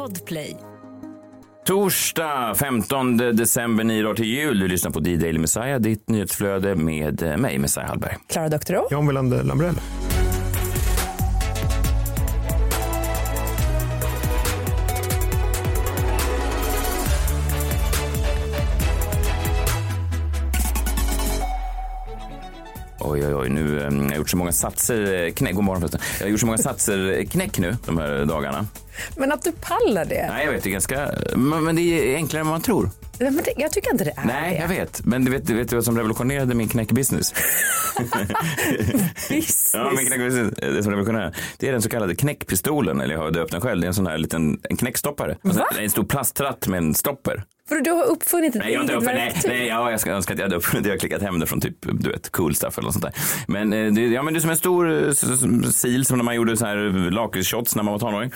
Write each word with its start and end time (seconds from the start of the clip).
Podplay. 0.00 0.56
Torsdag 1.66 2.54
15 2.54 3.16
december, 3.16 3.84
nio 3.84 4.02
dagar 4.02 4.14
till 4.14 4.26
jul. 4.26 4.58
Du 4.58 4.68
lyssnar 4.68 4.90
på 4.90 5.00
D-Daily 5.00 5.38
Messiah, 5.38 5.80
ditt 5.80 6.08
nyhetsflöde 6.08 6.74
med 6.74 7.22
eh, 7.22 7.36
mig, 7.36 7.58
Messiah 7.58 7.88
Hallberg. 7.88 8.16
Klara 8.28 8.48
Doktorow. 8.48 8.88
John 8.90 9.06
Wilander 9.06 9.42
Lambrell. 9.42 9.74
Oj, 23.00 23.26
oj, 23.26 23.34
oj, 23.34 23.48
nu 23.48 23.78
eh, 23.78 23.84
jag 23.84 23.90
har 23.92 24.16
gjort 24.16 24.30
så 24.30 24.36
många 24.36 24.52
satser, 24.52 25.24
eh, 25.24 25.32
knäck, 25.32 25.54
god 25.54 25.64
morgon 25.64 25.80
förresten. 25.80 26.00
Jag 26.18 26.26
har 26.26 26.30
gjort 26.30 26.40
så 26.40 26.46
många 26.46 26.58
satser 26.58 27.24
knäck 27.24 27.58
nu 27.58 27.76
de 27.86 27.98
här 27.98 28.24
dagarna. 28.24 28.66
Men 29.16 29.32
att 29.32 29.42
du 29.42 29.52
pallar 29.52 30.04
det. 30.04 30.26
Nej, 30.30 30.44
jag 30.44 30.52
vet, 30.52 30.62
det 30.62 30.68
är 30.68 30.72
ganska, 30.72 31.10
men 31.36 31.76
det 31.76 31.82
är 31.82 32.14
enklare 32.16 32.40
än 32.40 32.46
man 32.46 32.62
tror. 32.62 32.90
Men 33.18 33.36
det 33.36 33.52
jag 33.56 33.72
tycker 33.72 33.92
inte 33.92 34.04
det 34.04 34.12
är 34.16 34.24
Nej, 34.24 34.50
det. 34.54 34.56
jag 34.60 34.68
vet. 34.68 35.04
Men 35.04 35.24
du 35.24 35.30
vet, 35.30 35.46
du 35.46 35.54
vet 35.54 35.72
vad 35.72 35.84
som 35.84 35.96
revolutionerade 35.96 36.54
min 36.54 36.68
knäckbusiness? 36.68 37.34
Business. 39.28 39.70
Ja, 39.74 39.92
min 39.96 40.06
knäckbusiness, 40.06 40.54
det 40.56 40.82
som 40.82 40.92
revolutionerade. 40.92 41.32
Det 41.58 41.68
är 41.68 41.72
den 41.72 41.82
så 41.82 41.88
kallade 41.88 42.14
knäckpistolen, 42.14 43.00
eller 43.00 43.14
jag 43.14 43.22
har 43.22 43.30
döpt 43.30 43.52
den 43.52 43.60
själv. 43.60 43.80
Det 43.80 43.86
är 43.86 43.88
en 43.88 43.94
sån 43.94 44.06
här 44.06 44.18
liten 44.18 44.60
en 44.70 44.76
knäckstoppare. 44.76 45.36
Alltså, 45.44 45.64
en 45.78 45.90
stor 45.90 46.04
plasttratt 46.04 46.66
med 46.68 46.78
en 46.78 46.94
stopper. 46.94 47.44
För 47.70 47.80
du 47.80 47.90
har 47.90 48.04
uppfunnit 48.04 48.56
ett 48.56 48.62
Nej, 48.62 48.72
jag 48.72 48.78
har 48.78 48.82
inte 48.82 48.94
uppfunnit, 48.94 49.16
nej, 49.16 49.32
verktyg. 49.32 49.50
nej, 49.50 49.66
ja, 49.66 49.90
jag 49.90 50.00
ska 50.00 50.10
önska 50.12 50.32
att 50.32 50.38
jag 50.38 50.44
hade 50.46 50.56
uppfunnit 50.56 50.84
det. 50.84 50.88
Jag 50.88 50.94
har 50.94 50.98
klickat 51.00 51.22
hem 51.22 51.38
det 51.40 51.46
från 51.46 51.60
typ, 51.60 51.76
du 51.80 52.10
vet, 52.10 52.30
cool 52.30 52.54
stuff 52.54 52.78
eller 52.78 52.86
något 52.86 52.92
sånt 52.92 53.04
där. 53.04 53.14
Men, 53.48 53.72
eh, 53.72 53.92
det, 53.92 54.00
ja, 54.06 54.22
men 54.22 54.34
det 54.34 54.38
är 54.38 54.40
som 54.40 54.50
en 54.50 54.56
stor 54.56 55.06
eh, 55.06 55.12
sil 55.80 56.02
som 56.04 56.18
när 56.18 56.24
man 56.24 56.34
gjorde 56.34 56.56
så 56.56 56.66
här 56.66 57.10
lakritsshots 57.10 57.76
när 57.76 57.82
man 57.82 57.92
var 57.92 57.98
tonåring. 57.98 58.32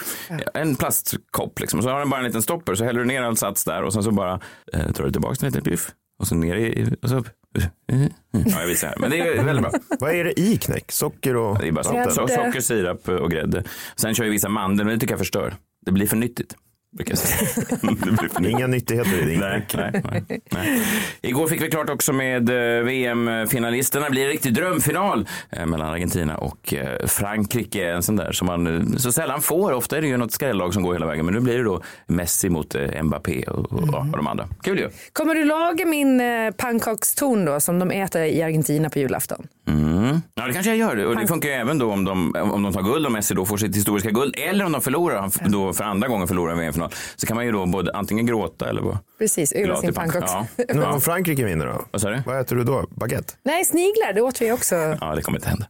En 0.55 0.77
plastkopp 0.77 1.61
liksom. 1.61 1.83
Så 1.83 1.89
har 1.91 1.99
den 1.99 2.11
bara 2.11 2.21
en 2.21 2.27
liten 2.27 2.43
stopper. 2.43 2.75
Så 2.75 2.85
häller 2.85 3.01
du 3.01 3.07
ner 3.07 3.23
all 3.23 3.37
sats 3.37 3.65
där 3.65 3.83
och 3.83 3.93
sen 3.93 4.03
så 4.03 4.11
bara 4.11 4.41
eh, 4.73 4.87
drar 4.89 5.05
du 5.05 5.13
tillbaka 5.13 5.37
den 5.41 5.53
lite 5.53 5.71
piff. 5.71 5.91
Och 6.21 6.27
så 6.27 6.35
ner 6.35 6.57
i, 6.57 6.97
och 7.03 7.09
så 7.09 7.17
upp. 7.17 7.29
Ja, 8.47 8.61
jag 8.61 8.67
visar 8.67 8.89
här. 8.89 8.97
Men 8.99 9.11
det 9.11 9.19
är 9.21 9.43
väldigt 9.45 9.63
bra. 9.71 9.73
Vad 10.01 10.15
är 10.15 10.25
det 10.25 10.41
i 10.41 10.57
knäck? 10.57 10.93
Socker 10.93 11.37
och 11.37 11.59
Det 11.59 11.69
är 11.69 11.73
bara 11.73 12.11
socker, 12.11 12.61
sirap 12.61 13.09
och 13.09 13.31
grädde. 13.31 13.65
Sen 13.97 14.15
kör 14.15 14.25
jag 14.25 14.31
vissa 14.31 14.49
mandel, 14.49 14.87
men 14.87 14.95
det 14.95 15.01
tycker 15.01 15.13
jag 15.13 15.19
förstör. 15.19 15.55
Det 15.87 15.93
blir 15.93 16.07
för 16.07 16.17
nyttigt. 16.17 16.55
Inga 18.49 18.67
nyttigheter 18.67 19.23
i 19.23 19.25
din 19.25 19.41
Nej, 19.41 19.67
nej, 19.75 20.03
nej, 20.29 20.41
nej. 20.51 20.83
Igår 21.23 21.47
fick 21.47 21.63
vi 21.63 21.71
klart 21.71 21.91
också 21.91 22.13
med 22.13 22.49
eh, 22.49 22.85
VM-finalisterna. 22.85 24.05
Det 24.05 24.11
blir 24.11 24.23
en 24.23 24.29
riktig 24.29 24.55
drömfinal 24.55 25.29
eh, 25.51 25.67
mellan 25.67 25.89
Argentina 25.89 26.37
och 26.37 26.75
eh, 26.75 27.07
Frankrike. 27.07 27.91
En 27.91 28.03
sån 28.03 28.17
där 28.17 28.33
som 28.33 28.47
man 28.47 28.95
så 28.99 29.13
sällan 29.13 29.43
får. 29.43 29.73
Ofta 29.73 29.97
är 29.97 30.01
det 30.01 30.09
ju 30.09 30.17
något 30.17 30.33
skrällag 30.33 30.75
som 30.75 30.83
går 30.83 30.93
hela 30.93 31.07
vägen. 31.07 31.25
Men 31.25 31.35
nu 31.35 31.41
blir 31.41 31.59
det 31.59 31.65
då 31.65 31.83
Messi 32.07 32.49
mot 32.49 32.77
Mbappé 33.03 33.43
och, 33.43 33.73
och, 33.73 33.83
och 33.83 34.17
de 34.17 34.27
andra. 34.27 34.49
Kul 34.63 34.79
ju. 34.79 34.91
Kommer 35.13 35.35
du 35.35 35.45
laga 35.45 35.87
min 35.87 36.23
pannkakstorn 36.57 37.45
då 37.45 37.61
som 37.61 37.79
de 37.79 37.91
äter 37.91 38.23
i 38.23 38.43
Argentina 38.43 38.91
på 38.91 38.99
julafton? 38.99 39.47
Mm. 39.67 40.21
Ja, 40.35 40.47
det 40.47 40.53
kanske 40.53 40.71
jag 40.75 40.79
gör. 40.79 41.07
Och 41.07 41.17
det 41.17 41.27
funkar 41.27 41.49
ju 41.49 41.55
även 41.55 41.79
då 41.79 41.93
om 41.93 42.05
de, 42.05 42.35
om 42.53 42.63
de 42.63 42.73
tar 42.73 42.83
guld 42.83 43.07
och 43.07 43.13
Messi 43.13 43.35
då 43.35 43.47
får 43.47 43.57
sitt 43.57 43.77
historiska 43.77 44.11
guld. 44.11 44.35
Eller 44.39 44.65
om 44.65 44.73
de 44.73 44.81
förlorar, 44.81 45.17
han 45.21 45.31
då 45.53 45.73
för 45.73 45.85
andra 45.85 46.09
gången 46.09 46.29
förlorar 46.29 46.53
en 46.53 46.59
VM-final. 46.59 46.91
Så 47.17 47.27
kan 47.27 47.37
man 47.37 47.47
ju 47.47 47.53
då 47.53 47.67
både 47.67 47.93
antingen 47.95 48.27
gråta 48.27 48.69
eller 48.69 48.83
vad. 48.83 48.99
Precis, 49.19 49.53
Glad 49.53 49.79
sin 49.79 49.87
till 49.89 49.95
pannkaks. 49.95 50.33
Ja. 50.33 50.47
Men 50.69 50.83
om 50.83 51.01
Frankrike 51.01 51.45
vinner 51.45 51.67
då? 51.67 51.85
Vad 51.91 52.01
sa 52.01 52.11
du? 52.11 52.23
Vad 52.27 52.41
äter 52.41 52.57
du 52.57 52.65
då? 52.65 52.85
Baguette? 52.91 53.35
Nej, 53.45 53.65
sniglar, 53.65 54.13
det 54.13 54.21
åt 54.23 54.43
vi 54.43 54.53
också. 54.53 54.75
Ja, 55.01 55.15
det 55.15 55.23
kommer 55.23 55.39
inte 55.39 55.49
hända. 55.49 55.67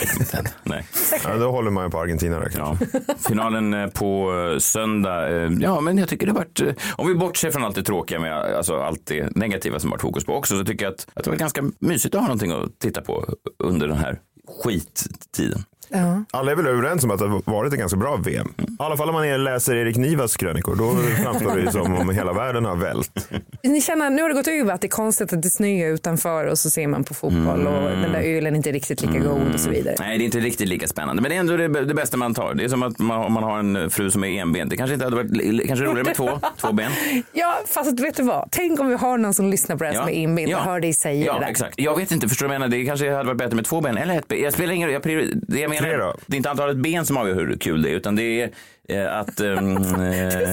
Det 0.00 0.06
kommer 0.06 0.20
inte 0.20 0.36
hända. 0.36 0.50
Nej. 0.62 0.86
Ja, 1.24 1.36
då 1.36 1.50
håller 1.50 1.70
man 1.70 1.84
ju 1.84 1.90
på 1.90 1.98
Argentina 2.00 2.40
då. 2.40 2.46
Ja. 2.58 2.76
Finalen 3.28 3.74
eh, 3.74 3.86
på 3.86 4.32
eh, 4.52 4.58
söndag. 4.58 5.28
eh, 5.44 5.50
Ja, 5.60 5.80
men 5.80 5.98
jag 5.98 6.08
tycker 6.08 6.26
det 6.26 6.32
har 6.32 6.38
varit, 6.38 6.60
om 6.96 7.08
vi 7.08 7.14
bortser 7.14 7.50
från 7.50 7.64
allt 7.64 7.74
det 7.76 7.82
tråkiga 7.82 8.20
med 8.20 8.32
alltså 8.34 8.76
allt 8.80 9.06
det 9.06 9.36
negativa 9.36 9.80
som 9.80 9.90
varit 9.90 10.00
fokus 10.02 10.24
på 10.24 10.34
också, 10.36 10.58
så 10.58 10.64
tycker 10.64 10.84
jag 10.84 10.92
att, 10.94 11.06
att 11.14 11.24
det 11.24 11.30
var 11.30 11.36
ganska 11.36 11.62
mysigt 11.78 12.14
att 12.14 12.20
ha 12.20 12.28
någonting 12.28 12.52
att 12.52 12.78
titta 12.78 13.00
på 13.00 13.24
under 13.58 13.88
den 13.88 13.96
här 13.96 14.20
skittiden. 14.48 15.64
Ja. 15.88 16.24
Alla 16.30 16.50
är 16.52 16.56
väl 16.56 16.66
överens 16.66 17.04
om 17.04 17.10
att 17.10 17.18
det 17.18 17.26
har 17.28 17.42
varit 17.52 17.72
ett 17.72 17.78
ganska 17.78 17.96
bra 17.98 18.16
VM. 18.16 18.54
I 18.58 18.62
alla 18.78 18.96
fall 18.96 19.08
om 19.08 19.14
man 19.14 19.24
är- 19.24 19.38
läser 19.38 19.76
Erik 19.76 19.96
Nivas 19.96 20.36
krönikor. 20.36 20.76
Då 20.76 20.96
framstår 21.22 21.54
det 21.56 21.60
ju 21.60 21.70
som 21.70 21.94
om 21.94 22.10
hela 22.10 22.32
världen 22.32 22.64
har 22.64 22.76
vält. 22.76 23.28
Ni 23.62 23.80
känner, 23.80 24.10
nu 24.10 24.22
har 24.22 24.28
det 24.28 24.34
gått 24.34 24.48
över 24.48 24.72
att 24.72 24.80
det 24.80 24.86
är 24.86 24.88
konstigt 24.88 25.32
att 25.32 25.42
det 25.42 25.50
snöar 25.50 25.88
utanför 25.88 26.46
och 26.46 26.58
så 26.58 26.70
ser 26.70 26.86
man 26.86 27.04
på 27.04 27.14
fotboll 27.14 27.66
och 27.66 27.90
den 27.90 28.12
där 28.12 28.20
ölen 28.20 28.52
är 28.52 28.56
inte 28.56 28.72
riktigt 28.72 29.00
lika 29.02 29.18
god 29.18 29.54
och 29.54 29.60
så 29.60 29.70
vidare. 29.70 29.94
Nej, 29.98 30.18
det 30.18 30.24
är 30.24 30.26
inte 30.26 30.40
riktigt 30.40 30.68
lika 30.68 30.86
spännande, 30.88 31.22
men 31.22 31.28
det 31.30 31.36
är 31.36 31.40
ändå 31.40 31.56
det, 31.56 31.84
det 31.84 31.94
bästa 31.94 32.16
man 32.16 32.34
tar. 32.34 32.54
Det 32.54 32.64
är 32.64 32.68
som 32.68 32.82
att 32.82 32.98
man, 32.98 33.24
om 33.24 33.32
man 33.32 33.42
har 33.44 33.58
en 33.58 33.90
fru 33.90 34.10
som 34.10 34.24
är 34.24 34.40
enbent. 34.42 34.70
Det 34.70 34.76
kanske 34.76 34.94
inte 34.94 35.06
hade 35.06 35.16
varit 35.16 35.66
kanske 35.66 35.84
roligare 35.84 36.04
med 36.04 36.14
två, 36.14 36.30
två 36.60 36.72
ben. 36.72 36.90
Ja, 37.32 37.54
fast 37.66 38.00
vet 38.00 38.16
du 38.16 38.22
vad? 38.22 38.48
Tänk 38.50 38.80
om 38.80 38.88
vi 38.88 38.94
har 38.94 39.18
någon 39.18 39.34
som 39.34 39.50
lyssnar 39.50 39.76
på 39.76 39.84
det 39.84 39.90
här 39.90 39.96
som 39.96 40.08
är 40.08 40.12
inbent 40.12 40.54
och 40.54 40.60
hör 40.60 40.80
dig 40.80 40.92
säga 40.92 41.26
ja, 41.26 41.34
det 41.34 41.40
där. 41.40 41.46
exakt. 41.50 41.74
Jag 41.76 41.96
vet 41.96 42.10
inte, 42.12 42.28
förstår 42.28 42.46
du 42.46 42.48
vad 42.48 42.54
jag 42.54 42.60
menar? 42.60 42.76
Det 42.78 42.84
kanske 42.86 43.10
hade 43.12 43.24
varit 43.24 43.38
bättre 43.38 43.56
med 43.56 43.64
två 43.64 43.80
ben 43.80 43.96
eller 43.98 44.18
ett 44.18 44.28
ben. 44.28 44.42
Jag 44.42 44.52
spelar 44.52 44.72
ingen 44.72 44.88
roll. 44.88 44.92
Jag 44.92 45.02
priori- 45.02 45.40
det 45.48 45.60
jag 45.60 45.70
menar, 45.80 45.88
Tre 45.88 45.96
då? 45.96 46.14
Det 46.26 46.34
är 46.34 46.36
inte 46.36 46.50
antalet 46.50 46.76
ben 46.76 47.06
som 47.06 47.16
avgör 47.16 47.34
hur 47.34 47.56
kul 47.56 47.82
det 47.82 47.90
är, 47.90 47.94
utan 47.94 48.16
det 48.16 48.22
är 48.40 48.50
eh, 48.88 49.18
att... 49.18 49.40
ehm, 49.40 49.76
eh, 49.76 49.82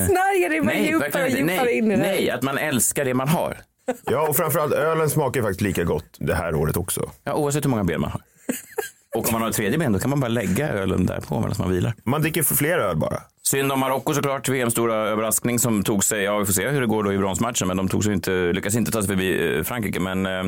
Snärjer 0.07 0.49
dig 0.49 0.61
bara 0.61 0.75
djupare 0.75 1.23
och 1.23 1.29
djupare 1.29 1.63
nej, 1.63 1.77
in 1.77 1.91
i 1.91 1.95
det. 1.95 2.01
nej, 2.01 2.29
att 2.29 2.41
man 2.41 2.57
älskar 2.57 3.05
det 3.05 3.13
man 3.13 3.27
har. 3.27 3.57
Ja, 4.03 4.27
och 4.27 4.35
framförallt 4.35 4.73
ölen 4.73 5.09
smakar 5.09 5.41
faktiskt 5.41 5.61
lika 5.61 5.83
gott 5.83 6.05
det 6.19 6.35
här 6.35 6.55
året 6.55 6.77
också. 6.77 7.11
Ja, 7.23 7.33
oavsett 7.33 7.65
hur 7.65 7.69
många 7.69 7.83
ben 7.83 8.01
man 8.01 8.11
har. 8.11 8.21
Och 9.15 9.27
om 9.27 9.31
man 9.31 9.41
har 9.41 9.49
ett 9.49 9.55
tredje 9.55 9.77
ben, 9.77 9.93
då 9.93 9.99
kan 9.99 10.09
man 10.09 10.19
bara 10.19 10.27
lägga 10.27 10.69
ölen 10.69 11.05
där 11.05 11.19
på 11.19 11.39
medan 11.39 11.55
man 11.59 11.71
vilar. 11.71 11.93
Man 12.03 12.21
dricker 12.21 12.43
för 12.43 12.55
fler 12.55 12.77
öl 12.77 12.97
bara. 12.97 13.21
Synd 13.51 13.72
om 13.72 13.79
Marocko 13.79 14.13
såklart, 14.13 14.50
VMs 14.50 14.73
stora 14.73 14.95
överraskning 14.95 15.59
som 15.59 15.84
tog 15.84 16.03
sig, 16.03 16.23
ja 16.23 16.38
vi 16.38 16.45
får 16.45 16.53
se 16.53 16.67
hur 16.67 16.81
det 16.81 16.88
går 16.88 17.03
då 17.03 17.13
i 17.13 17.17
bronsmatchen, 17.17 17.67
men 17.67 17.78
de 17.78 17.88
tog 17.88 18.03
sig 18.03 18.13
inte, 18.13 18.31
lyckas 18.31 18.75
inte 18.75 18.91
ta 18.91 19.01
sig 19.01 19.07
förbi 19.07 19.57
eh, 19.57 19.63
Frankrike. 19.63 20.00
Men 20.00 20.25
eh, 20.25 20.44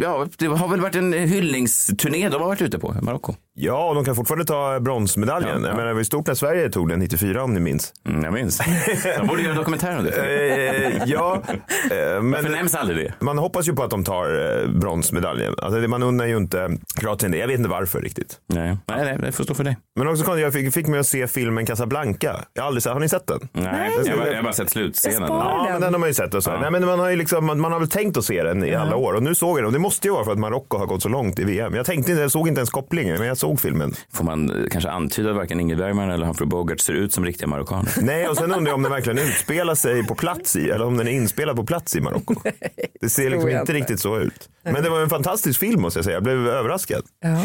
ja, 0.00 0.26
det 0.38 0.46
har 0.46 0.68
väl 0.68 0.80
varit 0.80 0.94
en 0.94 1.12
hyllningsturné 1.12 2.28
de 2.28 2.40
har 2.40 2.48
varit 2.48 2.62
ute 2.62 2.78
på, 2.78 2.94
Marocko. 3.02 3.34
Ja, 3.54 3.88
och 3.88 3.94
de 3.94 4.04
kan 4.04 4.16
fortfarande 4.16 4.44
ta 4.44 4.80
bronsmedaljen. 4.80 5.50
Ja, 5.50 5.60
ja. 5.60 5.66
Jag 5.66 5.76
menar, 5.76 5.86
det 5.86 5.92
var 5.92 6.00
ju 6.00 6.04
stort 6.04 6.26
när 6.26 6.34
Sverige 6.34 6.70
tog 6.70 6.88
den 6.88 6.98
94 6.98 7.44
om 7.44 7.54
ni 7.54 7.60
minns. 7.60 7.92
Mm, 8.08 8.24
jag 8.24 8.32
minns. 8.32 8.58
De 9.18 9.26
borde 9.26 9.42
göra 9.42 9.52
en 9.52 9.58
dokumentär 9.58 9.98
om 9.98 10.04
det. 10.04 10.10
Eh, 10.10 11.02
ja, 11.06 11.42
Varför 11.90 12.20
men 12.22 12.52
nämns 12.52 12.74
aldrig 12.74 12.98
det? 12.98 13.24
man 13.24 13.38
hoppas 13.38 13.68
ju 13.68 13.72
på 13.72 13.82
att 13.82 13.90
de 13.90 14.04
tar 14.04 14.66
bronsmedaljen. 14.80 15.54
Alltså, 15.58 15.80
man 15.80 16.02
unnar 16.02 16.26
ju 16.26 16.36
inte 16.36 16.70
Kroatien 17.00 17.32
det. 17.32 17.38
Jag 17.38 17.48
vet 17.48 17.58
inte 17.58 17.70
varför 17.70 18.00
riktigt. 18.00 18.38
Nej, 18.46 18.76
nej, 18.88 19.04
nej 19.04 19.18
det 19.20 19.32
får 19.32 19.44
stå 19.44 19.54
för 19.54 19.64
dig. 19.64 19.76
Men 19.98 20.08
också 20.08 20.24
konstigt, 20.24 20.42
jag 20.42 20.52
fick, 20.52 20.74
fick 20.74 20.86
mig 20.86 21.00
att 21.00 21.06
se 21.06 21.26
filmen 21.26 21.66
Casablanca. 21.66 22.01
Jag 22.20 22.62
har 22.62 22.66
aldrig 22.66 22.82
sett, 22.82 22.92
har 22.92 23.00
ni 23.00 23.08
sett 23.08 23.26
den? 23.26 23.48
Nej, 23.52 23.90
jag, 24.04 24.10
har 24.12 24.18
bara- 24.18 24.28
jag 24.28 24.36
har 24.36 24.42
bara 24.42 24.52
sett 24.52 24.70
slutscenen. 24.70 25.22
Ja, 25.28 25.62
den. 25.64 25.72
men 25.72 25.80
den 25.80 25.92
har 25.94 25.98
man 26.00 26.08
ju 26.08 26.14
sett. 26.14 26.34
Och 26.34 26.44
så. 26.44 26.50
Nej, 26.56 26.70
men 26.70 26.86
man, 26.86 26.98
har 27.00 27.08
ju 27.10 27.16
liksom, 27.16 27.46
man, 27.46 27.60
man 27.60 27.72
har 27.72 27.78
väl 27.78 27.88
tänkt 27.88 28.16
att 28.16 28.24
se 28.24 28.42
den 28.42 28.64
i 28.64 28.74
alla 28.74 28.96
år 28.96 29.12
och 29.14 29.22
nu 29.22 29.34
såg 29.34 29.50
jag 29.50 29.56
den. 29.58 29.66
Och 29.66 29.72
det 29.72 29.78
måste 29.78 30.08
ju 30.08 30.12
vara 30.14 30.24
för 30.24 30.32
att 30.32 30.38
Marocko 30.38 30.78
har 30.78 30.86
gått 30.86 31.02
så 31.02 31.08
långt 31.08 31.38
i 31.38 31.44
VM. 31.44 31.74
Jag 31.74 31.86
tänkte 31.86 32.10
inte, 32.10 32.22
jag 32.22 32.30
såg 32.30 32.48
inte 32.48 32.58
ens 32.58 32.70
kopplingen, 32.70 33.18
men 33.18 33.28
jag 33.28 33.36
såg 33.38 33.60
filmen. 33.60 33.94
Får 34.12 34.24
man 34.24 34.50
eh, 34.50 34.68
kanske 34.70 34.90
antyda 34.90 35.30
att 35.30 35.36
varken 35.36 35.60
Ingrid 35.60 35.78
Bergman 35.78 36.10
eller 36.10 36.26
Humphrey 36.26 36.46
Bogart 36.48 36.80
ser 36.80 36.92
ut 36.92 37.12
som 37.12 37.24
riktiga 37.24 37.46
marockaner? 37.48 37.92
Nej, 38.02 38.28
och 38.28 38.36
sen 38.36 38.52
undrar 38.52 38.70
jag 38.70 38.74
om 38.74 38.82
den 38.82 38.92
verkligen 38.92 39.18
utspelar 39.18 39.74
sig 39.74 40.06
på 40.06 40.14
plats 40.14 40.56
i, 40.56 40.70
eller 40.70 40.84
om 40.86 40.96
den 40.96 41.08
är 41.08 41.12
inspelad 41.12 41.56
på 41.56 41.64
plats 41.64 41.96
i 41.96 42.00
Marocko. 42.00 42.34
Det 43.00 43.08
ser 43.08 43.30
liksom 43.30 43.48
inte 43.48 43.60
inte. 43.60 43.72
riktigt 43.72 44.00
så 44.00 44.18
ut. 44.18 44.48
Men 44.64 44.82
det 44.82 44.90
var 44.90 45.00
en 45.00 45.08
fantastisk 45.08 45.60
film 45.60 45.82
måste 45.82 45.98
jag 45.98 46.04
säga. 46.04 46.16
Jag 46.16 46.22
blev 46.22 46.48
överraskad. 46.48 47.02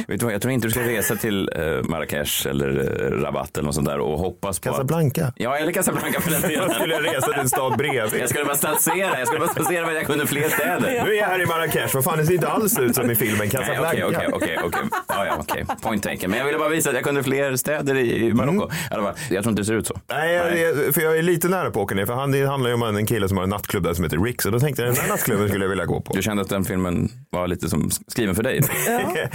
Vet 0.07 0.19
du 0.19 0.25
vad, 0.25 0.33
jag 0.33 0.41
tror 0.41 0.51
inte 0.53 0.67
du 0.67 0.71
ska 0.71 0.81
resa 0.81 1.15
till 1.15 1.49
eh, 1.55 1.83
Marrakesh 1.89 2.47
eller 2.47 2.79
eh, 2.79 3.21
Rabat 3.21 3.57
eller 3.57 3.65
något 3.65 3.75
sånt 3.75 3.87
där 3.87 3.99
och 3.99 4.19
hoppas 4.47 4.59
på 4.59 4.69
att... 4.69 4.75
Casablanca. 4.75 5.33
Ja, 5.35 5.57
eller 5.57 5.71
Casablanca 5.71 6.21
för 6.21 6.31
den 6.31 6.41
Jag 6.41 6.49
delen. 6.51 6.69
skulle 6.75 6.95
resa 7.01 7.27
till 7.31 7.39
en 7.41 7.49
stad 7.49 7.77
bredvid. 7.77 8.21
Jag 8.21 8.29
skulle 8.29 8.45
bara 8.45 8.55
statsera, 8.55 9.19
jag 9.19 9.27
skulle 9.27 9.39
bara 9.39 9.49
statsera 9.49 9.85
vad 9.85 9.95
jag 9.95 10.05
kunde 10.05 10.27
fler 10.27 10.49
städer. 10.49 11.03
Nu 11.05 11.13
är 11.13 11.17
jag 11.19 11.27
här 11.27 11.41
i 11.41 11.45
Marrakesh. 11.45 11.95
Vad 11.95 12.03
fan, 12.03 12.17
det 12.17 12.25
ser 12.25 12.33
inte 12.33 12.47
alls 12.47 12.79
ut 12.79 12.95
som 12.95 13.11
i 13.11 13.15
filmen 13.15 13.49
Casablanca. 13.49 13.87
okej, 13.89 14.03
okej, 14.05 14.27
okej, 14.33 14.59
okej. 14.63 14.79
Ja, 15.07 15.25
ja, 15.25 15.35
okej. 15.39 15.65
Point 15.81 16.03
taken. 16.03 16.29
Men 16.29 16.39
jag 16.39 16.45
ville 16.45 16.57
bara 16.59 16.69
visa 16.69 16.89
att 16.89 16.95
jag 16.95 17.03
kunde 17.03 17.23
fler 17.23 17.55
städer 17.55 17.95
i 17.97 18.33
Marocko. 18.33 18.69
Fall, 18.89 19.13
Jag 19.29 19.43
tror 19.43 19.51
inte 19.51 19.61
det 19.61 19.65
ser 19.65 19.73
ut 19.73 19.87
så. 19.87 19.99
Nej, 20.09 20.33
jag, 20.33 20.59
jag- 20.59 20.93
för 20.95 21.01
jag 21.01 21.17
är 21.17 21.21
lite 21.21 21.47
nära 21.47 21.71
på 21.71 21.79
att 21.79 21.83
åka 21.83 21.95
ner. 21.95 22.05
För 22.05 22.13
han, 22.13 22.31
det 22.31 22.45
handlar 22.45 22.69
ju 22.69 22.73
om 22.73 22.83
en 22.83 23.05
kille 23.05 23.27
som 23.27 23.37
har 23.37 23.43
en 23.43 23.49
nattklubb 23.49 23.83
där 23.83 23.93
som 23.93 24.03
heter 24.03 24.17
Rick. 24.17 24.41
Så 24.41 24.49
då 24.49 24.59
tänkte 24.59 24.81
jag 24.81 24.93
den 24.93 25.01
här 25.01 25.09
nattklubben 25.09 25.47
skulle 25.49 25.63
jag 25.65 25.69
vilja 25.69 25.85
gå 25.85 26.01
på. 26.01 26.13
Du 26.13 26.21
kände 26.21 26.41
att 26.43 26.49
den 26.49 26.65
filmen 26.65 27.09
var 27.29 27.47
lite 27.47 27.69
som 27.69 27.89
skriven 28.07 28.35
för 28.35 28.43
dig? 28.43 28.61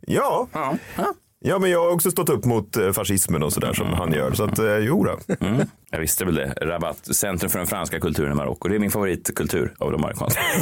Ja, 0.00 0.48
Ja. 0.52 0.76
ja. 0.96 1.14
Ja 1.42 1.58
men 1.58 1.70
jag 1.70 1.82
har 1.82 1.90
också 1.90 2.10
stått 2.10 2.28
upp 2.28 2.44
mot 2.44 2.76
eh, 2.76 2.92
fascismen 2.92 3.42
och 3.42 3.52
sådär 3.52 3.72
som 3.72 3.92
han 3.92 4.12
gör. 4.12 4.32
Så 4.32 4.44
att, 4.44 4.58
eh, 4.58 4.76
jo 4.76 5.04
då. 5.04 5.18
Mm. 5.46 5.66
Jag 5.90 6.00
visste 6.00 6.24
väl 6.24 6.34
det. 6.34 6.54
Rabat, 6.60 7.14
centrum 7.14 7.50
för 7.50 7.58
den 7.58 7.66
franska 7.68 8.00
kulturen 8.00 8.32
i 8.32 8.34
Marocko. 8.34 8.68
Det 8.68 8.74
är 8.74 8.78
min 8.78 8.90
favoritkultur 8.90 9.74
av 9.78 9.92
de 9.92 10.00
marockanska. 10.00 10.40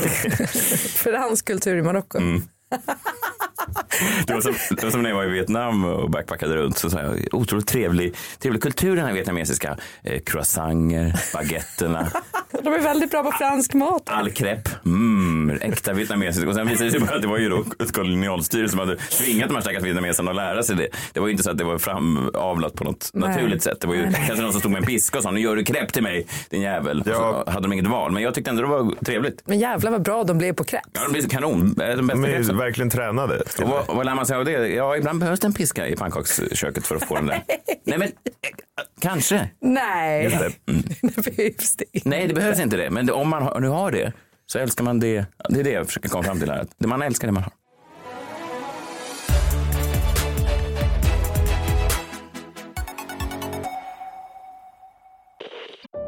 Fransk 0.94 1.46
kultur 1.46 1.76
i 1.76 1.82
Marocko. 1.82 2.18
Mm. 2.18 2.42
Det 4.26 4.34
var, 4.34 4.40
som, 4.40 4.54
det 4.70 4.82
var 4.82 4.90
som 4.90 5.02
när 5.02 5.10
jag 5.10 5.16
var 5.16 5.24
i 5.24 5.28
Vietnam 5.28 5.84
och 5.84 6.10
backpackade 6.10 6.56
runt. 6.56 6.78
Så 6.78 6.90
sa 6.90 7.00
jag, 7.00 7.16
otroligt 7.32 7.66
trevlig, 7.66 8.14
trevlig 8.38 8.62
kultur 8.62 8.96
den 8.96 9.04
här 9.06 9.12
vietnamesiska. 9.12 9.76
Eh, 10.02 10.20
croissanter, 10.20 11.14
baguetterna, 11.34 12.06
De 12.62 12.68
är 12.74 12.80
väldigt 12.80 13.10
bra 13.10 13.22
på 13.22 13.32
fransk 13.32 13.74
mat. 13.74 14.02
all 14.04 14.30
crepe. 14.30 14.70
Mm, 14.84 15.58
äkta 15.60 15.92
vietnamesiskt. 15.92 16.48
Och 16.48 16.54
sen 16.54 16.68
visade 16.68 16.84
det 16.84 16.90
sig 16.90 17.00
bara 17.00 17.16
att 17.16 17.22
det 17.22 17.28
var 17.28 17.38
ju 17.38 17.48
då 17.48 17.64
ett 17.82 17.92
kolonialstyre 17.92 18.68
som 18.68 18.78
hade 18.78 18.96
tvingat 18.96 19.48
de 19.48 19.54
här 19.54 19.62
stackars 19.62 19.82
vietnameserna 19.82 20.30
att 20.30 20.36
lära 20.36 20.62
sig 20.62 20.76
det. 20.76 20.88
Det 21.12 21.20
var 21.20 21.26
ju 21.26 21.32
inte 21.32 21.44
så 21.44 21.50
att 21.50 21.58
det 21.58 21.64
var 21.64 21.78
framavlat 21.78 22.74
på 22.74 22.84
något 22.84 23.10
Nej. 23.12 23.28
naturligt 23.28 23.62
sätt. 23.62 23.80
Det 23.80 23.86
var 23.86 23.94
ju 23.94 24.02
Nej. 24.02 24.24
kanske 24.26 24.42
någon 24.42 24.52
som 24.52 24.60
stod 24.60 24.72
med 24.72 24.78
en 24.80 24.86
piska 24.86 25.18
och 25.18 25.24
sa, 25.24 25.30
nu 25.30 25.40
gör 25.40 25.56
du 25.56 25.64
crepe 25.64 25.92
till 25.92 26.02
mig, 26.02 26.26
din 26.50 26.60
jävel. 26.62 27.02
Ja. 27.06 27.12
Och 27.12 27.44
så 27.44 27.50
hade 27.50 27.66
de 27.66 27.72
inget 27.72 27.86
val. 27.86 28.12
Men 28.12 28.22
jag 28.22 28.34
tyckte 28.34 28.50
ändå 28.50 28.62
det 28.62 28.68
var 28.68 28.94
trevligt. 29.04 29.42
Men 29.44 29.58
jävlar 29.58 29.90
vad 29.90 30.02
bra 30.02 30.24
de 30.24 30.38
blev 30.38 30.52
på 30.52 30.64
crepes. 30.64 30.90
Ja, 30.92 31.00
de 31.04 31.12
blir 31.12 31.28
kanon. 31.28 31.74
De 31.76 31.96
De 31.96 32.06
bästa. 32.22 32.52
Verkligen 32.60 32.90
tränade. 32.90 33.42
Och 33.62 33.68
vad, 33.68 33.86
vad 33.86 34.06
lär 34.06 34.14
man 34.14 34.26
sig 34.26 34.36
av 34.36 34.44
det? 34.44 34.68
Ja, 34.68 34.96
ibland 34.96 35.20
behövs 35.20 35.40
det 35.40 35.46
en 35.46 35.52
piska 35.52 35.88
i 35.88 35.96
pannkaksköket 35.96 36.86
för 36.86 36.96
att 36.96 37.04
få 37.04 37.14
den 37.14 37.26
där. 37.26 37.42
Nej, 37.84 37.98
men 37.98 38.08
kanske. 39.00 39.50
Nej, 39.60 40.24
Just 40.24 40.38
det. 40.38 40.52
det 41.02 41.24
behövs 41.36 41.76
det 41.76 41.84
inte. 41.92 42.08
Nej, 42.08 42.28
det 42.28 42.34
behövs 42.34 42.60
inte 42.60 42.76
det. 42.76 42.90
Men 42.90 43.06
det, 43.06 43.12
om 43.12 43.28
man 43.28 43.42
har, 43.42 43.60
nu 43.60 43.68
har 43.68 43.90
det 43.90 44.12
så 44.46 44.58
älskar 44.58 44.84
man 44.84 45.00
det. 45.00 45.24
Det 45.48 45.60
är 45.60 45.64
det 45.64 45.70
jag 45.70 45.86
försöker 45.86 46.08
komma 46.08 46.24
fram 46.24 46.38
till 46.40 46.50
här. 46.50 46.66
Det- 46.78 46.86
Man 46.86 47.02
älskar 47.02 47.28
det 47.28 47.32
man 47.32 47.42
har. 47.42 47.52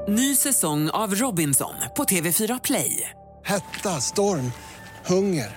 Ny 0.09 0.37
säsong 0.37 0.91
av 0.91 1.15
Robinson 1.15 1.75
på 1.97 2.05
TV4 2.05 2.61
Play. 2.65 3.11
Hetta, 3.45 3.89
storm, 4.01 4.53
hunger. 5.07 5.57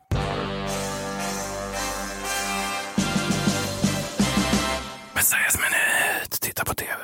Titta 6.61 6.65
på 6.65 6.73
tv. 6.73 7.01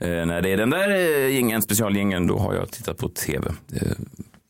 Eh, 0.00 0.26
när 0.26 0.42
det 0.42 0.52
är 0.52 0.56
den 0.56 0.70
där 0.70 0.90
eh, 0.90 1.26
jingeln, 1.26 1.62
specialgängen, 1.62 2.26
då 2.26 2.38
har 2.38 2.54
jag 2.54 2.70
tittat 2.70 2.98
på 2.98 3.08
tv. 3.08 3.48
Eh, 3.48 3.92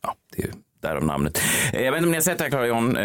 ja, 0.03 0.15
det 0.35 0.43
är 0.43 0.51
därav 0.81 1.05
namnet. 1.05 1.41
Eh, 1.73 1.81
jag 1.81 1.91
vet 1.91 1.97
inte 1.97 2.07
om 2.07 2.11
ni 2.11 2.17
har 2.17 2.21
sett 2.21 2.37
det 2.37 2.43
här, 2.43 2.51
Clara 2.51 2.67
John. 2.67 2.97
Eh, 2.97 3.03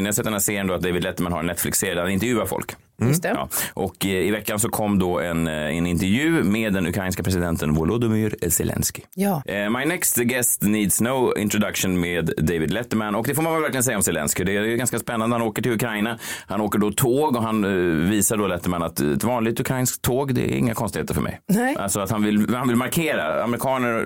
ni 0.00 0.04
har 0.04 0.12
sett 0.12 0.24
den 0.24 0.32
här 0.32 0.40
serien 0.40 0.66
då 0.66 0.74
att 0.74 0.82
David 0.82 1.02
Letterman 1.02 1.32
har 1.32 1.40
en 1.40 1.46
Netflix-serie 1.46 1.94
där 1.94 2.02
han 2.02 2.10
intervjuar 2.10 2.46
folk. 2.46 2.74
Just 3.00 3.22
det. 3.22 3.28
Ja. 3.28 3.48
Och 3.74 4.06
eh, 4.06 4.10
i 4.10 4.30
veckan 4.30 4.58
så 4.58 4.68
kom 4.68 4.98
då 4.98 5.20
en, 5.20 5.46
eh, 5.46 5.54
en 5.54 5.86
intervju 5.86 6.42
med 6.42 6.72
den 6.72 6.86
ukrainska 6.86 7.22
presidenten 7.22 7.74
Volodymyr 7.74 8.36
Zelensky. 8.48 9.02
Ja. 9.14 9.42
Eh, 9.46 9.70
My 9.70 9.84
next 9.84 10.16
guest 10.16 10.62
needs 10.62 11.00
no 11.00 11.36
introduction 11.36 12.00
med 12.00 12.30
David 12.38 12.70
Letterman. 12.70 13.14
Och 13.14 13.26
det 13.26 13.34
får 13.34 13.42
man 13.42 13.52
väl 13.52 13.62
verkligen 13.62 13.84
säga 13.84 13.96
om 13.96 14.02
Zelensky. 14.02 14.44
Det 14.44 14.56
är 14.56 14.62
ju 14.62 14.76
ganska 14.76 14.98
spännande. 14.98 15.36
Han 15.36 15.46
åker 15.46 15.62
till 15.62 15.72
Ukraina. 15.72 16.18
Han 16.46 16.60
åker 16.60 16.78
då 16.78 16.92
tåg 16.92 17.36
och 17.36 17.42
han 17.42 17.62
visar 18.10 18.36
då 18.36 18.46
Letterman 18.46 18.82
att 18.82 19.00
ett 19.00 19.24
vanligt 19.24 19.60
ukrainskt 19.60 20.02
tåg, 20.02 20.34
det 20.34 20.52
är 20.52 20.56
inga 20.56 20.74
konstigheter 20.74 21.14
för 21.14 21.22
mig. 21.22 21.40
Nej. 21.48 21.76
Alltså 21.76 22.00
att 22.00 22.10
han 22.10 22.22
vill, 22.22 22.54
han 22.54 22.68
vill 22.68 22.76
markera. 22.76 23.44
Amerikaner, 23.44 24.04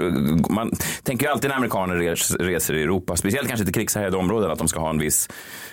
man 0.52 0.72
tänker 1.02 1.26
ju 1.26 1.32
alltid 1.32 1.50
när 1.50 1.56
amerikaner 1.56 1.96
res, 1.96 2.34
reser 2.34 2.74
i 2.74 2.82
Europa, 2.82 3.16
speciellt 3.16 3.48
kanske 3.48 3.64
till 3.64 3.74
krigshärjade 3.74 4.16
områden, 4.16 4.50
att 4.50 4.58
de 4.58 4.68
ska 4.68 4.80
ha 4.80 4.90
en 4.90 4.98
viss 4.98 5.28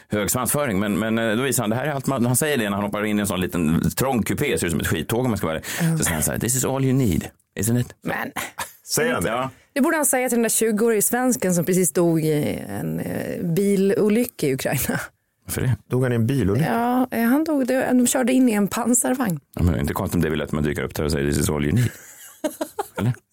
hög 0.09 0.31
svansföring. 0.31 0.79
Men, 0.79 0.99
men 0.99 1.17
eh, 1.19 1.35
då 1.35 1.43
visar 1.43 1.63
han, 1.63 1.69
det 1.69 1.75
här 1.75 1.85
är 1.85 1.91
allt 1.91 2.07
man, 2.07 2.25
han 2.25 2.35
säger 2.35 2.57
det 2.57 2.63
när 2.69 2.75
han 2.75 2.83
hoppar 2.85 3.05
in 3.05 3.17
i 3.17 3.21
en 3.21 3.27
sån 3.27 3.41
liten 3.41 3.89
trång 3.95 4.23
kupé, 4.23 4.57
ser 4.57 4.65
ut 4.67 4.71
som 4.71 4.79
ett 4.81 4.87
skittåg 4.87 5.19
om 5.25 5.27
man 5.31 5.37
ska 5.37 5.47
vara 5.47 5.57
det. 5.59 5.65
Så 5.97 6.03
säger 6.03 6.13
han 6.13 6.23
så 6.23 6.31
här, 6.31 6.39
this 6.39 6.55
is 6.55 6.65
all 6.65 6.85
you 6.85 6.93
need, 6.93 7.27
isn't 7.59 7.79
it? 7.79 7.87
Men 8.01 8.31
Säger 8.87 9.13
han 9.13 9.23
det? 9.23 9.29
Ja. 9.29 9.49
det 9.73 9.81
borde 9.81 9.95
han 9.97 10.05
säga 10.05 10.29
till 10.29 10.35
den 10.35 10.43
där 10.43 10.49
20-årige 10.49 11.01
svensken 11.01 11.53
som 11.55 11.65
precis 11.65 11.93
dog 11.93 12.21
i 12.25 12.59
en 12.69 12.99
eh, 12.99 13.43
bilolycka 13.43 14.47
i 14.47 14.53
Ukraina. 14.53 14.99
För 15.47 15.61
det? 15.61 15.75
Dog 15.89 16.03
han 16.03 16.11
i 16.11 16.15
en 16.15 16.27
bilolycka? 16.27 16.67
Ja, 16.71 17.07
eh, 17.17 17.23
han 17.23 17.43
dog. 17.43 17.67
det- 17.67 17.87
De 17.93 18.07
körde 18.07 18.33
in 18.33 18.49
i 18.49 18.51
en 18.53 18.67
pansarvagn. 18.67 19.39
Ja, 19.55 19.63
men 19.63 19.73
det 19.73 19.79
är 19.79 19.81
inte 19.81 19.93
konstigt 19.93 20.15
om 20.15 20.21
David 20.21 20.37
Letterman 20.37 20.63
dyker 20.63 20.83
upp 20.83 20.95
där 20.95 21.03
och 21.03 21.11
säger 21.11 21.29
this 21.31 21.39
is 21.39 21.49
all 21.49 21.65
you 21.65 21.73
need. 21.73 21.89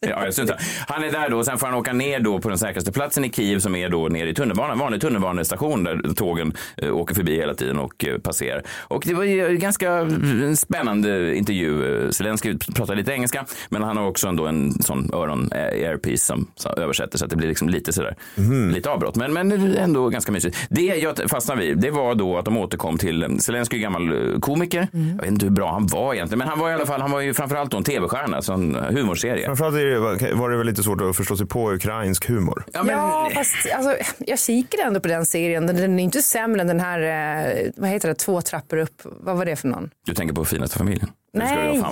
Ja, 0.06 0.25
jag 0.25 0.35
syns 0.35 0.50
Han 0.88 1.05
är 1.05 1.12
där 1.12 1.31
då 1.31 1.38
och 1.38 1.44
sen 1.44 1.59
får 1.59 1.67
han 1.67 1.76
åka 1.76 1.93
ner 1.93 2.20
då 2.20 2.38
på 2.38 2.49
den 2.49 2.59
säkraste 2.59 2.93
platsen 2.93 3.25
i 3.25 3.31
Kiev 3.31 3.59
som 3.59 3.76
är 3.76 3.88
då 3.88 4.09
nere 4.09 4.29
i 4.29 4.35
tunnelbanan, 4.35 4.79
vanlig 4.79 5.00
tunnelbanestation 5.00 5.85
där 5.85 6.14
tågen 6.14 6.53
eh, 6.76 6.97
åker 6.97 7.14
förbi 7.14 7.37
hela 7.37 7.55
tiden 7.55 7.79
och 7.79 8.05
eh, 8.05 8.19
passerar. 8.19 8.62
Och 8.88 9.03
det 9.06 9.14
var 9.14 9.25
ju 9.25 9.47
en 9.47 9.59
ganska 9.59 9.91
en 9.93 10.56
spännande 10.56 11.37
intervju. 11.37 12.12
Zelenskyj 12.12 12.59
pratar 12.59 12.94
lite 12.94 13.12
engelska, 13.12 13.44
men 13.69 13.82
han 13.82 13.97
har 13.97 14.06
också 14.06 14.29
ändå 14.29 14.47
en 14.47 14.73
sån 14.73 15.11
öron 15.14 15.53
eh, 15.53 15.88
airpiece 15.88 16.26
som, 16.26 16.47
som 16.56 16.73
översätter 16.76 17.19
så 17.19 17.25
att 17.25 17.31
det 17.31 17.37
blir 17.37 17.49
liksom 17.49 17.69
lite 17.69 17.93
sådär, 17.93 18.17
lite 18.73 18.91
avbrott. 18.91 19.17
Men, 19.17 19.32
men 19.32 19.76
ändå 19.76 20.09
ganska 20.09 20.32
mysigt. 20.32 20.56
Det 20.70 20.82
jag 20.82 21.31
fastnade 21.31 21.61
vid, 21.61 21.79
det 21.79 21.91
var 21.91 22.14
då 22.14 22.38
att 22.38 22.44
de 22.44 22.56
återkom 22.56 22.99
till, 22.99 23.41
Zelenskyj 23.41 23.81
gammal 23.81 24.37
komiker. 24.41 24.88
Jag 24.93 25.23
vet 25.23 25.31
inte 25.32 25.47
hur 25.47 25.53
bra 25.53 25.73
han 25.73 25.87
var 25.87 26.14
egentligen, 26.14 26.38
men 26.38 26.49
han 26.49 26.59
var 26.59 26.70
i 26.70 26.73
alla 26.73 26.87
fall, 26.87 27.00
han 27.00 27.11
var 27.11 27.20
ju 27.20 27.35
framförallt 27.35 27.70
då 27.70 27.76
en 27.76 27.85
tv-stjärna, 27.85 28.43
humorserie. 29.02 29.44
Framförallt 29.46 29.76
är 29.76 29.84
det, 29.84 30.34
var 30.34 30.50
det 30.50 30.56
väl 30.56 30.66
lite 30.66 30.82
svårt 30.82 31.00
att 31.00 31.16
förstå 31.16 31.37
sig 31.37 31.46
på 31.46 31.72
ukrainsk 31.72 32.28
humor. 32.28 32.64
Ja, 32.72 32.82
men, 32.82 32.94
Ja, 32.94 33.31
fast 33.34 33.72
alltså, 33.75 33.96
jag 34.19 34.38
kikade 34.38 34.82
ändå 34.82 35.00
på 35.00 35.08
den 35.08 35.26
serien. 35.26 35.66
Den 35.66 35.76
den 35.76 35.99
är 35.99 36.02
inte 36.04 36.22
sämre 36.22 36.60
än 36.60 36.66
den 36.66 36.81
här, 36.81 37.00
eh, 37.00 37.70
vad 37.76 37.90
heter 37.90 38.08
det, 38.08 38.14
två 38.14 38.40
trappor 38.43 38.76
upp. 38.76 39.02
Vad 39.04 39.37
var 39.37 39.44
det 39.44 39.56
för 39.56 39.69
någon? 39.69 39.90
Du 40.06 40.14
tänker 40.14 40.34
på 40.34 40.44
finaste 40.44 40.78
familjen? 40.78 41.08
Nej. 41.38 41.82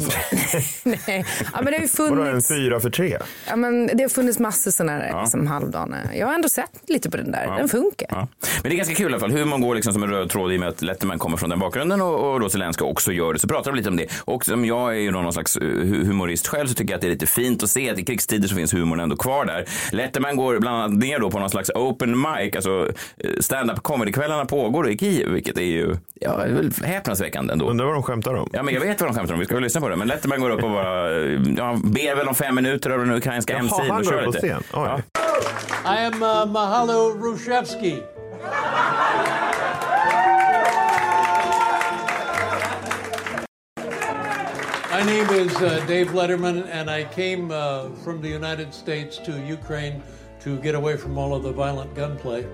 Nej. 0.85 1.25
Ja, 1.53 1.63
men 1.63 1.65
det 1.65 1.79
har 1.79 1.81
ju 1.81 1.89
Vadå 1.99 2.23
en 2.23 2.29
funnits, 2.29 2.49
fyra 2.49 2.81
för 2.81 2.91
tre? 2.91 3.19
ja, 3.49 3.57
men 3.57 3.87
det 3.95 4.03
har 4.03 4.09
funnits 4.09 4.39
massor 4.39 4.71
sådana 4.71 4.93
här 4.93 5.21
liksom, 5.23 5.47
halvdana. 5.47 5.97
Jag 6.15 6.27
har 6.27 6.35
ändå 6.35 6.49
sett 6.49 6.71
lite 6.87 7.11
på 7.11 7.17
den 7.17 7.33
där. 7.33 7.57
Den 7.59 7.69
funkar. 7.69 8.07
Ja. 8.11 8.29
Men 8.63 8.71
det 8.71 8.75
är 8.75 8.77
ganska 8.77 8.95
kul 8.95 9.07
i 9.11 9.15
alla 9.15 9.21
fall. 9.21 9.31
Humorn 9.33 9.61
går 9.61 9.75
liksom 9.75 9.93
som 9.93 10.03
en 10.03 10.11
röd 10.11 10.31
tråd 10.31 10.53
i 10.53 10.57
och 10.57 10.61
med 10.61 10.69
att 10.69 10.83
Letterman 10.83 11.19
kommer 11.19 11.37
från 11.37 11.51
den 11.51 11.59
bakgrunden 11.59 12.01
och, 12.03 12.33
och 12.33 12.41
då 12.41 12.49
Zelenskyj 12.49 12.85
också 12.87 13.13
gör 13.13 13.33
det. 13.33 13.39
Så 13.39 13.49
pratar 13.49 13.71
de 13.71 13.77
lite 13.77 13.89
om 13.89 13.97
det. 13.97 14.07
Och 14.25 14.45
som 14.45 14.65
jag 14.65 14.91
är 14.97 15.01
ju 15.01 15.11
någon 15.11 15.33
slags 15.33 15.57
eh, 15.57 15.63
hu- 15.63 16.05
humorist 16.07 16.47
själv 16.47 16.67
så 16.67 16.75
tycker 16.75 16.93
jag 16.93 16.97
att 16.99 17.03
det 17.03 17.09
är 17.09 17.13
lite 17.13 17.27
fint 17.27 17.63
att 17.63 17.71
se 17.71 17.91
att 17.91 17.99
i 17.99 18.05
krigstider 18.05 18.49
så 18.49 18.55
finns 18.55 18.75
humorn 18.75 19.01
ändå 19.01 19.17
kvar 19.17 19.45
där. 19.45 19.65
Letterman 19.93 20.37
går 20.37 20.59
bland 20.59 20.77
annat 20.83 20.99
ner 20.99 21.19
då 21.19 21.31
på 21.31 21.39
någon 21.39 21.51
slags 21.51 21.71
open 21.75 22.11
mic, 22.21 22.57
alltså 22.57 22.89
eh, 23.19 23.31
stand-up 23.41 23.83
comedy-kvällarna 23.83 24.45
pågår 24.45 24.91
i 24.91 24.99
Kiev, 24.99 25.29
vilket 25.29 25.59
är 25.59 25.63
ju 25.63 25.97
ja, 26.21 26.45
häpnadsväckande 26.85 27.53
ändå. 27.53 27.71
Undrar 27.71 27.87
vad 27.87 27.95
de 27.95 28.03
skämtar 28.03 28.35
om? 28.35 28.51
Ja, 28.53 28.63
men 28.63 28.75
jag 28.75 28.81
vet 28.81 29.01
vad 29.01 29.11
de 29.11 29.17
skämtar 29.17 29.30
om. 29.35 29.39
Vi 29.41 29.45
ska 29.47 29.55
väl 29.55 29.63
lyssna 29.63 29.81
på 29.81 29.89
det. 29.89 29.97
Men 29.97 30.09
Letterman 30.09 30.41
går 30.41 30.51
upp 30.51 30.63
och 30.63 30.71
bara, 30.71 31.11
eh, 31.11 31.41
ja, 31.57 31.79
ber 31.85 32.17
väl 32.17 32.29
om 32.29 32.35
fem 32.35 32.55
minuter 32.55 32.91
av 32.91 32.99
den 32.99 33.11
ukrainska 33.13 33.53
Jaha, 33.53 33.63
MC'n 33.63 33.89
han 33.89 33.91
och 33.91 33.97
går 34.05 34.11
kör 34.13 34.19
upp 34.19 34.25
på 34.25 34.31
lite. 34.31 34.47
scen. 34.47 34.63
Ja. 34.73 35.01
I 35.85 36.07
am 36.07 36.23
uh, 36.23 36.47
Mahalo 36.47 37.15
Rushevsky. 37.23 37.97
My 44.91 45.03
name 45.07 45.31
is 45.31 45.55
uh, 45.63 45.83
Dave 45.87 46.09
Letterman, 46.09 46.67
and 46.71 46.91
I 46.91 47.05
came 47.05 47.51
uh, 47.51 47.89
from 48.05 48.21
the 48.21 48.29
United 48.29 48.75
States 48.75 49.19
to 49.19 49.33
Ukraine 49.47 50.03
to 50.41 50.59
get 50.59 50.75
away 50.75 50.97
from 50.97 51.17
all 51.17 51.33
of 51.35 51.43
the 51.43 51.53
violent 51.53 51.95
gunplay. 51.95 52.45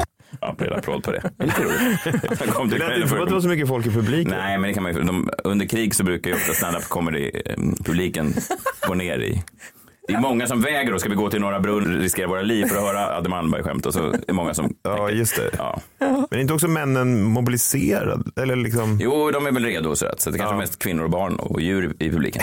Ja, 0.58 0.76
applåd 0.76 1.02
på 1.02 1.12
det. 1.12 1.30
Det 1.36 1.44
är 1.44 1.46
lite 1.46 1.62
roligt. 1.62 2.38
Han 2.40 2.48
kom 2.48 2.68
Det 2.68 2.76
till 2.76 2.86
lät 2.86 2.96
inte 2.96 3.08
som 3.08 3.20
att 3.20 3.28
det 3.28 3.34
var 3.34 3.40
så 3.40 3.48
mycket 3.48 3.68
folk 3.68 3.86
i 3.86 3.90
publiken. 3.90 4.34
Nej, 4.38 4.58
men 4.58 4.68
det 4.68 4.74
kan 4.74 4.82
man 4.82 4.94
ju, 4.94 5.02
de, 5.02 5.30
under 5.44 5.66
krig 5.66 5.94
så 5.94 6.04
brukar 6.04 6.30
ju 6.30 6.36
ofta 6.36 6.52
stand-up 6.52 6.88
comedy 6.88 7.30
eh, 7.44 7.56
publiken 7.84 8.34
gå 8.86 8.94
ner 8.94 9.18
i, 9.18 9.42
Det 10.10 10.16
är 10.16 10.20
många 10.20 10.46
som 10.46 10.60
väger 10.60 10.94
och 10.94 11.00
ska 11.00 11.08
vi 11.08 11.14
gå 11.14 11.30
till 11.30 11.40
Norra 11.40 11.60
Brunn 11.60 12.00
riskera 12.00 12.26
våra 12.26 12.42
liv 12.42 12.66
för 12.66 12.76
att 12.76 12.82
höra 12.82 13.16
Adde 13.16 13.28
Malmberg-skämt 13.28 13.86
och 13.86 13.94
så 13.94 14.12
är 14.12 14.20
det 14.26 14.32
många 14.32 14.54
som 14.54 14.74
Ja, 14.82 15.10
just 15.10 15.36
det. 15.36 15.50
Ja. 15.58 15.80
Men 15.98 16.26
är 16.30 16.38
inte 16.38 16.54
också 16.54 16.68
männen 16.68 17.22
mobiliserade? 17.22 18.42
Eller 18.42 18.56
liksom... 18.56 18.98
Jo, 19.02 19.30
de 19.30 19.46
är 19.46 19.52
väl 19.52 19.64
redo 19.64 19.96
så 19.96 20.06
att 20.06 20.20
så 20.20 20.30
det 20.30 20.38
kanske 20.38 20.54
är 20.54 20.58
mest 20.58 20.78
kvinnor 20.78 21.04
och 21.04 21.10
barn 21.10 21.36
och 21.36 21.60
djur 21.60 21.94
i 21.98 22.10
publiken. 22.10 22.42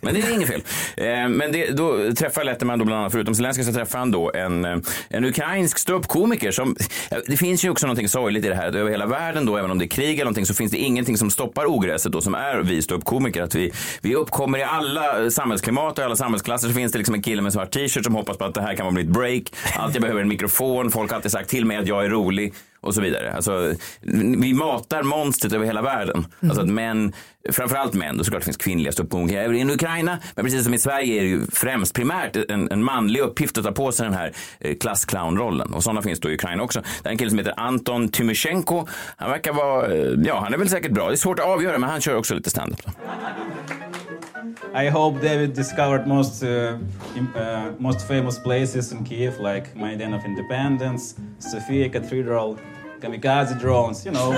Men 0.00 0.14
det 0.14 0.20
är 0.20 0.34
inget 0.34 0.48
fel. 0.48 0.62
Eh, 0.96 1.28
men 1.28 1.52
det, 1.52 1.70
då 1.70 2.12
träffar 2.14 2.44
Letterman 2.44 2.78
då 2.78 2.84
bland 2.84 3.00
annat, 3.00 3.12
förutom 3.12 3.34
Zelenskyj 3.34 3.64
så 3.64 3.72
träffar 3.72 3.98
han 3.98 4.10
då 4.10 4.32
en, 4.34 4.64
eh, 4.64 4.76
en 5.08 5.24
ukrainsk 5.24 5.78
ståuppkomiker 5.78 6.50
som, 6.50 6.76
ja, 7.10 7.16
det 7.26 7.36
finns 7.36 7.64
ju 7.64 7.70
också 7.70 7.86
någonting 7.86 8.08
sorgligt 8.08 8.44
i 8.44 8.48
det 8.48 8.54
här, 8.54 8.68
att 8.68 8.74
över 8.74 8.90
hela 8.90 9.06
världen 9.06 9.46
då, 9.46 9.56
även 9.56 9.70
om 9.70 9.78
det 9.78 9.84
är 9.84 9.88
krig 9.88 10.14
eller 10.14 10.24
någonting, 10.24 10.46
så 10.46 10.54
finns 10.54 10.72
det 10.72 10.78
ingenting 10.78 11.18
som 11.18 11.30
stoppar 11.30 11.66
ogräset 11.66 12.12
då, 12.12 12.20
som 12.20 12.34
är 12.34 12.62
vi 12.62 12.82
ståuppkomiker. 12.82 13.42
Att 13.42 13.54
vi, 13.54 13.72
vi 14.00 14.14
uppkommer 14.14 14.58
i 14.58 14.62
alla 14.62 15.30
samhällsklimat 15.30 15.98
och 15.98 16.04
alla 16.04 16.16
samhällsklasser, 16.16 16.68
så 16.68 16.74
finns 16.74 16.92
det 16.92 16.98
liksom 17.04 17.14
en 17.14 17.22
kille 17.22 17.42
med 17.42 17.52
svart 17.52 17.70
t-shirt 17.70 18.04
som 18.04 18.14
hoppas 18.14 18.38
på 18.38 18.44
att 18.44 18.54
det 18.54 18.62
här 18.62 18.74
kan 18.74 18.94
bli 18.94 19.02
ett 19.02 19.08
break. 19.08 19.42
Allt 19.76 19.94
jag 19.94 20.02
behöver 20.02 20.20
är 20.20 20.22
en 20.22 20.28
mikrofon, 20.28 20.90
folk 20.90 21.10
har 21.10 21.16
alltid 21.16 21.32
sagt 21.32 21.50
till 21.50 21.64
mig 21.64 21.76
att 21.76 21.86
jag 21.86 22.04
är 22.04 22.08
rolig 22.08 22.54
och 22.80 22.94
så 22.94 23.00
vidare. 23.00 23.32
Alltså, 23.32 23.74
vi 24.40 24.54
matar 24.54 25.02
monstret 25.02 25.52
över 25.52 25.66
hela 25.66 25.82
världen. 25.82 26.26
Alltså 26.42 26.60
att 26.60 26.68
män, 26.68 27.12
framförallt 27.52 27.94
män, 27.94 28.18
och 28.18 28.24
såklart 28.24 28.40
det 28.40 28.44
finns 28.44 28.56
kvinnliga 28.56 28.92
ståuppkomiker 28.92 29.52
i 29.52 29.72
Ukraina, 29.72 30.18
men 30.34 30.44
precis 30.44 30.64
som 30.64 30.74
i 30.74 30.78
Sverige 30.78 31.20
är 31.20 31.22
det 31.22 31.28
ju 31.28 31.46
främst 31.52 31.94
primärt 31.94 32.36
en, 32.36 32.70
en 32.70 32.84
manlig 32.84 33.20
uppgift 33.20 33.58
att 33.58 33.64
ta 33.64 33.72
på 33.72 33.92
sig 33.92 34.04
den 34.04 34.14
här 34.14 34.32
eh, 34.60 34.76
klassclownrollen. 34.76 35.74
Och 35.74 35.82
sådana 35.82 36.02
finns 36.02 36.20
då 36.20 36.30
i 36.30 36.34
Ukraina 36.34 36.62
också. 36.62 36.82
Det 37.02 37.08
är 37.08 37.10
en 37.10 37.18
kille 37.18 37.30
som 37.30 37.38
heter 37.38 37.54
Anton 37.56 38.08
Tymosjenko. 38.08 38.86
Han 39.16 39.30
verkar 39.30 39.52
vara, 39.52 39.94
eh, 39.94 40.12
ja 40.24 40.40
han 40.40 40.54
är 40.54 40.58
väl 40.58 40.68
säkert 40.68 40.92
bra. 40.92 41.08
Det 41.08 41.14
är 41.14 41.16
svårt 41.16 41.38
att 41.38 41.46
avgöra, 41.46 41.78
men 41.78 41.90
han 41.90 42.00
kör 42.00 42.16
också 42.16 42.34
lite 42.34 42.50
stand-up. 42.50 42.80
I 44.74 44.90
hope 44.90 45.20
David 45.20 45.54
discovered 45.54 46.06
most 46.06 46.42
uh, 46.42 46.48
uh, 47.36 47.72
most 47.78 48.08
famous 48.08 48.38
places 48.38 48.92
in 48.92 49.04
Kiev, 49.04 49.40
like 49.40 49.76
Maidan 49.76 50.14
of 50.14 50.24
Independence, 50.24 51.14
Sofia 51.38 51.88
Cathedral, 51.88 52.58
kamikaze 53.00 53.54
drones. 53.60 54.06
You 54.06 54.14
know. 54.14 54.34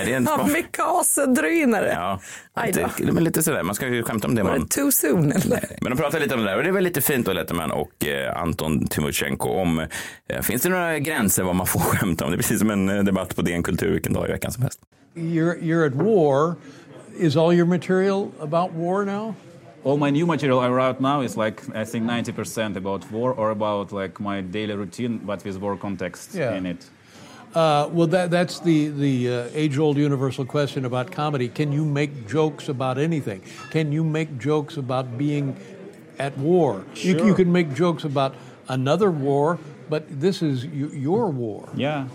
Är 0.00 0.04
det 0.04 0.12
en 0.12 0.26
Kamikaze-drönare. 0.26 1.92
Ja, 1.92 2.20
lite, 2.66 3.12
men 3.12 3.24
lite 3.24 3.42
sådär. 3.42 3.62
Man 3.62 3.74
ska 3.74 3.88
ju 3.88 4.02
skämta 4.02 4.28
om 4.28 4.34
det. 4.34 4.42
Var 4.42 4.58
Man, 4.58 4.68
too 4.68 4.92
soon 4.92 5.32
eller? 5.32 5.76
Men 5.80 5.90
de 5.90 5.98
pratar 5.98 6.20
lite 6.20 6.34
om 6.34 6.40
det 6.40 6.46
där 6.46 6.56
och 6.56 6.62
det 6.62 6.68
är 6.68 6.72
väl 6.72 6.84
lite 6.84 7.00
fint 7.00 7.26
då 7.26 7.32
Letterman 7.32 7.70
och 7.70 8.06
eh, 8.06 8.42
Anton 8.42 8.86
Timosjenko 8.86 9.48
om, 9.48 9.86
eh, 10.28 10.40
finns 10.42 10.62
det 10.62 10.68
några 10.68 10.98
gränser 10.98 11.42
vad 11.42 11.54
man 11.54 11.66
får 11.66 11.80
skämta 11.80 12.24
om? 12.24 12.30
Det 12.30 12.34
är 12.34 12.38
precis 12.38 12.58
som 12.58 12.70
en 12.70 12.88
eh, 12.88 13.04
debatt 13.04 13.36
på 13.36 13.42
DN 13.42 13.62
Kultur 13.62 13.90
vilken 13.92 14.12
dag 14.12 14.28
i 14.28 14.32
veckan 14.32 14.52
som 14.52 14.62
helst. 14.62 14.80
You're, 15.14 15.60
you're 15.60 15.86
at 15.86 15.94
war. 15.94 16.54
Is 17.18 17.36
all 17.36 17.52
your 17.52 17.66
material 17.66 18.32
about 18.40 18.72
war 18.72 19.04
now? 19.04 19.34
All 19.84 19.96
my 19.96 20.10
new 20.10 20.26
material 20.26 20.60
I 20.60 20.68
write 20.68 21.00
now 21.00 21.20
is 21.22 21.36
like 21.36 21.62
I 21.74 21.84
think 21.84 22.04
90% 22.04 22.76
about 22.76 23.10
war 23.10 23.32
or 23.32 23.50
about 23.50 23.92
like 23.92 24.20
my 24.20 24.40
daily 24.40 24.74
routine, 24.74 25.18
but 25.18 25.44
with 25.44 25.56
war 25.60 25.76
context 25.76 26.34
Yeah. 26.34 26.54
in 26.56 26.66
it. 26.66 26.88
Uh, 27.54 27.88
well, 27.92 28.06
that, 28.08 28.30
that's 28.30 28.60
the, 28.60 28.88
the 28.88 29.28
uh, 29.32 29.48
age 29.54 29.78
old 29.78 29.96
universal 29.96 30.44
question 30.44 30.84
about 30.84 31.10
comedy. 31.10 31.48
Can 31.48 31.72
you 31.72 31.84
make 31.84 32.28
jokes 32.28 32.68
about 32.68 32.98
anything? 32.98 33.40
Can 33.70 33.90
you 33.90 34.04
make 34.04 34.38
jokes 34.38 34.76
about 34.76 35.16
being 35.16 35.56
at 36.18 36.36
war? 36.38 36.84
You, 36.94 37.24
you 37.26 37.34
can 37.34 37.50
make 37.50 37.72
jokes 37.74 38.04
about 38.04 38.34
another 38.68 39.10
war, 39.10 39.58
but 39.88 40.02
this 40.20 40.42
is 40.42 40.66
y- 40.66 40.90
your 40.92 41.30
war. 41.30 41.68
Yeah. 41.74 42.06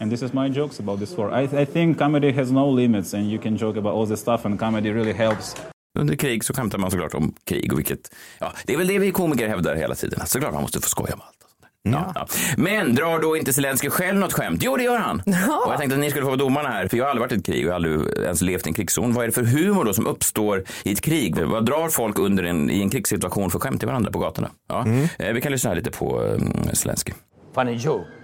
And 0.00 0.10
this 0.10 0.22
is 0.22 0.32
my 0.32 0.48
jokes 0.48 0.80
about 0.80 0.98
this 0.98 1.18
war. 1.18 1.42
I, 1.42 1.62
I 1.62 1.66
think 1.66 1.98
comedy 1.98 2.32
has 2.32 2.50
no 2.50 2.70
limits, 2.70 3.14
and 3.14 3.30
you 3.30 3.38
can 3.42 3.58
joke 3.58 3.78
about 3.78 3.94
all 3.94 4.06
this 4.06 4.20
stuff, 4.20 4.44
and 4.44 4.58
comedy 4.58 4.92
really 4.92 5.12
helps. 5.12 5.56
Under 5.98 6.16
krig 6.16 6.44
så 6.44 6.54
skämtar 6.54 6.78
man 6.78 6.90
såklart 6.90 7.14
om 7.14 7.34
krig 7.44 7.72
och 7.72 7.78
vilket, 7.78 8.14
ja, 8.38 8.52
det 8.66 8.74
är 8.74 8.78
väl 8.78 8.86
det 8.86 8.98
vi 8.98 9.10
komiker 9.10 9.48
hävdar 9.48 9.76
hela 9.76 9.94
tiden. 9.94 10.26
Såklart 10.26 10.52
man 10.52 10.62
måste 10.62 10.80
få 10.80 10.88
skoja 10.88 11.14
om 11.14 11.20
allt. 11.20 11.36
Ja, 11.82 12.12
ja. 12.14 12.26
Men 12.56 12.94
drar 12.94 13.18
då 13.18 13.36
inte 13.36 13.52
Zelenskyj 13.52 13.90
själv 13.90 14.18
något 14.18 14.32
skämt? 14.32 14.62
Jo, 14.62 14.76
det 14.76 14.82
gör 14.82 14.98
han. 14.98 15.20
Och 15.66 15.72
jag 15.72 15.78
tänkte 15.78 15.94
att 15.94 16.00
ni 16.00 16.10
skulle 16.10 16.22
få 16.22 16.28
vara 16.28 16.36
domarna 16.36 16.68
här, 16.68 16.88
för 16.88 16.96
jag 16.96 17.04
har 17.04 17.10
aldrig 17.10 17.20
varit 17.20 17.32
i 17.32 17.36
ett 17.36 17.46
krig 17.46 17.68
och 17.68 17.74
aldrig 17.74 18.18
ens 18.18 18.42
levt 18.42 18.66
i 18.66 18.68
en 18.68 18.74
krigszon. 18.74 19.12
Vad 19.12 19.22
är 19.22 19.26
det 19.26 19.32
för 19.32 19.42
humor 19.42 19.84
då 19.84 19.92
som 19.92 20.06
uppstår 20.06 20.64
i 20.84 20.92
ett 20.92 21.00
krig? 21.00 21.38
Vad 21.38 21.66
drar 21.66 21.88
folk 21.88 22.18
under 22.18 22.44
en, 22.44 22.70
i 22.70 22.80
en 22.80 22.90
krigssituation 22.90 23.50
för 23.50 23.58
skämt 23.58 23.80
till 23.80 23.88
varandra 23.88 24.12
på 24.12 24.18
gatorna? 24.18 24.50
Ja. 24.68 24.86
Eh, 25.18 25.32
vi 25.32 25.40
kan 25.40 25.52
lyssna 25.52 25.70
här 25.70 25.76
lite 25.76 25.90
på 25.90 26.20
um, 26.20 26.52
Zelenskyj. 26.72 27.14
Funny 27.54 27.72
joke. 27.74 28.19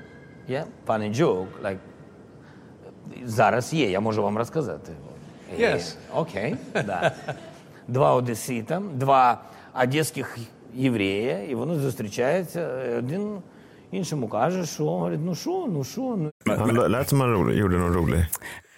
Yeah, 0.49 0.63
funny 0.87 1.15
joke. 1.15 1.47
Like, 1.63 1.77
зараз 3.23 3.73
є, 3.73 3.89
я 3.89 3.99
можу 3.99 4.23
вам 4.23 4.37
розказати. 4.37 4.91
Є. 5.57 5.73
Yes. 5.73 5.95
Окей, 6.15 6.55
да. 6.73 7.11
Два 7.87 8.13
одесита, 8.13 8.81
два 8.93 9.41
одеських 9.83 10.37
єврея, 10.73 11.43
і 11.43 11.55
вони 11.55 11.75
зустрічаються. 11.75 12.69
Один 12.97 13.41
in 13.96 14.04
så 14.04 14.16
mukaže 14.16 14.66
så, 14.66 15.08
nu 15.08 15.34
så, 15.34 15.66
nu 15.66 15.84
så. 15.84 16.16
Nu. 16.16 16.30
Men, 16.44 16.66
men 16.66 16.92
lät 16.92 17.08
som 17.08 17.20
han 17.20 17.56
gjorde 17.56 17.78
någon 17.78 17.94
rolig. 17.94 18.26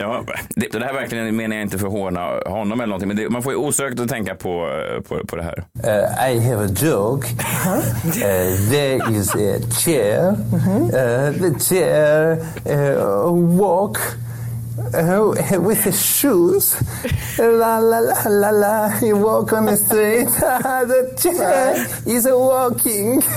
Ja, 0.00 0.24
det, 0.56 0.68
det 0.72 0.84
här 0.84 0.92
verkligen 0.92 1.36
menar 1.36 1.56
jag 1.56 1.62
inte 1.62 1.78
för 1.78 1.86
att 1.86 1.92
håna 1.92 2.20
honom 2.46 2.80
eller 2.80 2.86
någonting, 2.86 3.08
men 3.08 3.16
det, 3.16 3.30
man 3.30 3.42
får 3.42 3.52
ju 3.52 3.58
osökt 3.58 4.00
att 4.00 4.08
tänka 4.08 4.34
på, 4.34 4.68
på, 5.08 5.26
på 5.26 5.36
det 5.36 5.42
här. 5.42 5.64
Uh, 5.84 6.32
I 6.32 6.40
have 6.40 6.64
a 6.64 6.68
joke. 6.82 7.28
Uh, 7.66 8.22
eh, 8.22 8.70
there 8.70 9.18
is 9.18 9.34
a 9.34 9.60
chair. 9.84 10.30
Uh, 10.30 11.32
the 11.32 11.60
chair 11.60 12.38
uh, 12.66 13.58
walk. 13.58 13.98
Uh, 14.94 15.60
with 15.60 15.84
his 15.84 16.00
shoes. 16.00 16.76
La 17.38 17.78
la 17.78 17.98
la 17.98 18.22
la 18.26 18.50
la. 18.50 18.88
He 18.98 19.12
walk 19.12 19.52
on 19.52 19.66
the 19.66 19.76
street. 19.76 20.26
the 20.28 21.12
chair 21.18 21.86
is 22.06 22.26
a 22.26 22.36
walking. 22.36 23.20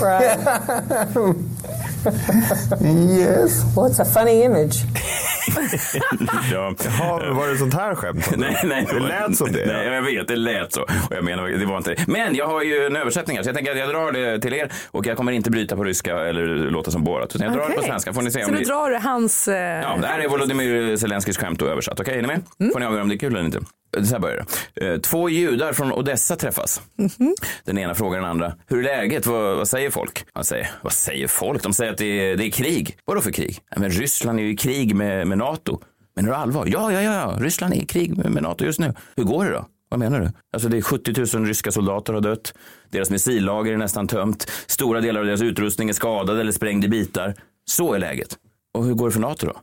yes. 2.81 3.63
What's 3.75 3.99
a 3.99 4.05
funny 4.05 4.43
image? 4.43 4.83
Ja. 6.51 6.75
Jaha, 6.85 7.33
var 7.33 7.47
det 7.47 7.57
sånt 7.57 7.73
här 7.73 7.95
skämt? 7.95 8.31
Nej, 8.37 8.57
nej, 8.63 8.87
Det 8.93 8.99
lät 8.99 9.35
som 9.37 9.51
det. 9.51 9.65
Nej, 9.65 9.87
jag 9.87 10.01
vet, 10.01 10.27
det 10.27 10.35
lät 10.35 10.73
så. 10.73 10.81
Och 10.81 10.89
jag 11.15 11.23
menar, 11.23 11.47
det 11.49 11.65
var 11.65 11.77
inte 11.77 11.89
det. 11.93 12.07
Men 12.07 12.35
jag 12.35 12.47
har 12.47 12.63
ju 12.63 12.85
en 12.85 12.95
översättning 12.95 13.37
här, 13.37 13.43
så 13.43 13.49
jag 13.49 13.55
tänker 13.55 13.71
att 13.71 13.77
jag 13.77 13.89
drar 13.89 14.11
det 14.11 14.39
till 14.39 14.53
er 14.53 14.71
och 14.91 15.05
jag 15.05 15.17
kommer 15.17 15.31
inte 15.31 15.51
bryta 15.51 15.75
på 15.75 15.83
ryska 15.83 16.19
eller 16.19 16.45
låta 16.45 16.91
som 16.91 17.03
Borat. 17.03 17.35
Utan 17.35 17.47
jag 17.47 17.55
drar 17.57 17.69
det 17.69 17.75
på 17.75 17.81
svenska. 17.83 18.13
Får 18.13 18.21
ni 18.21 18.31
se 18.31 18.39
Så 18.41 18.47
om 18.47 18.53
nu 18.53 18.59
ni... 18.59 18.65
drar 18.65 18.89
du 18.89 18.97
hans... 18.97 19.47
eh, 19.47 19.55
Ja, 19.81 19.97
det 20.01 20.07
här 20.07 20.19
är 20.19 20.27
Volodymyr 20.27 20.97
Zelenskyjs 20.97 21.37
skämt 21.37 21.59
då 21.59 21.67
översatt. 21.67 21.99
Okej, 21.99 22.17
är 22.17 22.21
ni 22.21 22.27
med? 22.27 22.41
Mm. 22.59 22.71
Får 22.73 22.79
ni 22.79 22.85
avgöra 22.85 23.01
om 23.03 23.09
det 23.09 23.15
är 23.15 23.19
kul 23.19 23.35
eller 23.35 23.45
inte. 23.45 23.59
Så 23.93 24.13
här 24.13 24.19
börjar 24.19 24.45
det. 24.75 24.87
Eh, 24.93 24.97
Två 24.99 25.29
judar 25.29 25.73
från 25.73 25.91
Odessa 25.93 26.35
träffas. 26.35 26.81
Mhm. 26.95 27.35
Den 27.65 27.77
ena 27.77 27.95
frågar 27.95 28.19
den 28.21 28.29
andra, 28.29 28.53
hur 28.67 28.79
är 28.79 28.83
läget? 28.83 29.25
Vad, 29.25 29.57
vad 29.57 29.67
säger 29.67 29.89
folk? 29.89 30.25
Han 30.33 30.43
säger, 30.43 30.69
vad 30.81 30.93
säger 30.93 31.27
folk? 31.27 31.63
De 31.63 31.73
säger 31.73 31.91
att 31.91 31.97
det 31.97 32.05
är, 32.31 32.37
det 32.37 32.45
är 32.45 32.51
krig. 32.51 32.97
Vadå 33.05 33.21
för 33.21 33.31
krig? 33.31 33.59
"Ja, 33.71 33.79
Men 33.79 33.89
Ryssland 33.89 34.39
är 34.39 34.43
ju 34.43 34.51
i 34.53 34.57
krig 34.57 34.95
med, 34.95 35.27
med 35.27 35.37
NATO. 35.37 35.79
Men 36.15 36.25
är 36.25 36.29
det 36.29 36.37
allvar? 36.37 36.65
Ja, 36.71 36.91
ja, 36.93 37.01
ja, 37.01 37.13
ja, 37.13 37.37
Ryssland 37.39 37.73
är 37.73 37.77
i 37.77 37.85
krig 37.85 38.17
med, 38.17 38.31
med 38.31 38.43
NATO 38.43 38.65
just 38.65 38.79
nu. 38.79 38.93
Hur 39.15 39.23
går 39.23 39.45
det 39.45 39.51
då? 39.51 39.65
Vad 39.89 39.99
menar 39.99 40.19
du? 40.19 40.31
Alltså 40.53 40.69
det 40.69 40.77
är 40.77 40.81
70 40.81 41.37
000 41.37 41.45
ryska 41.47 41.71
soldater 41.71 42.13
har 42.13 42.21
dött. 42.21 42.53
Deras 42.89 43.09
missillager 43.09 43.73
är 43.73 43.77
nästan 43.77 44.07
tömt. 44.07 44.51
Stora 44.67 45.01
delar 45.01 45.19
av 45.19 45.25
deras 45.25 45.41
utrustning 45.41 45.89
är 45.89 45.93
skadad 45.93 46.39
eller 46.39 46.51
sprängd 46.51 46.85
i 46.85 46.87
bitar. 46.87 47.33
Så 47.65 47.93
är 47.93 47.99
läget. 47.99 48.37
Och 48.73 48.85
hur 48.85 48.93
går 48.93 49.05
det 49.07 49.11
för 49.11 49.19
NATO 49.19 49.47
då? 49.47 49.53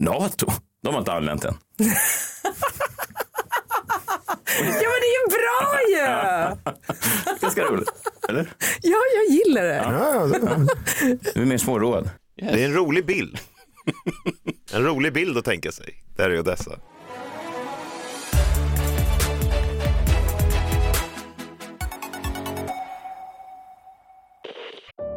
NATO? 0.00 0.52
De 0.82 0.94
har 0.94 0.98
inte 1.00 1.12
anlänt 1.12 1.44
än. 1.44 1.54
Ja 4.58 4.64
men 4.64 4.72
det 4.72 5.08
är 5.08 5.14
ju 5.18 5.28
bra 5.38 5.80
ju! 5.90 6.04
Ganska 7.40 7.62
roligt. 7.64 7.88
Eller? 8.28 8.52
Ja, 8.82 8.98
jag 9.14 9.34
gillar 9.36 9.62
det. 9.62 9.76
Ja, 9.76 10.26
det, 10.26 10.68
Du 11.34 11.42
är 11.42 11.46
mer 11.46 11.58
svårroad. 11.58 12.10
det 12.36 12.62
är 12.62 12.64
en 12.64 12.74
rolig 12.74 13.06
bild. 13.06 13.38
En 14.72 14.84
rolig 14.84 15.12
bild 15.12 15.38
att 15.38 15.44
tänka 15.44 15.72
sig. 15.72 15.94
Där 16.16 16.30
är 16.30 16.38
Odessa. 16.38 16.78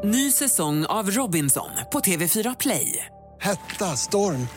Ny 0.03 0.31
säsong 0.31 0.85
av 0.85 1.11
Robinson 1.11 1.69
på 1.91 1.99
TV4 1.99 2.55
Play. 2.59 3.05
Hetta, 3.41 3.85
storm, 3.97 4.47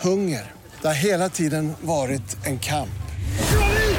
hunger. 0.00 0.52
Det 0.80 0.86
har 0.86 0.94
hela 0.94 1.28
tiden 1.28 1.72
varit 1.80 2.46
en 2.46 2.58
kamp. 2.58 2.90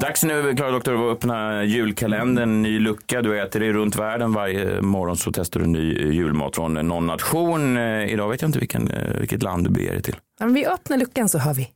Dags 0.00 0.24
nu, 0.24 0.54
Klara 0.56 0.70
Doktor, 0.70 0.94
att 1.10 1.16
öppna 1.16 1.64
julkalendern, 1.64 2.62
ny 2.62 2.78
lucka. 2.78 3.22
Du 3.22 3.42
äter 3.42 3.60
dig 3.60 3.72
runt 3.72 3.96
världen 3.96 4.32
varje 4.32 4.80
morgon 4.82 5.16
så 5.16 5.32
testar 5.32 5.60
du 5.60 5.66
ny 5.66 6.12
julmat 6.12 6.56
från 6.56 6.74
någon 6.74 7.06
nation. 7.06 7.76
Eh, 7.76 8.12
Idag 8.12 8.28
vet 8.28 8.42
jag 8.42 8.48
inte 8.48 8.58
vilken, 8.58 8.90
eh, 8.90 9.18
vilket 9.20 9.42
land 9.42 9.64
du 9.64 9.70
beger 9.70 9.92
dig 9.92 10.02
till. 10.02 10.16
Om 10.40 10.54
vi 10.54 10.66
öppnar 10.66 10.96
luckan 10.96 11.28
så 11.28 11.38
hör 11.38 11.54
vi. 11.54 11.68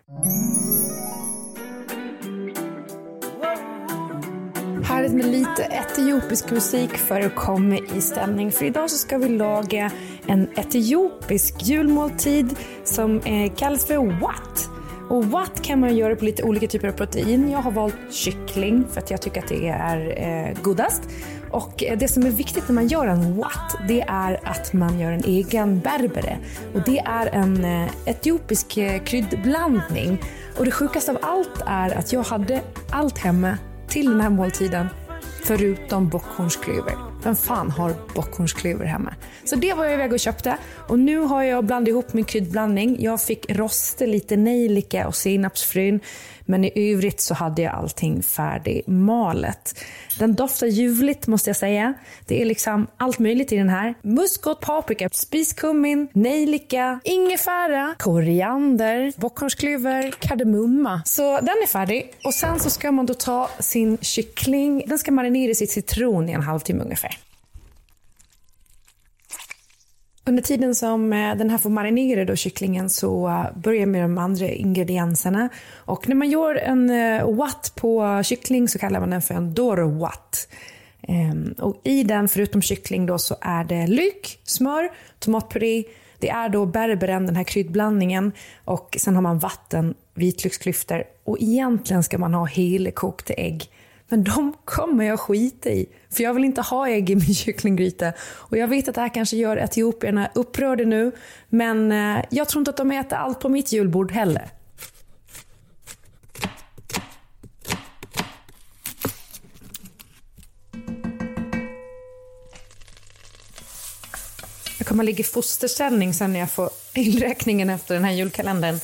Härligt 4.84 5.12
med 5.12 5.26
lite 5.26 5.62
etiopisk 5.62 6.50
musik 6.50 6.90
för 6.90 7.20
att 7.20 7.34
komma 7.34 7.78
i 7.94 8.00
stämning. 8.00 8.52
För 8.52 8.64
idag 8.64 8.90
så 8.90 8.96
ska 8.96 9.18
vi 9.18 9.28
laga 9.28 9.90
en 10.26 10.48
etiopisk 10.56 11.54
julmåltid 11.62 12.56
som 12.84 13.20
eh, 13.20 13.52
kallas 13.56 13.86
för 13.86 14.20
wat. 14.20 14.69
Och 15.10 15.24
what 15.24 15.62
kan 15.62 15.80
man 15.80 15.96
göra 15.96 16.16
på 16.16 16.24
lite 16.24 16.42
olika 16.42 16.66
typer 16.66 16.88
av 16.88 16.92
protein. 16.92 17.50
Jag 17.50 17.58
har 17.58 17.70
valt 17.70 17.96
kyckling 18.10 18.84
för 18.92 19.00
att 19.00 19.10
jag 19.10 19.22
tycker 19.22 19.42
att 19.42 19.48
det 19.48 19.68
är 19.68 19.98
eh, 20.16 20.62
godast. 20.62 21.02
Och 21.50 21.84
eh, 21.84 21.98
det 21.98 22.08
som 22.08 22.22
är 22.26 22.30
viktigt 22.30 22.68
när 22.68 22.74
man 22.74 22.88
gör 22.88 23.06
en 23.06 23.36
what 23.36 23.76
det 23.88 24.00
är 24.00 24.40
att 24.44 24.72
man 24.72 25.00
gör 25.00 25.12
en 25.12 25.24
egen 25.24 25.80
berbere. 25.80 26.38
Och 26.74 26.80
det 26.86 26.98
är 26.98 27.26
en 27.26 27.64
eh, 27.64 27.88
etiopisk 28.04 28.76
eh, 28.76 29.02
kryddblandning. 29.02 30.22
Och 30.58 30.64
det 30.64 30.70
sjukaste 30.70 31.10
av 31.10 31.18
allt 31.22 31.62
är 31.66 31.98
att 31.98 32.12
jag 32.12 32.22
hade 32.22 32.60
allt 32.90 33.18
hemma 33.18 33.58
till 33.88 34.06
den 34.06 34.20
här 34.20 34.30
måltiden 34.30 34.86
förutom 35.44 36.08
bockhornsklyver. 36.08 37.09
Vem 37.22 37.36
fan 37.36 37.70
har 37.70 37.94
bockhornsklöver 38.14 38.84
hemma? 38.84 39.14
Så 39.44 39.56
det 39.56 39.74
var 39.74 39.84
jag 39.84 39.94
iväg 39.94 40.12
och 40.12 40.20
köpte 40.20 40.56
och 40.88 40.98
nu 40.98 41.18
har 41.18 41.42
jag 41.42 41.64
blandat 41.64 41.88
ihop 41.88 42.12
min 42.12 42.24
kryddblandning. 42.24 42.96
Jag 43.00 43.22
fick 43.22 43.50
rosta 43.50 44.06
lite 44.06 44.36
nejlika 44.36 45.06
och 45.08 45.14
sinapsfrön 45.14 46.00
men 46.50 46.64
i 46.64 46.92
övrigt 46.92 47.20
så 47.20 47.34
hade 47.34 47.62
jag 47.62 47.74
allting 47.74 48.22
färdigmalet. 48.22 49.74
Den 50.18 50.34
doftar 50.34 50.66
ljuvligt 50.66 51.26
måste 51.26 51.50
jag 51.50 51.56
säga. 51.56 51.94
Det 52.26 52.42
är 52.42 52.44
liksom 52.44 52.86
allt 52.96 53.18
möjligt 53.18 53.52
i 53.52 53.56
den 53.56 53.68
här. 53.68 53.94
Muskot, 54.02 54.60
paprika, 54.60 55.08
spiskummin, 55.12 56.08
nejlika, 56.12 57.00
ingefära, 57.04 57.94
koriander, 57.98 59.12
bockhornsklyver, 59.16 60.10
kardemumma. 60.10 61.02
Så 61.04 61.36
den 61.36 61.48
är 61.62 61.66
färdig 61.66 62.12
och 62.24 62.34
sen 62.34 62.60
så 62.60 62.70
ska 62.70 62.92
man 62.92 63.06
då 63.06 63.14
ta 63.14 63.50
sin 63.58 63.98
kyckling. 64.00 64.84
Den 64.86 64.98
ska 64.98 65.12
marineras 65.12 65.62
i 65.62 65.66
citron 65.66 66.28
i 66.28 66.32
en 66.32 66.42
halvtimme 66.42 66.84
ungefär. 66.84 67.29
Under 70.24 70.42
tiden 70.42 70.74
som 70.74 71.12
eh, 71.12 71.36
den 71.36 71.50
här 71.50 71.58
får 71.58 71.70
marinera 71.70 72.24
då 72.24 72.36
kycklingen 72.36 72.90
så 72.90 73.28
eh, 73.28 73.58
börjar 73.58 73.80
jag 73.80 73.88
med 73.88 74.02
de 74.02 74.18
andra 74.18 74.48
ingredienserna. 74.48 75.48
Och 75.74 76.08
när 76.08 76.16
man 76.16 76.30
gör 76.30 76.54
en 76.54 76.90
eh, 76.90 77.30
watt 77.30 77.72
på 77.76 78.22
kyckling 78.24 78.68
så 78.68 78.78
kallar 78.78 79.00
man 79.00 79.10
den 79.10 79.22
för 79.22 79.34
en 79.34 79.54
doro 79.54 79.98
watt. 79.98 80.48
Ehm, 81.02 81.54
och 81.58 81.80
I 81.84 82.02
den, 82.02 82.28
förutom 82.28 82.62
kyckling, 82.62 83.06
då, 83.06 83.18
så 83.18 83.36
är 83.40 83.64
det 83.64 83.86
lök, 83.86 84.38
smör, 84.44 84.90
tomatpuré, 85.18 85.84
det 86.18 86.28
är 86.28 86.48
då 86.48 86.66
berberen, 86.66 87.26
den 87.26 87.36
här 87.36 87.44
kryddblandningen 87.44 88.32
och 88.64 88.96
sen 89.00 89.14
har 89.14 89.22
man 89.22 89.38
vatten, 89.38 89.94
vitlöksklyftor 90.14 91.04
och 91.24 91.36
egentligen 91.40 92.02
ska 92.02 92.18
man 92.18 92.34
ha 92.34 92.44
helkokta 92.44 93.34
ägg. 93.34 93.70
Men 94.10 94.24
de 94.24 94.54
kommer 94.64 95.04
jag 95.04 95.20
skita 95.20 95.70
i. 95.70 95.86
För 96.10 96.22
jag 96.22 96.34
vill 96.34 96.44
inte 96.44 96.60
ha 96.60 96.88
ägg 96.88 97.10
i 97.10 97.14
min 97.14 97.34
kycklinggryta. 97.34 98.12
Och 98.20 98.56
jag 98.56 98.68
vet 98.68 98.88
att 98.88 98.94
det 98.94 99.00
här 99.00 99.14
kanske 99.14 99.36
gör 99.36 99.56
etiopierna 99.56 100.30
upprörda 100.34 100.84
nu. 100.84 101.12
Men 101.48 101.92
eh, 101.92 102.24
jag 102.30 102.48
tror 102.48 102.60
inte 102.60 102.70
att 102.70 102.76
de 102.76 102.90
äter 102.90 103.18
allt 103.18 103.40
på 103.40 103.48
mitt 103.48 103.72
julbord 103.72 104.12
heller. 104.12 104.50
Jag 114.78 114.86
kommer 114.86 115.04
att 115.04 115.06
ligga 115.06 115.20
i 115.20 115.24
fosterställning 115.24 116.14
sen 116.14 116.32
när 116.32 116.40
jag 116.40 116.50
får 116.50 116.70
inräkningen 116.94 117.70
efter 117.70 117.94
den 117.94 118.04
här 118.04 118.12
julkalendern. 118.12 118.80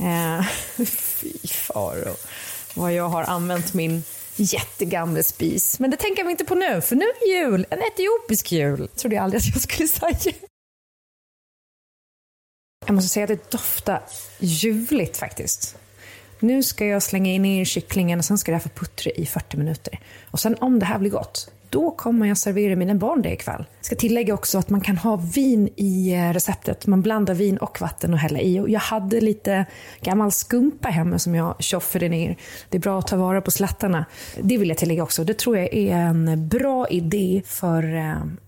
Eh, 0.00 0.46
fy 0.86 1.48
faro 1.48 2.16
vad 2.74 2.92
jag 2.92 3.08
har 3.08 3.22
använt 3.22 3.74
min 3.74 4.02
jättegamla 4.36 5.22
spis. 5.22 5.80
Men 5.80 5.90
det 5.90 5.96
tänker 5.96 6.24
vi 6.24 6.30
inte 6.30 6.44
på 6.44 6.54
nu, 6.54 6.80
för 6.80 6.96
nu 6.96 7.04
är 7.04 7.40
jul. 7.40 7.66
En 7.70 7.78
etiopisk 7.78 8.52
jul. 8.52 8.88
trodde 8.88 9.16
jag 9.16 9.22
aldrig 9.22 9.40
att 9.40 9.46
jag 9.46 9.60
skulle 9.60 9.88
säga. 9.88 10.34
Jag 12.86 12.94
måste 12.94 13.08
säga 13.08 13.24
att 13.24 13.28
det 13.28 13.50
doftar 13.50 14.02
ljuvligt 14.38 15.16
faktiskt. 15.16 15.76
Nu 16.40 16.62
ska 16.62 16.86
jag 16.86 17.02
slänga 17.02 17.32
in 17.32 17.44
i 17.44 17.64
kycklingen 17.64 18.18
och 18.18 18.24
sen 18.24 18.38
ska 18.38 18.52
det 18.52 18.56
här 18.56 18.62
få 18.62 18.68
puttra 18.68 19.10
i 19.10 19.26
40 19.26 19.56
minuter. 19.56 20.00
Och 20.30 20.40
sen 20.40 20.56
om 20.60 20.78
det 20.78 20.86
här 20.86 20.98
blir 20.98 21.10
gott, 21.10 21.50
då 21.76 21.90
kommer 21.90 22.26
jag 22.26 22.38
servera 22.38 22.76
mina 22.76 22.94
barn 22.94 23.22
det 23.22 23.32
ikväll. 23.32 23.64
Jag 23.78 23.86
ska 23.86 23.96
tillägga 23.96 24.34
också 24.34 24.58
att 24.58 24.70
man 24.70 24.80
kan 24.80 24.96
ha 24.96 25.16
vin 25.16 25.68
i 25.76 26.12
eh, 26.12 26.32
receptet. 26.32 26.86
Man 26.86 27.02
blandar 27.02 27.34
vin 27.34 27.56
och 27.56 27.80
vatten 27.80 28.12
och 28.12 28.18
häller 28.18 28.40
i. 28.40 28.64
Jag 28.68 28.80
hade 28.80 29.20
lite 29.20 29.66
gammal 30.00 30.32
skumpa 30.32 30.88
hemma 30.88 31.18
som 31.18 31.34
jag 31.34 31.62
tjoffade 31.62 32.08
ner. 32.08 32.36
Det 32.68 32.76
är 32.76 32.80
bra 32.80 32.98
att 32.98 33.06
ta 33.06 33.16
vara 33.16 33.40
på 33.40 33.50
slattarna. 33.50 34.04
Det 34.40 34.58
vill 34.58 34.68
jag 34.68 34.78
tillägga 34.78 35.02
också. 35.02 35.24
Det 35.24 35.38
tror 35.38 35.58
jag 35.58 35.74
är 35.74 35.96
en 35.96 36.48
bra 36.48 36.88
idé 36.88 37.42
för, 37.46 37.84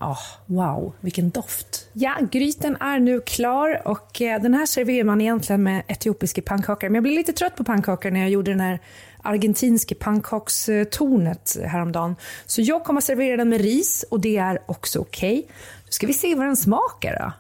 oh, 0.00 0.22
wow, 0.46 0.92
vilken 1.00 1.30
doft. 1.30 1.88
Ja, 1.92 2.16
gryten 2.30 2.76
är 2.80 2.98
nu 2.98 3.20
klar 3.20 3.82
och 3.84 4.22
eh, 4.22 4.42
den 4.42 4.54
här 4.54 4.66
serverar 4.66 5.04
man 5.04 5.20
egentligen 5.20 5.62
med 5.62 5.82
etiopiska 5.88 6.42
pannkakor. 6.42 6.88
Men 6.88 6.94
jag 6.94 7.02
blev 7.02 7.14
lite 7.14 7.32
trött 7.32 7.56
på 7.56 7.64
pannkakor 7.64 8.10
när 8.10 8.20
jag 8.20 8.30
gjorde 8.30 8.50
den 8.50 8.60
här 8.60 8.80
argentinska 9.28 9.94
pannkakstornet 9.94 11.56
häromdagen. 11.64 12.16
Så 12.46 12.60
jag 12.60 12.84
kommer 12.84 12.98
att 12.98 13.04
servera 13.04 13.36
den 13.36 13.48
med 13.48 13.60
ris 13.60 14.04
och 14.10 14.20
det 14.20 14.36
är 14.36 14.58
också 14.66 14.98
okej. 14.98 15.46
Nu 15.84 15.90
ska 15.90 16.06
vi 16.06 16.12
se 16.12 16.34
vad 16.34 16.46
den 16.46 16.56
smakar 16.56 17.18
då. 17.20 17.32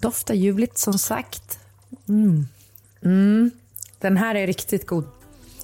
Doftar 0.00 0.34
ljuvligt 0.34 0.78
som 0.78 0.98
sagt. 0.98 1.58
Mm. 2.08 2.46
Mm. 3.02 3.50
Den 4.00 4.16
här 4.16 4.34
är 4.34 4.46
riktigt 4.46 4.86
god. 4.86 5.04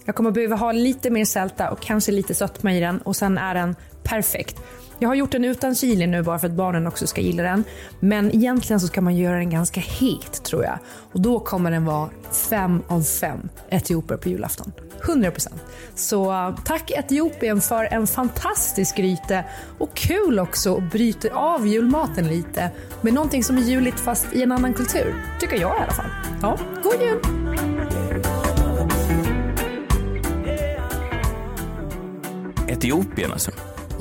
Jag 0.05 0.15
kommer 0.15 0.31
behöva 0.31 0.57
ha 0.57 0.73
lite 0.73 1.11
mer 1.11 1.25
sälta 1.25 1.71
och 1.71 1.81
kanske 1.81 2.13
lite 2.13 2.35
sötma 2.35 2.75
i 2.75 2.81
den 2.81 2.99
och 2.99 3.17
sen 3.17 3.39
är 3.39 3.55
den 3.55 3.77
perfekt. 4.03 4.57
Jag 5.03 5.09
har 5.09 5.15
gjort 5.15 5.33
den 5.33 5.45
utan 5.45 5.75
chili 5.75 6.07
nu 6.07 6.23
bara 6.23 6.39
för 6.39 6.47
att 6.47 6.53
barnen 6.53 6.87
också 6.87 7.07
ska 7.07 7.21
gilla 7.21 7.43
den. 7.43 7.65
Men 8.01 8.35
egentligen 8.35 8.81
så 8.81 8.87
ska 8.87 9.01
man 9.01 9.17
göra 9.17 9.37
den 9.37 9.51
ganska 9.51 9.81
het 9.81 10.45
tror 10.45 10.65
jag. 10.65 10.79
Och 11.13 11.21
då 11.21 11.41
kommer 11.41 11.71
den 11.71 11.85
vara 11.85 12.11
fem 12.51 12.83
av 12.89 13.03
fem 13.03 13.49
etioper 13.71 14.17
på 14.17 14.29
julafton. 14.29 14.73
100%. 15.01 15.49
Så 15.95 16.33
eh, 16.33 16.55
tack 16.65 16.91
Etiopien 16.91 17.61
för 17.61 17.85
en 17.85 18.07
fantastisk 18.07 18.97
gryta 18.97 19.45
och 19.79 19.95
kul 19.95 20.39
också 20.39 20.77
att 20.77 20.93
bryta 20.93 21.29
av 21.35 21.67
julmaten 21.67 22.29
lite 22.29 22.71
med 23.01 23.15
någonting 23.15 23.45
som 23.45 23.57
är 23.57 23.63
juligt 23.63 24.01
fast 24.01 24.27
i 24.33 24.43
en 24.43 24.53
annan 24.53 24.75
kultur. 24.75 25.15
Tycker 25.41 25.61
jag 25.61 25.77
i 25.79 25.83
alla 25.83 25.93
fall. 25.93 26.11
Ja, 26.43 26.59
god 26.83 26.95
jul! 27.03 27.21
Etiopien 32.69 33.33
alltså. 33.33 33.51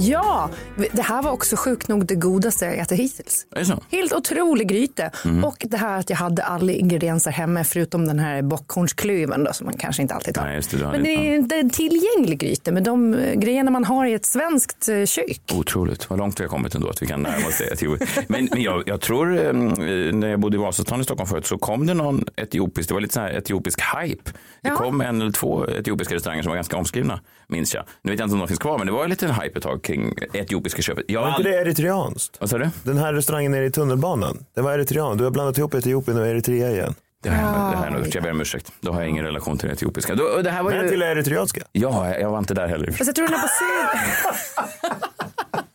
Ja, 0.01 0.49
det 0.91 1.01
här 1.01 1.21
var 1.21 1.31
också 1.31 1.55
sjukt 1.55 1.87
nog 1.87 2.05
det 2.05 2.15
godaste 2.15 2.65
jag 2.65 2.77
ätit 2.77 2.99
hittills. 2.99 3.45
Helt 3.91 4.13
otrolig 4.13 4.67
gryta. 4.67 5.09
Mm. 5.25 5.43
Och 5.43 5.65
det 5.69 5.77
här 5.77 5.99
att 5.99 6.09
jag 6.09 6.17
hade 6.17 6.43
alla 6.43 6.71
ingredienser 6.71 7.31
hemma 7.31 7.63
förutom 7.63 8.07
den 8.07 8.19
här 8.19 8.41
bockhornsklöven 8.41 9.43
då, 9.43 9.53
som 9.53 9.65
man 9.65 9.77
kanske 9.77 10.01
inte 10.01 10.13
alltid 10.13 10.37
har. 10.37 10.45
Nej, 10.45 10.61
det, 10.71 10.77
Men 10.77 11.03
det 11.03 11.09
är 11.09 11.35
inte 11.35 11.55
en 11.55 11.69
tillgänglig 11.69 12.39
gryta 12.39 12.71
med 12.71 12.83
de 12.83 13.13
eh, 13.13 13.33
grejerna 13.33 13.71
man 13.71 13.85
har 13.85 14.05
i 14.05 14.13
ett 14.13 14.25
svenskt 14.25 14.89
eh, 14.89 15.05
kök. 15.05 15.41
Otroligt, 15.53 16.09
vad 16.09 16.19
långt 16.19 16.39
vi 16.39 16.43
har 16.43 16.49
kommit 16.49 16.75
ändå 16.75 16.89
att 16.89 17.01
vi 17.01 17.07
kan 17.07 17.21
närma 17.21 17.47
oss 17.47 17.61
det. 17.79 18.27
Men, 18.27 18.49
men 18.51 18.61
jag, 18.61 18.83
jag 18.85 19.01
tror, 19.01 19.45
eh, 19.45 19.53
när 19.53 20.27
jag 20.27 20.39
bodde 20.39 20.57
i 20.57 20.59
Vasastan 20.59 21.01
i 21.01 21.03
Stockholm 21.03 21.29
förut, 21.29 21.45
så 21.45 21.57
kom 21.57 21.87
det 21.87 21.93
någon 21.93 22.25
etiopisk, 22.35 22.89
det 22.89 22.93
var 22.93 23.01
lite 23.01 23.13
så 23.13 23.19
här 23.19 23.29
etiopisk 23.29 23.81
hype. 23.95 24.31
Det 24.61 24.69
kom 24.69 25.01
en 25.01 25.21
eller 25.21 25.31
två 25.31 25.67
etiopiska 25.67 26.15
restauranger 26.15 26.43
som 26.43 26.49
var 26.49 26.55
ganska 26.55 26.77
omskrivna, 26.77 27.19
minns 27.47 27.73
jag. 27.73 27.83
Nu 28.01 28.11
vet 28.11 28.19
jag 28.19 28.25
inte 28.25 28.33
om 28.33 28.39
de 28.39 28.47
finns 28.47 28.59
kvar, 28.59 28.77
men 28.77 28.87
det 28.87 28.93
var 28.93 29.03
en 29.03 29.09
liten 29.09 29.31
hype 29.31 29.57
ett 29.57 29.63
tag 29.63 29.88
kring 29.89 30.13
etiopiska 30.33 30.81
köpet. 30.81 31.05
Jag 31.07 31.21
Var 31.21 31.29
inte 31.29 31.43
det 31.43 31.55
eritreanskt? 31.55 32.37
Vad 32.39 32.49
sa 32.49 32.57
du? 32.57 32.69
Den 32.83 32.97
här 32.97 33.13
restaurangen 33.13 33.51
nere 33.51 33.65
i 33.65 33.71
tunnelbanan. 33.71 34.45
Det 34.55 34.61
var 34.61 34.73
eritrean. 34.73 35.17
Du 35.17 35.23
har 35.23 35.31
blandat 35.31 35.57
ihop 35.57 35.73
Etiopien 35.73 36.17
och 36.17 36.27
Eritrea 36.27 36.71
igen. 36.71 36.95
Det 37.23 37.29
här, 37.29 37.71
det 37.71 37.77
här 37.77 37.87
är 37.87 37.91
nog, 37.91 38.07
jag 38.13 38.23
ber 38.23 38.31
om 38.31 38.41
ursäkt. 38.41 38.71
Då 38.81 38.91
har 38.91 39.01
jag 39.01 39.09
ingen 39.09 39.25
relation 39.25 39.57
till 39.57 39.67
det 39.67 39.73
etiopiska. 39.73 40.15
Då, 40.15 40.41
det 40.41 40.49
här 40.49 40.63
var 40.63 40.71
Men 40.71 40.83
ju... 40.83 40.89
till 40.89 41.01
eritreanska? 41.01 41.61
Ja, 41.71 42.17
jag 42.19 42.29
var 42.29 42.39
inte 42.39 42.53
där 42.53 42.67
heller. 42.67 42.91
Fast 42.91 43.07
jag 43.07 43.15
tror 43.15 43.27
den 43.27 43.35
är 43.35 43.41
baserad... 43.41 45.01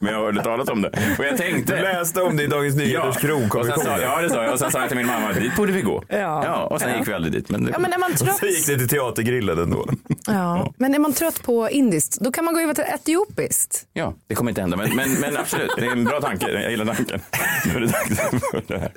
Men 0.05 0.13
jag 0.13 0.21
hörde 0.21 0.43
talas 0.43 0.69
om 0.69 0.83
det. 0.83 0.89
Och 1.19 1.25
jag 1.25 1.37
tänkte... 1.37 1.77
Du 1.77 1.83
läste 1.83 2.23
om 2.23 2.37
det 2.37 2.43
i 2.43 2.47
Dagens 2.47 2.77
Nyheters 2.77 3.15
Ja, 3.15 3.21
krog, 3.21 3.49
kom 3.49 3.61
och 3.61 3.67
sen 3.67 3.75
ihåg 3.75 3.85
sa, 3.85 3.97
det? 3.97 4.03
ja, 4.03 4.23
det 4.23 4.31
sa 4.31 4.43
jag. 4.45 4.53
Och 4.53 4.59
sen 4.59 4.71
sa 4.71 4.79
jag 4.81 4.89
till 4.89 4.97
min 4.97 5.07
mamma, 5.07 5.33
dit 5.33 5.57
borde 5.57 5.73
vi 5.73 5.83
gå. 5.83 6.03
Ja. 6.09 6.65
och 6.65 6.81
sen 6.81 6.91
Ja. 6.91 6.99
gick 6.99 7.09
vi 7.09 7.13
aldrig 7.13 7.33
dit. 7.33 7.51
Men 7.51 7.65
det... 7.65 7.71
Ja, 7.73 7.79
men 7.79 7.93
är 7.93 7.99
man 7.99 8.15
trött? 8.15 8.37
Så 8.37 8.47
gick 8.47 8.67
det 8.67 8.79
till 8.79 8.89
teatergrillen 8.89 9.59
ändå. 9.59 9.89
Ja. 10.27 10.73
Men 10.77 10.95
är 10.95 10.99
man 10.99 11.13
trött 11.13 11.43
på 11.43 11.71
indiskt, 11.71 12.19
då 12.21 12.33
kan 12.33 12.45
man 12.45 12.55
gå 12.55 12.61
över 12.61 12.75
till 12.75 12.85
etiopiskt. 12.95 13.83
Ja, 13.93 14.15
det 14.27 14.35
kommer 14.35 14.51
inte 14.51 14.61
hända. 14.61 14.77
Men, 14.77 14.97
men, 14.97 15.13
men 15.13 15.37
absolut, 15.37 15.71
det 15.77 15.87
är 15.87 15.93
en 15.93 16.05
bra 16.05 16.21
tanke. 16.21 16.51
Jag 16.51 16.71
gillar 16.71 16.85
tanken. 16.95 17.21
Nu 17.67 17.77
är 17.77 17.81
det 17.81 17.87
dags 17.87 18.41
för 18.51 18.63
det 18.67 18.79
här. 18.79 18.93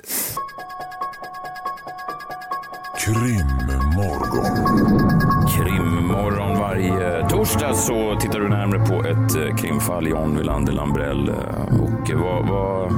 Krimmorgon. 2.98 5.48
Krimmorgon 5.56 6.47
varje 6.68 7.28
torsdag 7.28 7.74
så 7.74 8.16
tittar 8.20 8.40
du 8.40 8.48
närmare 8.48 8.78
på 8.88 8.94
ett 9.08 9.36
eh, 9.48 9.56
krimfall. 9.56 10.08
John 10.08 10.36
Wilander 10.38 10.72
Lambrell. 10.72 11.28
eh, 11.28 11.34
Och 11.82 12.10
eh, 12.10 12.18
vad, 12.20 12.48
vad, 12.48 12.92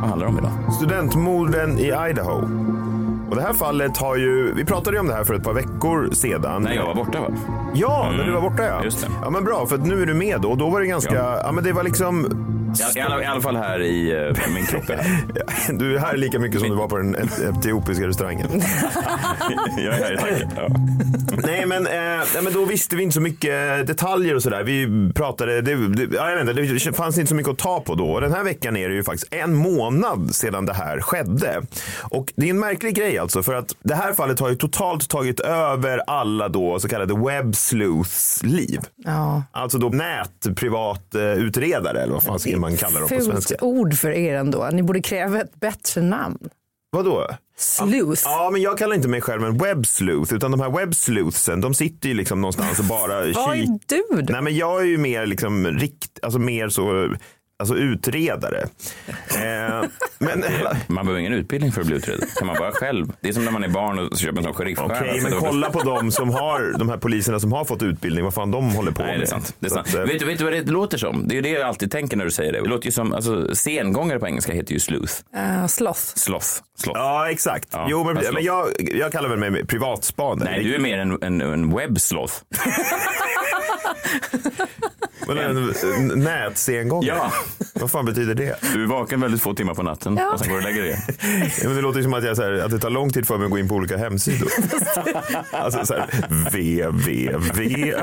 vad 0.00 0.08
handlar 0.10 0.26
det 0.26 0.32
om 0.32 0.38
idag? 0.38 0.72
Studentmorden 0.72 1.78
i 1.78 1.86
Idaho. 2.10 2.42
Och 3.30 3.36
det 3.36 3.42
här 3.42 3.52
fallet 3.52 3.96
har 3.96 4.16
ju, 4.16 4.52
vi 4.54 4.64
pratade 4.64 4.96
ju 4.96 5.00
om 5.00 5.06
det 5.06 5.14
här 5.14 5.24
för 5.24 5.34
ett 5.34 5.44
par 5.44 5.52
veckor 5.54 6.08
sedan. 6.12 6.62
När 6.62 6.74
jag 6.74 6.86
var 6.86 6.94
borta 6.94 7.20
va? 7.20 7.28
Ja, 7.74 8.02
när 8.08 8.14
Mm. 8.14 8.26
du 8.26 8.32
var 8.32 8.40
borta 8.40 8.62
ja. 8.64 8.84
Just 8.84 9.00
det. 9.00 9.08
Ja 9.22 9.30
men 9.30 9.44
bra, 9.44 9.66
för 9.66 9.74
att 9.74 9.86
nu 9.86 10.02
är 10.02 10.06
du 10.06 10.14
med 10.14 10.40
då. 10.40 10.50
Och 10.50 10.58
då 10.58 10.70
var 10.70 10.80
det 10.80 10.86
ganska, 10.86 11.14
ja, 11.14 11.40
Ja. 11.44 11.52
men 11.52 11.64
det 11.64 11.72
var 11.72 11.82
liksom 11.82 12.26
i, 12.96 13.00
alla, 13.00 13.22
I 13.22 13.26
alla 13.26 13.40
fall 13.40 13.56
här 13.56 13.82
i 13.82 14.26
eh, 14.28 14.34
min 14.54 14.66
kropp. 14.66 14.90
är 14.90 14.96
här. 14.96 15.06
Du 15.78 15.94
är 15.96 16.00
här 16.00 16.16
lika 16.16 16.38
mycket 16.38 16.60
som 16.60 16.68
du 16.70 16.76
var 16.76 16.88
på 16.88 16.96
den 16.96 17.14
et- 17.14 17.38
etiopiska 17.58 18.06
restaurangen. 18.06 18.48
jag 19.78 19.94
är 20.00 20.18
här 20.18 20.28
i. 20.32 20.46
Ja. 20.56 20.68
Nej 21.46 21.66
men, 21.66 21.86
eh, 21.86 21.92
nej, 22.34 22.42
men 22.42 22.52
då 22.52 22.64
visste 22.64 22.96
vi 22.96 23.02
inte 23.02 23.14
så 23.14 23.20
mycket 23.20 23.86
detaljer 23.86 24.34
och 24.34 24.42
sådär. 24.42 24.62
Vi 24.64 24.88
pratade, 25.14 25.60
det, 25.60 25.88
det, 25.88 26.16
ja, 26.16 26.30
jag 26.30 26.44
vet 26.44 26.58
inte, 26.58 26.72
det 26.90 26.96
fanns 26.96 27.18
inte 27.18 27.28
så 27.28 27.34
mycket 27.34 27.52
att 27.52 27.58
ta 27.58 27.80
på 27.80 27.94
då. 27.94 28.06
Och 28.10 28.20
den 28.20 28.32
här 28.32 28.44
veckan 28.44 28.76
är 28.76 28.88
det 28.88 28.94
ju 28.94 29.04
faktiskt 29.04 29.34
en 29.34 29.54
månad 29.54 30.34
sedan 30.34 30.66
det 30.66 30.74
här 30.74 31.00
skedde. 31.00 31.62
Och 32.02 32.32
det 32.36 32.46
är 32.46 32.50
en 32.50 32.58
märklig 32.58 32.94
grej 32.94 33.18
alltså 33.18 33.42
för 33.42 33.54
att 33.54 33.74
det 33.82 33.94
här 33.94 34.12
fallet 34.12 34.40
har 34.40 34.48
ju 34.48 34.54
totalt 34.56 35.08
tagit 35.08 35.40
över 35.40 36.00
alla 36.06 36.48
då 36.48 36.78
så 36.78 36.88
kallade 36.88 37.14
web 37.26 37.56
sleuths 37.56 38.42
liv. 38.42 38.80
Ja. 39.04 39.42
Alltså 39.52 39.78
då 39.78 39.88
nätprivatutredare 39.88 42.00
eller 42.02 42.12
vad 42.12 42.22
fan 42.22 42.38
ska 42.38 42.56
man 42.58 42.65
kalla 42.76 43.00
dem 43.00 43.08
på 43.08 43.14
Fult 43.14 43.24
svenska. 43.24 43.54
ord 43.60 43.94
för 43.94 44.10
er 44.10 44.34
ändå. 44.36 44.68
Ni 44.72 44.82
borde 44.82 45.02
kräva 45.02 45.40
ett 45.40 45.60
bättre 45.60 46.02
namn. 46.02 46.38
Vadå? 46.90 47.28
Sleuth. 47.58 48.22
Ja, 48.24 48.48
men 48.52 48.62
jag 48.62 48.78
kallar 48.78 48.94
inte 48.96 49.08
mig 49.08 49.20
själv 49.20 49.44
en 49.44 49.58
web 49.58 49.86
sleuth, 49.86 50.34
utan 50.34 50.50
de 50.50 50.60
här 50.60 50.70
web 50.70 50.94
sleuthsen, 50.94 51.60
de 51.60 51.74
sitter 51.74 52.08
ju 52.08 52.14
liksom 52.14 52.40
någonstans 52.40 52.78
och 52.78 52.84
bara 52.84 53.14
Vad 53.34 53.56
är 53.56 53.66
du 53.86 54.22
då? 54.22 54.32
Nej, 54.32 54.42
men 54.42 54.56
jag 54.56 54.80
är 54.80 54.84
ju 54.84 54.98
mer 54.98 55.26
liksom 55.26 55.66
rikt, 55.66 56.18
alltså 56.22 56.38
mer 56.38 56.68
så, 56.68 57.14
alltså 57.58 57.74
utredare. 57.76 58.62
Eh, 59.08 59.88
men 60.18 60.44
Man 60.86 61.06
behöver 61.06 61.18
ingen 61.20 61.32
utbildning 61.32 61.72
för 61.72 61.80
att 61.80 61.86
bli 61.86 61.96
utredare. 61.96 62.26
Kan 62.38 62.46
man 62.46 62.56
bara 62.58 62.72
själv. 62.72 63.12
Det 63.20 63.28
är 63.28 63.32
som 63.32 63.44
när 63.44 63.52
man 63.52 63.64
är 63.64 63.68
barn 63.68 63.98
och 63.98 64.18
köper 64.18 64.38
en 64.38 64.44
sån 64.44 64.54
sheriffstjärna. 64.54 64.94
Okej, 65.00 65.20
Så 65.20 65.28
men 65.28 65.32
då- 65.32 65.40
kolla 65.46 65.70
på 65.70 65.80
dem 65.80 66.10
som 66.10 66.30
har, 66.30 66.74
de 66.78 66.88
här 66.88 66.96
poliserna 66.96 67.40
som 67.40 67.52
har 67.52 67.64
fått 67.64 67.82
utbildning, 67.82 68.24
vad 68.24 68.34
fan 68.34 68.50
de 68.50 68.70
håller 68.70 68.92
på 68.92 69.02
Nej, 69.02 69.10
med. 69.10 69.20
det 69.20 69.24
är 69.24 69.26
sant. 69.26 69.54
Det 69.58 69.66
är 69.66 69.70
sant. 69.70 69.88
att, 69.88 69.94
eh, 69.94 70.00
vet, 70.02 70.18
du, 70.18 70.24
vet 70.26 70.38
du 70.38 70.44
vad 70.44 70.52
det 70.52 70.62
låter 70.70 70.98
som? 70.98 71.28
Det 71.28 71.34
är 71.34 71.36
ju 71.36 71.42
det 71.42 71.48
jag 71.48 71.62
alltid 71.62 71.90
tänker 71.90 72.16
när 72.16 72.24
du 72.24 72.30
säger 72.30 72.52
det. 72.52 72.60
Det 72.60 72.68
låter 72.68 72.86
ju 72.86 72.92
som, 72.92 73.12
alltså 73.12 73.54
sengångare 73.54 74.18
på 74.18 74.26
engelska 74.26 74.52
heter 74.52 74.72
ju 74.72 74.80
sleuth. 74.80 75.12
Uh, 75.36 75.66
sloth. 75.66 76.00
Sloth. 76.00 76.46
Sloth. 76.78 77.00
Ja, 77.00 77.30
exakt. 77.30 77.68
Ja, 77.72 77.86
jo, 77.90 78.04
men, 78.04 78.14
men 78.32 78.44
jag, 78.44 78.66
jag 78.78 79.12
kallar 79.12 79.28
väl 79.28 79.38
mig 79.50 79.66
privatspanare. 79.66 80.50
Nej, 80.50 80.64
du 80.64 80.74
är 80.74 80.78
mer 80.78 80.98
en, 80.98 81.18
en, 81.22 81.40
en 81.40 81.76
web 81.76 82.00
sloth. 82.00 82.34
Men 85.26 85.38
en, 85.38 85.72
en 85.96 86.08
nätsengångare? 86.24 87.16
Ja. 87.16 87.32
Vad 87.80 87.90
fan 87.90 88.04
betyder 88.04 88.34
det? 88.34 88.56
Du 88.74 88.82
är 88.82 88.86
vaken 88.86 89.20
väldigt 89.20 89.42
få 89.42 89.54
timmar 89.54 89.74
på 89.74 89.82
natten 89.82 90.16
Ja. 90.20 90.32
och 90.32 90.38
sen 90.40 90.48
går 90.48 90.54
du 90.60 90.62
och 90.66 90.70
lägger 90.70 90.82
dig. 90.82 90.98
Ja, 91.62 91.66
men 91.68 91.76
det 91.76 91.82
låter 91.82 92.02
som 92.02 92.14
att, 92.14 92.24
jag, 92.24 92.36
så 92.36 92.42
här, 92.42 92.52
att 92.52 92.70
det 92.70 92.78
tar 92.78 92.90
lång 92.90 93.10
tid 93.12 93.26
för 93.26 93.38
mig 93.38 93.44
att 93.44 93.50
gå 93.50 93.58
in 93.58 93.68
på 93.68 93.74
olika 93.74 93.96
hemsidor. 93.96 94.48
alltså 95.50 95.86
så 95.86 95.94
här, 95.94 96.06
www. 96.50 97.94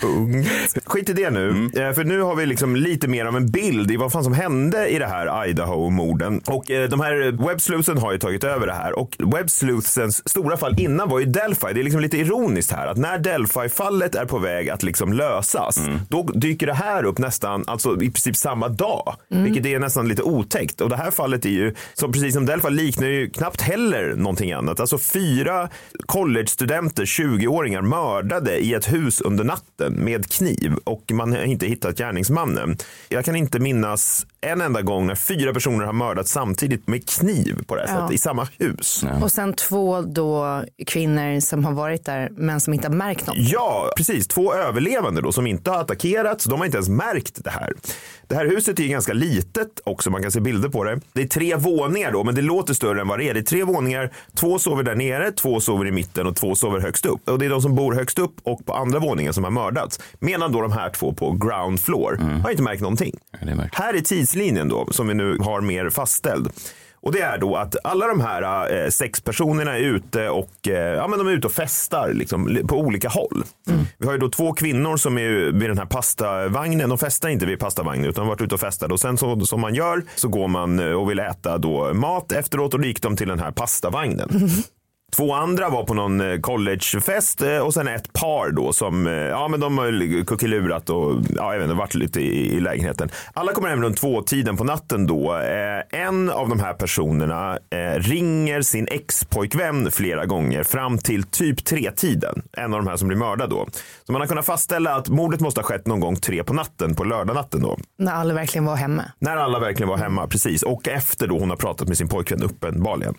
Punkt. 0.00 0.48
Skit 0.84 1.08
i 1.08 1.12
det 1.12 1.30
nu, 1.30 1.48
Eh, 1.76 1.92
för 1.92 2.04
nu 2.04 2.20
har 2.20 2.34
vi 2.36 2.46
liksom 2.46 2.76
lite 2.76 3.08
mer 3.08 3.24
av 3.24 3.36
en 3.36 3.50
bild 3.50 3.90
i 3.90 3.96
vad 3.96 4.12
fan 4.12 4.24
som 4.24 4.32
hände 4.32 4.88
i 4.88 4.98
det 4.98 5.06
här 5.06 5.46
Idaho-morden. 5.48 6.40
Och 6.46 6.70
eh, 6.70 6.88
de 6.88 7.00
här 7.00 7.46
websleuthsen 7.48 7.98
har 7.98 8.12
ju 8.12 8.18
tagit 8.18 8.44
över 8.44 8.66
det 8.66 8.72
här 8.72 8.98
och 8.98 9.16
websleuthsens 9.18 10.28
stora 10.28 10.56
fall 10.56 10.80
innan 10.80 11.08
var 11.08 11.18
ju 11.18 11.24
Delphi. 11.26 11.66
Det 11.74 11.80
är 11.80 11.84
liksom 11.84 12.00
lite 12.00 12.18
ironiskt 12.18 12.72
här 12.72 12.86
att 12.86 12.96
när 12.96 13.18
Delphi-fallet 13.18 14.14
är 14.14 14.24
på 14.24 14.38
väg 14.38 14.70
att 14.70 14.82
liksom 14.82 15.07
Liksom 15.08 15.28
lösas, 15.28 15.80
då 16.08 16.22
dyker 16.22 16.66
det 16.66 16.74
här 16.74 17.04
upp 17.04 17.18
nästan, 17.18 17.64
alltså 17.66 17.94
i 17.94 18.10
princip 18.10 18.36
samma 18.36 18.68
dag, 18.68 19.16
vilket 19.28 19.66
är 19.66 19.78
nästan 19.78 20.08
lite 20.08 20.22
otäckt. 20.22 20.80
Och 20.80 20.88
det 20.88 20.96
här 20.96 21.10
fallet 21.10 21.44
är 21.44 21.50
ju, 21.50 21.74
som 21.94 22.12
precis 22.12 22.34
som 22.34 22.46
Delfa, 22.46 22.68
liknar 22.68 23.06
ju 23.06 23.30
knappt 23.30 23.60
heller 23.60 24.14
någonting 24.16 24.52
annat. 24.52 24.80
Alltså 24.80 24.98
fyra 24.98 25.68
college-studenter, 26.06 27.04
20-åringar, 27.04 27.82
mördade 27.82 28.58
i 28.58 28.74
ett 28.74 28.92
hus 28.92 29.20
under 29.20 29.44
natten 29.44 29.92
med 29.92 30.32
kniv 30.32 30.74
och 30.84 31.12
man 31.12 31.32
har 31.32 31.42
inte 31.42 31.66
hittat 31.66 31.98
gärningsmannen. 31.98 32.76
Jag 33.08 33.24
kan 33.24 33.36
inte 33.36 33.58
minnas 33.58 34.26
en 34.40 34.60
enda 34.60 34.82
gång 34.82 35.06
när 35.06 35.14
fyra 35.14 35.52
personer 35.52 35.84
har 35.86 35.92
mördat 35.92 36.28
samtidigt 36.28 36.86
med 36.88 37.08
kniv 37.08 37.64
på 37.66 37.74
det 37.76 37.80
här 37.86 37.94
Ja. 37.94 38.00
sättet 38.00 38.14
i 38.14 38.18
samma 38.18 38.48
hus. 38.58 39.04
Och 39.22 39.32
sen 39.32 39.52
två 39.52 40.00
då 40.02 40.62
kvinnor 40.86 41.40
som 41.40 41.64
har 41.64 41.72
varit 41.72 42.04
där 42.04 42.28
men 42.36 42.60
som 42.60 42.74
inte 42.74 42.88
har 42.88 42.94
märkt 42.94 43.26
något. 43.26 43.36
Ja, 43.38 43.90
precis. 43.96 44.28
Två 44.28 44.54
överlevande 44.54 45.20
då 45.20 45.32
som 45.32 45.46
inte 45.46 45.70
har 45.70 45.80
attackerats. 45.80 46.44
De 46.44 46.58
har 46.58 46.66
inte 46.66 46.76
ens 46.78 46.88
märkt 46.88 47.44
det 47.44 47.50
här. 47.50 47.72
Det 48.26 48.34
här 48.34 48.46
huset 48.46 48.78
är 48.78 48.82
ju 48.82 48.88
ganska 48.88 49.12
litet 49.12 49.80
också. 49.84 50.10
Man 50.10 50.22
kan 50.22 50.30
se 50.32 50.40
bilder 50.40 50.68
på 50.68 50.84
det. 50.84 51.00
Det 51.12 51.22
är 51.22 51.26
tre 51.26 51.56
våningar 51.56 52.12
då, 52.12 52.24
men 52.24 52.34
det 52.34 52.42
låter 52.42 52.74
större 52.74 53.00
än 53.00 53.08
vad 53.08 53.18
det 53.18 53.28
är. 53.28 53.34
Det 53.34 53.40
är 53.40 53.44
tre 53.44 53.64
våningar. 53.64 54.12
Två 54.34 54.58
sover 54.58 54.82
där 54.82 54.94
nere, 54.94 55.30
två 55.32 55.60
sover 55.60 55.86
i 55.86 55.90
mitten 55.92 56.26
och 56.26 56.36
två 56.36 56.54
sover 56.54 56.80
högst 56.80 57.06
upp. 57.06 57.28
Och 57.28 57.38
det 57.38 57.46
är 57.46 57.50
de 57.50 57.62
som 57.62 57.74
bor 57.74 57.92
högst 57.94 58.18
upp 58.18 58.34
och 58.42 58.66
på 58.66 58.74
andra 58.74 58.98
våningen 58.98 59.32
som 59.34 59.44
har 59.44 59.50
mördats. 59.50 60.00
Medan 60.18 60.52
då 60.52 60.60
de 60.60 60.72
här 60.72 60.90
två 60.90 61.12
på 61.12 61.32
ground 61.32 61.80
floor 61.80 62.16
har 62.42 62.50
inte 62.50 62.62
märkt 62.62 62.80
någonting. 62.82 63.14
det 63.42 63.50
är 63.50 63.54
märkligt. 63.54 63.74
Här 63.74 63.94
är 63.94 64.00
tidslinjen 64.28 64.68
då 64.68 64.86
som 64.90 65.08
vi 65.08 65.14
nu 65.14 65.38
har 65.40 65.60
mer 65.60 65.90
fastställd. 65.90 66.48
Och 67.00 67.12
det 67.12 67.20
är 67.20 67.38
då 67.38 67.56
att 67.56 67.76
alla 67.84 68.06
de 68.06 68.20
här 68.20 68.72
eh, 68.84 68.88
sex 68.88 69.20
personerna 69.20 69.76
är 69.78 69.80
ute 69.80 70.28
och, 70.28 70.68
eh, 70.68 70.72
ja, 70.94 71.08
men 71.08 71.18
de 71.18 71.28
är 71.28 71.32
ute 71.32 71.46
och 71.46 71.52
festar 71.52 72.12
liksom, 72.12 72.48
li- 72.48 72.64
på 72.64 72.76
olika 72.78 73.08
håll. 73.08 73.44
Vi 73.98 74.06
har 74.06 74.12
ju 74.12 74.18
då 74.18 74.28
två 74.30 74.52
kvinnor 74.52 74.96
som 74.96 75.18
är 75.18 75.28
vid 75.52 75.70
den 75.70 75.78
här 75.78 75.86
pastavagnen. 75.86 76.88
De 76.88 76.98
festar 76.98 77.28
inte 77.28 77.46
vid 77.46 77.58
pastavagnen 77.58 78.04
utan 78.10 78.24
har 78.24 78.28
varit 78.28 78.40
ute 78.40 78.54
och 78.54 78.60
festat. 78.60 78.92
Och 78.92 79.00
sen 79.00 79.18
så, 79.18 79.40
som 79.40 79.60
man 79.60 79.74
gör 79.74 80.02
så 80.16 80.28
går 80.28 80.48
man 80.48 80.78
eh, 80.78 80.92
och 80.92 81.10
vill 81.10 81.18
äta 81.18 81.58
då 81.58 81.94
mat 81.94 82.32
efteråt 82.32 82.74
och 82.74 82.80
då 82.80 82.86
gick 82.86 83.02
de 83.02 83.16
till 83.16 83.28
den 83.28 83.38
här 83.38 83.50
pastavagnen. 83.50 84.28
Två 85.16 85.34
andra 85.34 85.68
var 85.68 85.84
på 85.84 85.94
någon 85.94 86.20
eh, 86.20 86.40
collegefest 86.40 87.42
eh, 87.42 87.58
och 87.58 87.74
sen 87.74 87.88
ett 87.88 88.12
par 88.12 88.50
då 88.50 88.72
som, 88.72 89.06
eh, 89.06 89.12
ja 89.12 89.48
men 89.48 89.60
de 89.60 89.78
har 89.78 90.24
kuckelurat 90.24 90.90
och 90.90 91.14
ja, 91.36 91.52
jag 91.52 91.60
vet 91.60 91.62
inte, 91.62 91.74
varit 91.74 91.94
lite 91.94 92.20
i, 92.20 92.56
i 92.56 92.60
lägenheten. 92.60 93.08
Alla 93.32 93.52
kommer 93.52 93.68
hem 93.68 93.82
runt 93.82 93.96
två 93.96 94.22
tiden 94.22 94.56
på 94.56 94.64
natten 94.64 95.06
då. 95.06 95.34
Eh, 95.36 96.00
en 96.00 96.30
av 96.30 96.48
de 96.48 96.60
här 96.60 96.74
personerna 96.74 97.58
eh, 97.70 98.00
ringer 98.00 98.62
sin 98.62 98.88
ex-pojkvän 98.90 99.90
flera 99.90 100.26
gånger 100.26 100.62
fram 100.62 100.98
till 100.98 101.22
typ 101.22 101.64
tre 101.64 101.90
tiden. 101.90 102.42
En 102.52 102.74
av 102.74 102.80
de 102.84 102.88
här 102.88 102.96
som 102.96 103.08
blir 103.08 103.18
mördad 103.18 103.50
då. 103.50 103.68
Så 104.06 104.12
man 104.12 104.20
har 104.20 104.28
kunnat 104.28 104.46
fastställa 104.46 104.94
att 104.94 105.08
mordet 105.08 105.40
måste 105.40 105.60
ha 105.60 105.66
skett 105.66 105.86
någon 105.86 106.00
gång 106.00 106.16
tre 106.16 106.44
på 106.44 106.52
natten 106.54 106.94
på 106.94 107.04
lördagnatten 107.04 107.62
då. 107.62 107.78
När 107.98 108.12
alla 108.12 108.34
verkligen 108.34 108.64
var 108.64 108.76
hemma. 108.76 109.02
När 109.18 109.36
alla 109.36 109.58
verkligen 109.58 109.88
var 109.88 109.96
hemma, 109.96 110.26
precis. 110.26 110.62
Och 110.62 110.88
efter 110.88 111.26
då 111.26 111.38
hon 111.38 111.50
har 111.50 111.56
pratat 111.56 111.88
med 111.88 111.96
sin 111.96 112.08
pojkvän 112.08 112.42
uppenbarligen. 112.42 113.14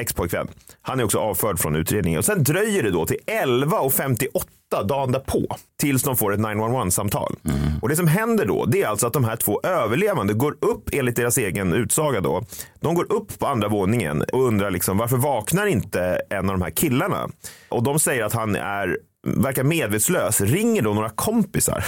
Ex-pojkvän. 0.00 0.48
Han 0.82 1.00
är 1.00 1.04
också 1.04 1.18
avförd 1.18 1.58
från 1.58 1.76
utredningen. 1.76 2.18
Och 2.18 2.24
sen 2.24 2.44
dröjer 2.44 2.82
det 2.82 2.90
då 2.90 3.06
till 3.06 3.16
11.58 3.26 4.86
dagen 4.88 5.12
därpå 5.12 5.56
tills 5.80 6.02
de 6.02 6.16
får 6.16 6.34
ett 6.34 6.40
911-samtal. 6.40 7.36
Och 7.82 7.88
det 7.88 7.96
som 7.96 8.08
händer 8.08 8.46
då, 8.46 8.64
det 8.64 8.82
är 8.82 8.88
alltså 8.88 9.06
att 9.06 9.12
de 9.12 9.24
här 9.24 9.36
två 9.36 9.60
överlevande 9.62 10.34
går 10.34 10.56
upp, 10.60 10.88
enligt 10.92 11.16
deras 11.16 11.38
egen 11.38 11.72
utsaga 11.72 12.20
då, 12.20 12.44
de 12.80 12.94
går 12.94 13.12
upp 13.12 13.38
på 13.38 13.46
andra 13.46 13.68
våningen 13.68 14.22
och 14.22 14.42
undrar 14.46 14.70
liksom 14.70 14.98
varför 14.98 15.16
vaknar 15.16 15.66
inte 15.66 16.22
en 16.30 16.50
av 16.50 16.58
de 16.58 16.62
här 16.62 16.70
killarna? 16.70 17.28
Och 17.68 17.82
de 17.82 17.98
säger 17.98 18.24
att 18.24 18.32
han 18.32 18.56
är, 18.56 18.98
verkar 19.26 19.64
medvetslös, 19.64 20.40
ringer 20.40 20.82
då 20.82 20.94
några 20.94 21.10
kompisar 21.10 21.84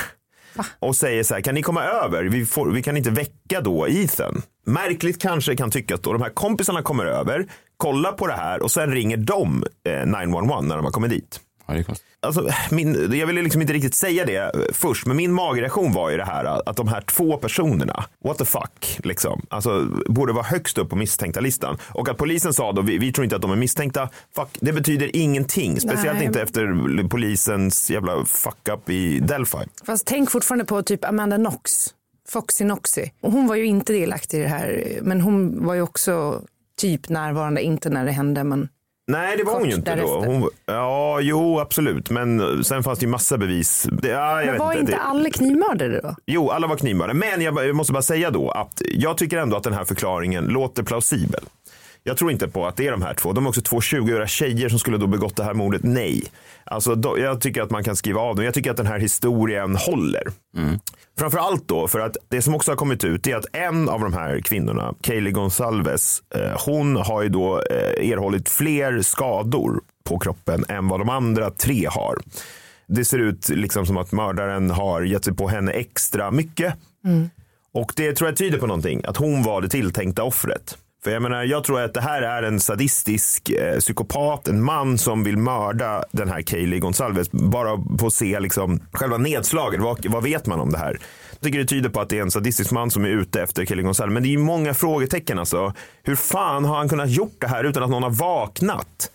och 0.78 0.96
säger 0.96 1.22
så 1.22 1.34
här, 1.34 1.40
kan 1.40 1.54
ni 1.54 1.62
komma 1.62 1.84
över? 1.84 2.24
Vi, 2.24 2.46
får, 2.46 2.70
vi 2.70 2.82
kan 2.82 2.96
inte 2.96 3.10
väcka 3.10 3.60
då 3.60 3.88
Ethan. 3.88 4.42
Märkligt 4.66 5.22
kanske 5.22 5.56
kan 5.56 5.70
tyckas 5.70 6.00
då. 6.00 6.12
De 6.12 6.22
här 6.22 6.30
kompisarna 6.30 6.82
kommer 6.82 7.04
över, 7.06 7.46
kollar 7.82 8.12
på 8.12 8.26
det 8.26 8.32
här 8.32 8.62
och 8.62 8.70
sen 8.70 8.90
ringer 8.90 9.16
de 9.16 9.64
eh, 9.84 10.06
911 10.06 10.60
när 10.60 10.76
de 10.76 10.84
har 10.84 10.92
kommit 10.92 11.10
dit. 11.10 11.40
Ja, 11.66 11.74
det. 11.74 11.84
Alltså, 12.20 12.48
min, 12.70 13.12
jag 13.12 13.26
ville 13.26 13.42
liksom 13.42 13.60
inte 13.60 13.72
riktigt 13.72 13.94
säga 13.94 14.24
det 14.24 14.52
först, 14.72 15.06
men 15.06 15.16
min 15.16 15.32
magreaktion 15.32 15.92
var 15.92 16.10
ju 16.10 16.16
det 16.16 16.24
här 16.24 16.68
att 16.68 16.76
de 16.76 16.88
här 16.88 17.00
två 17.00 17.36
personerna, 17.36 18.04
what 18.24 18.38
the 18.38 18.44
fuck, 18.44 18.98
liksom, 19.04 19.46
alltså, 19.48 19.86
borde 20.06 20.32
vara 20.32 20.44
högst 20.44 20.78
upp 20.78 20.90
på 20.90 20.96
misstänkta 20.96 21.40
listan. 21.40 21.78
Och 21.88 22.08
att 22.08 22.16
polisen 22.16 22.52
sa 22.54 22.72
då, 22.72 22.82
vi, 22.82 22.98
vi 22.98 23.12
tror 23.12 23.24
inte 23.24 23.36
att 23.36 23.42
de 23.42 23.50
är 23.52 23.56
misstänkta, 23.56 24.08
fuck, 24.34 24.48
det 24.60 24.72
betyder 24.72 25.16
ingenting. 25.16 25.80
Speciellt 25.80 26.18
Nej. 26.18 26.26
inte 26.26 26.42
efter 26.42 27.08
polisens 27.08 27.90
jävla 27.90 28.24
fuck 28.24 28.68
up 28.68 28.90
i 28.90 29.18
Delphi. 29.18 29.58
Fast 29.86 30.06
tänk 30.06 30.30
fortfarande 30.30 30.64
på 30.64 30.82
typ 30.82 31.04
Amanda 31.04 31.36
Knox. 31.36 31.94
Foxy 32.28 32.64
Noxy. 32.64 33.10
Och 33.20 33.32
hon 33.32 33.46
var 33.46 33.56
ju 33.56 33.64
inte 33.64 33.92
delaktig 33.92 34.38
i 34.38 34.42
det 34.42 34.48
här, 34.48 34.98
men 35.02 35.20
hon 35.20 35.66
var 35.66 35.74
ju 35.74 35.82
också 35.82 36.42
typ 36.82 37.08
närvarande, 37.08 37.62
inte 37.62 37.90
när 37.90 38.04
det 38.04 38.10
hände, 38.12 38.44
men 38.44 38.68
Nej, 39.06 39.36
det 39.36 39.44
var 39.44 39.54
hon 39.54 39.68
ju 39.68 39.74
inte 39.74 39.90
då. 39.90 39.96
därefter. 39.96 40.32
Hon, 40.32 40.50
ja, 40.66 41.20
jo, 41.20 41.60
absolut. 41.60 42.10
Men 42.10 42.64
sen 42.64 42.82
fanns 42.82 42.98
det 42.98 43.04
ju 43.04 43.10
massa 43.10 43.38
bevis. 43.38 43.86
Det, 44.02 44.08
ja, 44.08 44.42
Men 44.46 44.58
var 44.58 44.72
inte. 44.72 44.80
inte 44.80 44.96
alla 44.96 45.30
knivmördare 45.30 46.00
då? 46.00 46.14
Jo, 46.26 46.50
alla 46.50 46.66
var 46.66 46.76
knivmördare. 46.76 47.14
Men 47.14 47.40
jag, 47.40 47.66
jag 47.66 47.76
måste 47.76 47.92
bara 47.92 48.02
säga 48.02 48.30
då 48.30 48.50
att 48.50 48.82
jag 48.94 49.18
tycker 49.18 49.38
ändå 49.38 49.56
att 49.56 49.62
den 49.62 49.72
här 49.72 49.84
förklaringen 49.84 50.44
låter 50.44 50.82
plausibel. 50.82 51.44
Jag 52.02 52.16
tror 52.16 52.30
inte 52.32 52.48
på 52.48 52.66
att 52.66 52.76
det 52.76 52.86
är 52.86 52.90
de 52.90 53.02
här 53.02 53.14
två. 53.14 53.32
De 53.32 53.44
är 53.44 53.48
också 53.48 53.60
två 53.60 53.80
20-åriga 53.80 54.26
tjejer 54.26 54.68
som 54.68 54.78
skulle 54.78 54.96
då 54.98 55.06
begått 55.06 55.36
det 55.36 55.44
här 55.44 55.54
mordet. 55.54 55.80
Nej. 55.84 56.22
Alltså, 56.64 56.94
då, 56.94 57.18
jag 57.18 57.40
tycker 57.40 57.62
att 57.62 57.70
man 57.70 57.84
kan 57.84 57.96
skriva 57.96 58.20
av 58.20 58.36
dem. 58.36 58.44
Jag 58.44 58.54
tycker 58.54 58.70
att 58.70 58.76
den 58.76 58.86
här 58.86 58.98
historien 58.98 59.76
håller. 59.76 60.22
Framför 61.18 61.38
allt 61.38 61.68
då 61.68 61.88
för 61.88 62.00
att 62.00 62.16
det 62.28 62.42
som 62.42 62.54
också 62.54 62.70
har 62.70 62.76
kommit 62.76 63.04
ut 63.04 63.26
är 63.26 63.36
att 63.36 63.46
en 63.52 63.88
av 63.88 64.00
de 64.00 64.12
här 64.12 64.40
kvinnorna, 64.40 64.94
Kaylee 65.00 65.32
Gonsalves, 65.32 66.22
eh, 66.34 66.60
hon 66.66 66.96
har 66.96 67.22
ju 67.22 67.28
då 67.28 67.62
eh, 67.70 68.10
erhållit 68.10 68.48
fler 68.48 69.02
skador 69.02 69.80
på 70.04 70.18
kroppen 70.18 70.64
än 70.68 70.88
vad 70.88 71.00
de 71.00 71.08
andra 71.08 71.50
tre 71.50 71.86
har. 71.90 72.18
Det 72.86 73.04
ser 73.04 73.18
ut 73.18 73.48
liksom 73.48 73.86
som 73.86 73.96
att 73.96 74.12
mördaren 74.12 74.70
har 74.70 75.02
gett 75.02 75.24
sig 75.24 75.34
på 75.34 75.48
henne 75.48 75.72
extra 75.72 76.30
mycket. 76.30 76.74
Och 77.74 77.92
det 77.96 78.12
tror 78.12 78.28
jag 78.30 78.36
tyder 78.36 78.58
på 78.58 78.66
någonting, 78.66 79.02
att 79.04 79.16
hon 79.16 79.42
var 79.42 79.60
det 79.62 79.68
tilltänkta 79.68 80.22
offret. 80.22 80.78
För 81.04 81.10
jag 81.10 81.22
menar, 81.22 81.44
jag 81.44 81.64
tror 81.64 81.80
att 81.80 81.94
det 81.94 82.00
här 82.00 82.22
är 82.22 82.42
en 82.42 82.60
sadistisk 82.60 83.50
eh, 83.50 83.78
psykopat, 83.78 84.48
en 84.48 84.62
man 84.62 84.98
som 84.98 85.24
vill 85.24 85.36
mörda 85.36 86.04
den 86.12 86.28
här 86.28 86.42
Kaylee 86.42 86.78
Gonsalves 86.78 87.32
bara 87.32 87.76
på 87.98 88.06
att 88.06 88.14
se 88.14 88.40
liksom 88.40 88.80
själva 88.92 89.16
nedslaget. 89.16 89.80
Vad, 89.80 90.06
vad 90.06 90.22
vet 90.22 90.46
man 90.46 90.60
om 90.60 90.72
det 90.72 90.78
här? 90.78 90.98
Jag 91.30 91.40
tycker 91.40 91.58
det 91.58 91.64
tyder 91.64 91.90
på 91.90 92.00
att 92.00 92.08
det 92.08 92.18
är 92.18 92.22
en 92.22 92.30
sadistisk 92.30 92.70
man 92.70 92.90
som 92.90 93.04
är 93.04 93.08
ute 93.08 93.42
efter 93.42 93.64
Kaylee 93.64 93.84
Gonsalves. 93.84 94.14
Men 94.14 94.22
det 94.22 94.28
är 94.28 94.30
ju 94.30 94.38
många 94.38 94.74
frågetecken 94.74 95.38
alltså. 95.38 95.72
Hur 96.02 96.16
fan 96.16 96.64
har 96.64 96.76
han 96.76 96.88
kunnat 96.88 97.10
gjort 97.10 97.36
det 97.38 97.46
här 97.48 97.64
utan 97.64 97.82
att 97.82 97.90
någon 97.90 98.02
har 98.02 98.10
vaknat? 98.10 99.10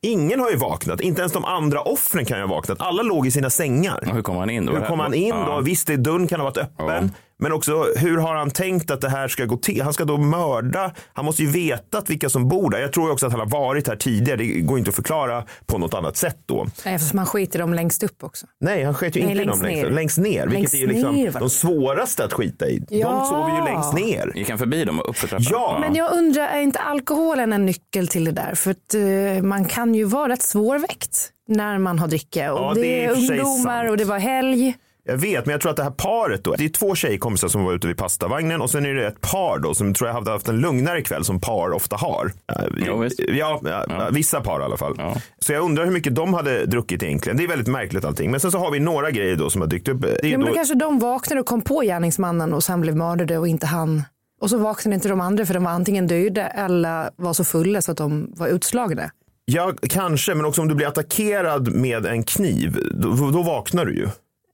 Ingen 0.00 0.40
har 0.40 0.50
ju 0.50 0.56
vaknat, 0.56 1.00
inte 1.00 1.20
ens 1.20 1.32
de 1.32 1.44
andra 1.44 1.80
offren 1.80 2.24
kan 2.24 2.38
ju 2.38 2.44
ha 2.44 2.54
vaknat. 2.54 2.80
Alla 2.80 3.02
låg 3.02 3.26
i 3.26 3.30
sina 3.30 3.50
sängar. 3.50 4.08
hur 4.12 4.22
kom 4.22 4.36
han 4.36 4.50
in 4.50 4.66
då? 4.66 4.72
Hur 4.72 4.86
kom 4.86 5.00
han 5.00 5.14
in 5.14 5.30
då? 5.30 5.36
Ja. 5.36 5.60
Visst, 5.60 5.86
det, 5.86 5.96
dörren 5.96 6.26
kan 6.26 6.40
ha 6.40 6.44
varit 6.44 6.56
öppen. 6.56 7.10
Men 7.38 7.52
också, 7.52 7.84
hur 7.96 8.18
har 8.18 8.34
han 8.34 8.50
tänkt 8.50 8.90
att 8.90 9.00
det 9.00 9.08
här 9.08 9.28
ska 9.28 9.44
gå 9.44 9.56
till? 9.56 9.82
Han 9.82 9.92
ska 9.92 10.04
då 10.04 10.16
mörda. 10.16 10.92
Han 11.12 11.24
måste 11.24 11.42
ju 11.42 11.50
vetat 11.50 12.10
vilka 12.10 12.28
som 12.28 12.48
bor 12.48 12.70
där. 12.70 12.78
Jag 12.78 12.92
tror 12.92 13.10
också 13.10 13.26
att 13.26 13.32
han 13.32 13.40
har 13.40 13.48
varit 13.48 13.88
här 13.88 13.96
tidigare. 13.96 14.36
Det 14.36 14.44
går 14.60 14.78
inte 14.78 14.88
att 14.88 14.94
förklara 14.96 15.44
på 15.66 15.78
något 15.78 15.94
annat 15.94 16.16
sätt 16.16 16.38
då. 16.46 16.66
Eftersom 16.84 17.16
man 17.16 17.26
skiter 17.26 17.58
dem 17.58 17.74
längst 17.74 18.02
upp 18.02 18.24
också. 18.24 18.46
Nej, 18.60 18.84
han 18.84 18.94
sket 18.94 19.16
ju 19.16 19.20
Nej, 19.20 19.30
inte 19.30 19.42
i 19.42 19.46
längst 19.46 19.60
dem 19.62 19.68
längst, 19.70 19.82
ner. 19.84 19.90
längst 19.90 20.18
ner. 20.18 20.46
Vilket 20.46 20.52
Längst 20.52 20.74
är 20.74 20.78
ju 20.78 20.86
liksom 20.86 21.14
ner, 21.14 21.30
de 21.40 21.50
svåraste 21.50 22.24
att 22.24 22.32
skita 22.32 22.66
i. 22.68 22.82
Ja. 22.88 23.08
De 23.10 23.26
sover 23.26 23.58
ju 23.58 23.64
längst 23.64 23.92
ner. 23.94 24.32
Gick 24.34 24.48
han 24.50 24.58
förbi 24.58 24.84
dem 24.84 25.00
och 25.00 25.08
uppför 25.08 25.28
trappan? 25.28 25.46
Ja. 25.50 25.78
Men 25.80 25.94
jag 25.94 26.12
undrar, 26.12 26.42
är 26.48 26.60
inte 26.60 26.78
alkoholen 26.78 27.52
en 27.52 27.66
nyckel 27.66 28.08
till 28.08 28.24
det 28.24 28.32
där? 28.32 28.54
För 28.54 28.70
att 28.70 28.94
eh, 28.94 29.42
man 29.42 29.64
kan 29.64 29.94
ju 29.94 30.04
vara 30.04 30.28
rätt 30.32 30.42
svårväckt 30.42 31.30
när 31.48 31.78
man 31.78 31.98
har 31.98 32.08
dricka. 32.08 32.52
Och 32.52 32.60
Ja, 32.60 32.72
det, 32.74 32.80
det 32.82 33.04
är 33.04 33.10
är 33.10 33.14
för 33.14 33.38
ungdomar 33.38 33.88
och 33.90 33.96
det 33.96 34.04
var 34.04 34.18
helg. 34.18 34.74
Jag 35.06 35.16
vet, 35.16 35.46
men 35.46 35.52
jag 35.52 35.60
tror 35.60 35.70
att 35.70 35.76
det 35.76 35.82
här 35.82 35.90
paret 35.90 36.44
då, 36.44 36.54
det 36.58 36.64
är 36.64 36.68
två 36.68 36.94
tjejkompisar 36.94 37.48
som 37.48 37.64
var 37.64 37.72
ute 37.72 37.86
vid 37.86 37.96
pastavagnen 37.96 38.60
och 38.60 38.70
sen 38.70 38.86
är 38.86 38.94
det 38.94 39.06
ett 39.06 39.20
par 39.20 39.58
då 39.58 39.74
som 39.74 39.94
tror 39.94 40.08
jag 40.08 40.14
hade 40.14 40.30
haft 40.30 40.48
en 40.48 40.56
lugnare 40.60 41.02
kväll 41.02 41.24
som 41.24 41.40
par 41.40 41.72
ofta 41.72 41.96
har. 41.96 42.32
Ja, 42.76 43.08
ja, 43.28 43.60
ja, 43.88 44.08
vissa 44.12 44.40
par 44.40 44.60
i 44.60 44.64
alla 44.64 44.76
fall. 44.76 44.96
Så 45.38 45.52
jag 45.52 45.64
undrar 45.64 45.84
hur 45.84 45.92
mycket 45.92 46.14
de 46.14 46.34
hade 46.34 46.66
druckit 46.66 47.02
egentligen. 47.02 47.36
Det 47.36 47.44
är 47.44 47.48
väldigt 47.48 47.68
märkligt 47.68 48.04
allting. 48.04 48.30
Men 48.30 48.40
sen 48.40 48.50
så 48.52 48.58
har 48.58 48.70
vi 48.70 48.80
några 48.80 49.10
grejer 49.10 49.36
då 49.36 49.50
som 49.50 49.60
har 49.60 49.68
dykt 49.68 49.88
upp. 49.88 50.02
Det 50.02 50.08
är 50.08 50.26
Ja, 50.26 50.38
men 50.38 50.40
då... 50.40 50.46
då 50.46 50.54
kanske 50.54 50.74
de 50.74 50.98
vaknade 50.98 51.40
och 51.40 51.46
kom 51.46 51.62
på 51.62 51.80
gärningsmannen 51.80 52.52
och 52.52 52.64
sen 52.64 52.80
blev 52.80 52.96
mördade 52.96 53.38
och 53.38 53.48
inte 53.48 53.66
han. 53.66 54.02
Och 54.40 54.50
så 54.50 54.58
vaknade 54.58 54.94
inte 54.94 55.08
de 55.08 55.20
andra 55.20 55.46
för 55.46 55.54
de 55.54 55.64
var 55.64 55.70
antingen 55.70 56.06
döda 56.06 56.46
eller 56.46 57.10
var 57.16 57.32
så 57.32 57.44
fulla 57.44 57.82
så 57.82 57.92
att 57.92 57.98
de 57.98 58.32
var 58.36 58.48
utslagna. 58.48 59.10
Ja, 59.46 59.72
kanske, 59.88 60.34
men 60.34 60.46
också 60.46 60.60
om 60.60 60.68
du 60.68 60.74
blir 60.74 60.86
attackerad 60.86 61.72
med 61.74 62.06
en 62.06 62.22
kniv, 62.22 62.78
då, 62.94 63.30
då 63.30 63.42
vaknar 63.42 63.84
du 63.84 63.94
ju. 63.96 64.08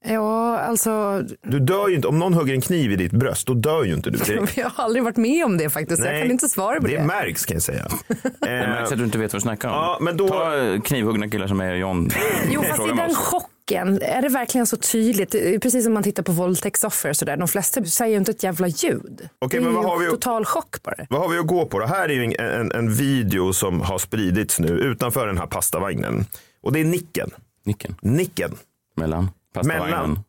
Ja, 0.05 0.59
alltså. 0.59 1.23
Du 1.43 1.61
dör 1.61 1.89
ju 1.89 1.95
inte, 1.97 2.09
om 2.09 2.19
någon 2.19 2.35
hugger 2.35 2.55
en 2.55 2.61
kniv 2.61 2.93
i 2.93 2.97
ditt 2.97 3.13
bröst, 3.13 3.47
då 3.47 3.55
dör 3.55 3.85
ju 3.85 3.95
inte 3.95 4.11
du. 4.11 4.19
Det, 4.19 4.57
Jag 4.57 4.71
har 4.71 4.85
aldrig 4.85 5.05
varit 5.05 5.17
med 5.17 5.45
om 5.45 5.59
det 5.59 5.71
faktiskt. 5.71 6.01
så 6.03 6.07
Jag 6.07 6.13
Nej, 6.13 6.23
kan 6.23 6.31
inte 6.31 6.49
svara 6.49 6.81
på 6.81 6.87
det. 6.87 6.97
det 6.97 7.05
märks 7.05 7.45
kan 7.47 7.55
jag 7.55 7.63
säga. 7.63 7.89
Det 8.41 8.47
märks 8.69 8.93
att 8.93 8.99
du 8.99 9.05
inte 9.05 9.19
vet 9.19 9.33
vad 9.33 9.41
du 9.41 9.43
snackar 9.43 9.69
om. 9.69 9.75
Ja, 9.75 9.99
men 10.01 10.17
då... 10.17 10.29
Ta 10.29 10.57
eh, 10.59 10.81
knivhuggna 10.81 11.29
killar 11.29 11.47
som 11.47 11.61
är 11.61 11.75
John. 11.75 12.11
Jo, 12.51 12.63
fast 12.63 12.83
i 12.83 12.93
den 12.97 13.15
chocken, 13.15 14.03
är 14.03 14.23
det 14.23 14.29
verkligen 14.29 14.67
så 14.67 14.77
tydligt? 14.77 15.31
Precis 15.63 15.85
som 15.85 15.95
man 15.95 16.03
tittar 16.03 16.23
på 16.23 16.33
våldtäktsoffer 16.33 17.09
och 17.11 17.17
sådär. 17.17 17.37
De 17.37 17.49
flesta 17.49 17.85
säger 17.85 18.11
ju 18.13 18.19
inte 18.19 18.31
ett 18.31 18.43
jävla 18.43 18.69
ljud. 18.69 19.29
Okej, 19.39 19.61
det 19.61 19.67
är 19.67 19.71
men 19.71 19.75
vad 19.75 19.85
ju 19.85 19.89
har 19.89 19.99
vi- 19.99 20.11
total 20.11 20.45
chock 20.45 20.83
bara. 20.83 20.95
Vad 21.11 21.21
har 21.21 21.29
vi 21.29 21.39
att 21.39 21.47
gå 21.47 21.67
på? 21.67 21.79
Det 21.79 21.87
här 21.87 22.09
är 22.09 22.13
ju 22.15 22.25
en, 22.25 22.41
en, 22.61 22.73
en 22.73 22.93
video 22.95 23.53
som 23.53 23.81
har 23.81 23.99
spridits 23.99 24.61
nu 24.61 24.69
utanför 24.69 25.27
den 25.27 25.39
här 25.39 25.47
pastavagnen. 25.47 26.27
Och 26.63 26.73
det 26.73 26.81
är 26.81 26.85
nicken. 26.85 27.31
Nicken? 27.65 27.95
Nicken. 28.03 28.51
Mellan 28.97 29.31
pastavagnen? 29.55 29.91
Mellan. 29.91 30.25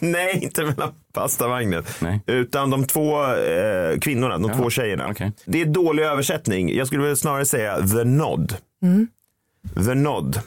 Nej, 0.12 0.38
inte 0.42 0.64
mellan 0.64 0.92
pastavagnen. 1.12 1.84
Nej. 2.00 2.20
Utan 2.26 2.70
de 2.70 2.84
två 2.84 3.24
eh, 3.34 3.98
kvinnorna, 3.98 4.38
de 4.38 4.52
två 4.52 4.70
tjejerna. 4.70 5.14
Det 5.44 5.60
är 5.60 5.66
dålig 5.66 6.02
översättning. 6.02 6.76
Jag 6.76 6.86
skulle 6.86 7.02
väl 7.02 7.16
snarare 7.16 7.44
säga 7.44 7.88
the 7.88 8.04
nod. 8.04 8.56
Mm. 8.82 9.08
The 9.86 9.94
nod. 9.94 10.40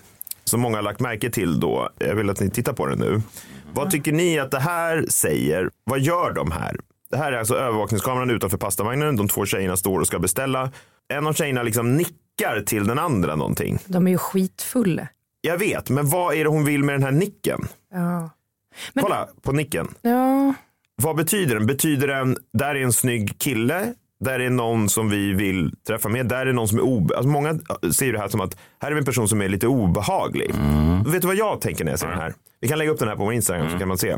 Som 0.44 0.62
många 0.62 0.78
har 0.78 0.82
lagt 0.82 1.00
märke 1.00 1.30
till 1.30 1.60
då. 1.60 1.90
Jag 2.00 2.16
vill 2.16 2.30
att 2.30 2.40
ni 2.40 2.50
tittar 2.50 2.74
på 2.74 2.86
den 2.86 3.00
nu. 3.00 3.22
Vad 3.74 3.92
tycker 3.92 4.12
ni 4.12 4.40
att 4.40 4.52
det 4.52 4.60
här 4.60 5.06
säger? 5.10 5.70
Vad 5.84 6.00
gör 6.00 6.32
de 6.34 6.52
här? 6.52 6.78
Det 7.12 7.18
här 7.18 7.32
är 7.32 7.38
alltså 7.38 7.56
övervakningskameran 7.56 8.30
utanför 8.30 8.58
pastavagnen. 8.58 9.16
De 9.16 9.28
två 9.28 9.46
tjejerna 9.46 9.78
står 9.78 10.00
och 10.00 10.08
ska 10.08 10.20
beställa. 10.20 10.72
En 11.08 11.28
av 11.28 11.34
tjejerna 11.34 11.64
liksom 11.64 11.98
nickar 11.98 12.62
till 12.66 12.88
den 12.88 13.00
andra 13.00 13.36
någonting. 13.36 13.80
De 13.86 14.08
är 14.08 14.12
ju 14.12 14.18
skitfulla. 14.18 15.08
Jag 15.46 15.58
vet, 15.58 15.90
men 15.90 16.10
vad 16.10 16.36
är 16.36 16.44
det 16.44 16.50
hon 16.50 16.66
vill 16.66 16.84
med 16.84 16.96
den 16.96 17.04
här 17.04 17.12
nicken? 17.12 17.68
Ja. 17.94 18.30
Kolla 19.02 19.28
på 19.42 19.52
nicken. 19.52 19.88
ja. 20.02 20.54
Vad 21.02 21.16
betyder 21.16 21.56
den? 21.56 21.66
Betyder 21.66 22.08
den, 22.08 22.38
där 22.54 22.76
är 22.76 22.84
en 22.84 22.94
snygg 22.94 23.40
kille, 23.40 23.94
där 24.20 24.40
är 24.40 24.50
någon 24.50 24.90
som 24.90 25.10
vi 25.10 25.34
vill 25.34 25.72
träffa 25.88 26.10
med, 26.10 26.26
där 26.28 26.46
är 26.46 26.54
någon 26.54 26.68
som 26.68 26.78
är 26.78 26.82
obe... 26.82 27.16
Alltså 27.18 27.30
många 27.30 27.60
ser 27.94 28.14
det 28.14 28.20
här 28.20 28.28
som 28.28 28.42
att 28.42 28.58
här 28.82 28.92
är 28.92 28.96
en 28.96 29.06
person 29.06 29.28
som 29.28 29.42
är 29.42 29.50
lite 29.50 29.68
obehaglig. 29.68 30.54
Vet 31.08 31.22
du 31.22 31.28
vad 31.28 31.36
jag 31.36 31.62
tänker 31.62 31.84
när 31.86 31.92
jag 31.92 32.00
ser 32.00 32.08
den 32.08 32.20
här? 32.20 32.34
Vi 32.62 32.68
kan 32.68 32.78
lägga 32.78 32.92
upp 32.92 33.00
den 33.00 33.08
här 33.08 33.16
på 33.16 33.24
vår 33.24 33.34
Instagram 33.34 33.72
så 33.72 33.80
kan 33.80 33.88
man 33.88 33.98
se. 33.98 34.18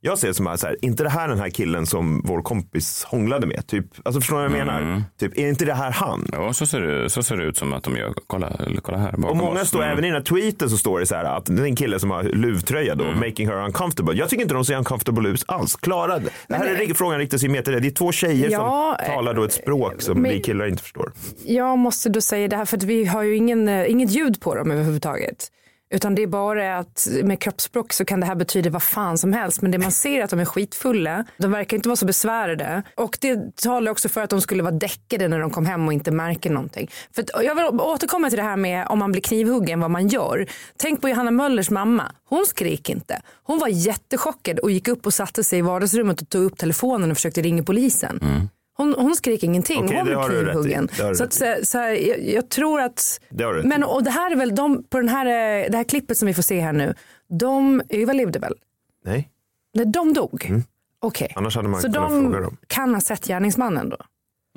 Jag 0.00 0.18
ser 0.18 0.28
det 0.28 0.34
som 0.34 0.58
så 0.58 0.66
här, 0.66 0.76
inte 0.82 1.02
det 1.02 1.08
här 1.10 1.28
den 1.28 1.38
här 1.38 1.48
killen 1.50 1.86
som 1.86 2.22
vår 2.24 2.42
kompis 2.42 3.04
hånglade 3.04 3.46
med? 3.46 3.66
Typ, 3.66 3.84
alltså 4.04 4.20
förstår 4.20 4.36
du 4.42 4.48
vad 4.48 4.58
jag 4.58 4.66
menar? 4.66 5.02
Typ, 5.20 5.38
är 5.38 5.48
inte 5.48 5.64
det 5.64 5.74
här 5.74 5.90
han? 5.90 6.28
Ja, 6.32 6.52
så 6.52 6.66
ser, 6.66 6.80
det, 6.80 7.10
så 7.10 7.22
ser 7.22 7.36
det 7.36 7.44
ut 7.44 7.56
som 7.56 7.72
att 7.72 7.82
de 7.84 7.96
gör. 7.96 8.14
Kolla, 8.26 8.52
kolla 8.82 8.98
här 8.98 9.14
Och 9.14 9.20
bakom 9.20 9.38
många 9.38 9.60
oss. 9.60 9.68
står, 9.68 9.78
Mm. 9.82 9.92
även 9.92 10.04
i 10.04 10.06
den 10.06 10.16
här 10.16 10.22
tweeten 10.22 10.70
så 10.70 10.76
står 10.78 11.00
det 11.00 11.06
så 11.06 11.14
här 11.14 11.24
att 11.24 11.46
det 11.46 11.62
är 11.62 11.64
en 11.66 11.76
kille 11.76 11.98
som 11.98 12.10
har 12.10 12.22
luvtröja 12.22 12.94
då, 12.94 13.04
making 13.04 13.48
her 13.48 13.64
uncomfortable. 13.64 14.14
Jag 14.14 14.28
tycker 14.28 14.42
inte 14.42 14.54
de 14.54 14.64
ser 14.64 14.76
uncomfortable 14.76 15.28
ut 15.28 15.44
alls. 15.48 15.76
Klara 15.76 16.18
det. 16.18 16.30
Här 16.54 16.66
är 16.66 16.76
rig- 16.76 16.96
frågan 16.96 17.18
riktar 17.18 17.38
sig 17.38 17.48
mer 17.48 17.62
till 17.62 17.72
det. 17.72 17.80
Det 17.80 17.88
är 17.88 17.90
två 17.90 18.12
tjejer 18.12 18.50
Ja, 18.50 18.96
som 19.04 19.14
talar 19.14 19.34
då 19.34 19.44
ett 19.44 19.52
språk 19.52 20.02
som 20.02 20.22
men- 20.22 20.32
vi 20.32 20.40
killar 20.40 20.66
inte 20.66 20.82
förstår. 20.82 21.12
Jag 21.44 21.78
måste 21.78 22.08
då 22.08 22.20
säga 22.20 22.48
det 22.48 22.56
här 22.56 22.64
för 22.64 22.76
att 22.76 22.82
vi 22.82 23.04
har 23.04 23.22
ju 23.22 23.36
ingen, 23.36 23.68
eh, 23.68 23.90
inget 23.90 24.10
ljud 24.10 24.40
på 24.40 24.54
dem 24.54 24.70
överhuvudtaget. 24.70 25.48
Utan 25.90 26.14
det 26.14 26.22
är 26.22 26.26
bara 26.26 26.78
att 26.78 27.08
med 27.22 27.40
kroppsspråk 27.40 27.92
så 27.92 28.04
kan 28.04 28.20
det 28.20 28.26
här 28.26 28.34
betyda 28.34 28.70
vad 28.70 28.82
fan 28.82 29.18
som 29.18 29.32
helst. 29.32 29.62
Men 29.62 29.70
det 29.70 29.78
man 29.78 29.92
ser 29.92 30.20
är 30.20 30.24
att 30.24 30.30
de 30.30 30.40
är 30.40 30.44
skitfulla. 30.44 31.24
De 31.36 31.52
verkar 31.52 31.76
inte 31.76 31.88
vara 31.88 31.96
så 31.96 32.06
besvärade. 32.06 32.82
Och 32.94 33.18
det 33.20 33.56
talar 33.56 33.92
också 33.92 34.08
för 34.08 34.20
att 34.20 34.30
de 34.30 34.40
skulle 34.40 34.62
vara 34.62 34.74
däckade 34.74 35.28
när 35.28 35.40
de 35.40 35.50
kom 35.50 35.66
hem 35.66 35.86
och 35.86 35.92
inte 35.92 36.10
märker 36.10 36.50
någonting. 36.50 36.90
För 37.14 37.24
jag 37.44 37.54
vill 37.54 37.64
återkomma 37.64 38.28
till 38.28 38.38
det 38.38 38.44
här 38.44 38.56
med 38.56 38.86
om 38.86 38.98
man 38.98 39.12
blir 39.12 39.22
knivhuggen, 39.22 39.80
vad 39.80 39.90
man 39.90 40.08
gör. 40.08 40.46
Tänk 40.76 41.00
på 41.00 41.08
Johanna 41.08 41.30
Möllers 41.30 41.70
mamma. 41.70 42.12
Hon 42.28 42.46
skrek 42.46 42.88
inte. 42.88 43.20
Hon 43.42 43.58
var 43.58 43.68
jättechockad 43.68 44.58
och 44.58 44.70
gick 44.70 44.88
upp 44.88 45.06
och 45.06 45.14
satte 45.14 45.44
sig 45.44 45.58
i 45.58 45.62
vardagsrummet 45.62 46.22
och 46.22 46.28
tog 46.28 46.44
upp 46.44 46.58
telefonen 46.58 47.10
och 47.10 47.16
försökte 47.16 47.42
ringa 47.42 47.62
polisen. 47.62 48.18
Mm. 48.22 48.48
Hon, 48.78 48.94
hon 48.98 49.16
skrek 49.16 49.42
ingenting. 49.42 49.84
Okej, 49.84 49.96
hon 49.96 50.06
blev 50.06 50.22
knivhuggen. 50.28 50.88
Så, 51.16 51.24
att, 51.24 51.32
så, 51.32 51.54
så 51.62 51.78
här, 51.78 51.90
jag, 52.08 52.20
jag 52.28 52.48
tror 52.48 52.80
att 52.80 53.20
Det 53.30 53.44
har 53.44 53.52
du 53.52 53.58
rätt 53.58 53.66
men 53.66 53.84
och 53.84 54.02
det 54.04 54.10
här 54.10 54.30
är 54.30 54.36
väl 54.36 54.54
de, 54.54 54.82
på 54.84 54.98
den 54.98 55.08
här, 55.08 55.26
eh, 55.26 55.70
det 55.70 55.76
här 55.76 55.84
klippet 55.84 56.18
som 56.18 56.26
vi 56.26 56.34
får 56.34 56.42
se 56.42 56.60
här 56.60 56.72
nu. 56.72 56.94
De 57.28 57.82
överlevde 57.88 58.38
väl? 58.38 58.54
Nej, 59.04 59.30
Nej, 59.74 59.86
de 59.86 60.12
dog? 60.12 60.50
Okej. 61.00 61.32
annars 61.36 61.56
hade 61.56 61.68
man 61.68 61.80
Så 61.82 61.92
kunnat 61.92 62.10
de 62.10 62.22
fråga 62.22 62.40
dem. 62.40 62.56
kan 62.66 62.94
ha 62.94 63.00
sett 63.00 63.26
gärningsmannen 63.26 63.88
då? 63.88 63.96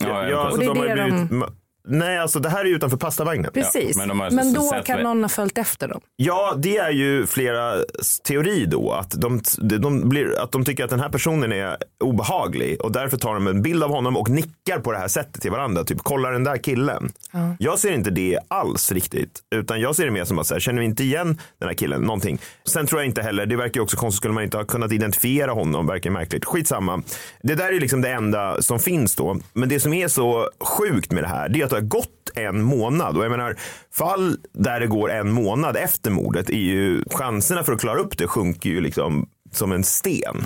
Ja, 0.02 0.30
Ja, 0.30 0.38
Och 0.40 0.46
alltså, 0.46 0.60
det 0.60 0.66
är 0.66 0.70
de 0.74 0.80
har 0.80 0.88
ju 0.88 0.96
det 0.96 1.04
blivit, 1.04 1.30
de- 1.30 1.56
Nej, 1.84 2.18
alltså 2.18 2.40
det 2.40 2.50
här 2.50 2.66
är 2.66 2.70
utanför 2.70 2.98
pastavagnen. 2.98 3.52
Precis. 3.54 3.98
men 3.98 4.08
de 4.08 4.20
har 4.20 4.32
men 4.32 4.54
då 4.54 4.72
kan 4.86 4.98
det. 4.98 5.04
någon 5.04 5.22
ha 5.22 5.30
följt 5.30 5.58
efter 5.58 5.88
dem. 5.88 6.02
Ja, 6.16 6.54
det 6.58 6.78
är 6.78 6.92
ju 6.92 7.28
flera 7.28 7.76
teori 8.24 8.66
då. 8.66 8.92
Att 8.92 9.12
de, 9.12 9.42
de, 9.58 10.10
blir, 10.10 10.40
att 10.40 10.52
de 10.52 10.66
tycker 10.66 10.84
att 10.84 10.90
den 10.90 11.00
här 11.00 11.10
personen 11.10 11.52
är 11.52 11.78
obehaglig 12.04 12.82
och 12.82 12.92
därför 12.92 13.18
tar 13.18 13.34
de 13.34 13.48
en 13.48 13.62
bild 13.62 13.84
av 13.84 13.90
honom 13.90 14.18
och 14.18 14.30
nickar 14.30 14.80
på 14.80 14.92
det 14.92 14.98
här 14.98 15.08
sättet 15.08 15.42
till 15.42 15.52
varandra. 15.52 15.84
Typ, 15.84 15.98
kolla 16.04 16.30
den 16.30 16.44
där 16.44 16.58
killen. 16.58 17.12
Ja. 17.32 17.56
Jag 17.60 17.80
ser 17.80 17.92
inte 17.92 18.10
det 18.10 18.40
alls 18.48 18.92
riktigt. 18.92 19.40
Utan 19.56 19.82
jag 19.82 19.96
ser 19.96 20.06
det 20.06 20.12
mer 20.12 20.26
som 20.26 20.40
att 20.40 20.48
så 20.48 20.54
här, 20.54 20.60
känner 20.60 20.80
vi 20.80 20.86
inte 20.86 21.04
igen 21.04 21.40
den 21.60 21.68
här 21.68 21.76
killen? 21.76 22.02
Någonting. 22.02 22.40
Sen 22.66 22.88
tror 22.88 23.02
jag 23.02 23.08
inte 23.08 23.22
heller, 23.22 23.46
det 23.46 23.56
verkar 23.56 23.80
ju 23.80 23.84
också 23.84 23.98
konstigt, 23.98 24.18
skulle 24.18 24.34
man 24.34 24.44
inte 24.44 24.58
ha 24.58 24.64
kunnat 24.64 24.92
identifiera 24.92 25.52
honom? 25.52 25.88
Verkar 25.88 26.10
märkligt. 26.10 26.46
Skitsamma. 26.46 27.04
Det 27.44 27.56
där 27.56 27.74
är 27.74 27.80
liksom 27.80 28.02
det 28.02 28.10
enda 28.10 28.62
som 28.62 28.80
finns 28.80 29.16
då. 29.16 29.38
Men 29.54 29.70
det 29.70 29.80
som 29.80 29.94
är 29.94 30.08
så 30.08 30.50
sjukt 30.60 31.12
med 31.12 31.24
det 31.24 31.28
här, 31.28 31.50
det 31.50 31.62
är 31.62 31.66
att 31.66 31.71
det 31.76 31.82
har 31.82 31.88
gått 31.88 32.32
en 32.36 32.62
månad. 32.62 33.18
Och 33.18 33.24
jag 33.24 33.32
menar, 33.32 33.56
fall 33.94 34.38
där 34.54 34.80
det 34.80 34.88
går 34.88 35.12
en 35.12 35.32
månad 35.32 35.78
efter 35.78 36.12
mordet 36.12 36.50
är 36.50 36.54
ju, 36.54 37.04
chanserna 37.12 37.64
för 37.64 37.74
att 37.74 37.82
klara 37.82 38.00
upp 38.00 38.18
det 38.18 38.28
sjunker 38.28 38.70
ju 38.70 38.82
liksom 38.82 39.30
som 39.52 39.72
en 39.72 39.84
sten. 39.84 40.44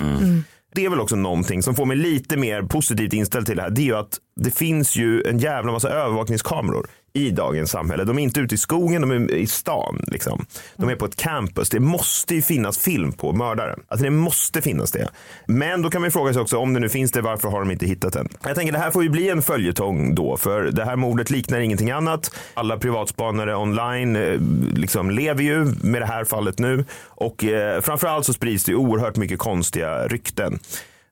Det 0.74 0.84
är 0.84 0.90
väl 0.90 1.00
också 1.00 1.16
någonting 1.16 1.62
som 1.62 1.74
får 1.74 1.84
mig 1.86 1.96
lite 1.96 2.36
mer 2.36 2.62
positivt 2.62 3.12
inställd 3.12 3.46
till 3.46 3.56
det 3.56 3.62
här. 3.62 3.70
Det 3.70 3.80
är 3.80 3.84
ju 3.84 3.96
att 3.96 4.18
det 4.40 4.50
finns 4.50 4.96
ju 4.96 5.22
en 5.22 5.38
jävla 5.38 5.72
massa 5.72 5.88
övervakningskameror 5.88 6.86
i 7.16 7.30
dagens 7.30 7.70
samhälle. 7.70 8.04
De 8.04 8.18
är 8.18 8.22
inte 8.22 8.40
ute 8.40 8.54
i 8.54 8.58
skogen, 8.58 9.02
de 9.02 9.10
är 9.10 9.34
i 9.34 9.46
stan. 9.46 10.04
Liksom. 10.06 10.46
De 10.76 10.88
är 10.88 10.96
på 10.96 11.04
ett 11.04 11.16
campus. 11.16 11.70
Det 11.70 11.80
måste 11.80 12.34
ju 12.34 12.42
finnas 12.42 12.78
film 12.78 13.12
på 13.12 13.32
mördaren. 13.32 13.80
Alltså 13.88 14.04
det 14.04 14.10
måste 14.10 14.62
finnas 14.62 14.92
det. 14.92 15.08
Men 15.46 15.82
då 15.82 15.90
kan 15.90 16.00
man 16.02 16.10
fråga 16.10 16.32
sig 16.32 16.42
också, 16.42 16.58
om 16.58 16.74
det 16.74 16.80
nu 16.80 16.88
finns 16.88 17.12
det, 17.12 17.20
varför 17.20 17.48
har 17.48 17.60
de 17.60 17.70
inte 17.70 17.86
hittat 17.86 18.12
den? 18.12 18.28
Jag 18.42 18.54
tänker 18.54 18.72
det 18.72 18.78
här 18.78 18.90
får 18.90 19.02
ju 19.02 19.08
bli 19.08 19.28
en 19.28 19.42
följetong 19.42 20.14
då, 20.14 20.36
för 20.36 20.62
det 20.62 20.84
här 20.84 20.96
mordet 20.96 21.30
liknar 21.30 21.60
ingenting 21.60 21.90
annat. 21.90 22.30
Alla 22.54 22.76
privatspanare 22.76 23.56
online 23.56 24.16
eh, 24.16 24.40
liksom 24.74 25.10
lever 25.10 25.42
ju 25.42 25.64
med 25.64 26.02
det 26.02 26.06
här 26.06 26.24
fallet 26.24 26.58
nu 26.58 26.84
och 27.04 27.44
eh, 27.44 27.80
framförallt 27.80 28.26
så 28.26 28.32
sprids 28.32 28.64
det 28.64 28.74
oerhört 28.74 29.16
mycket 29.16 29.38
konstiga 29.38 30.06
rykten. 30.06 30.58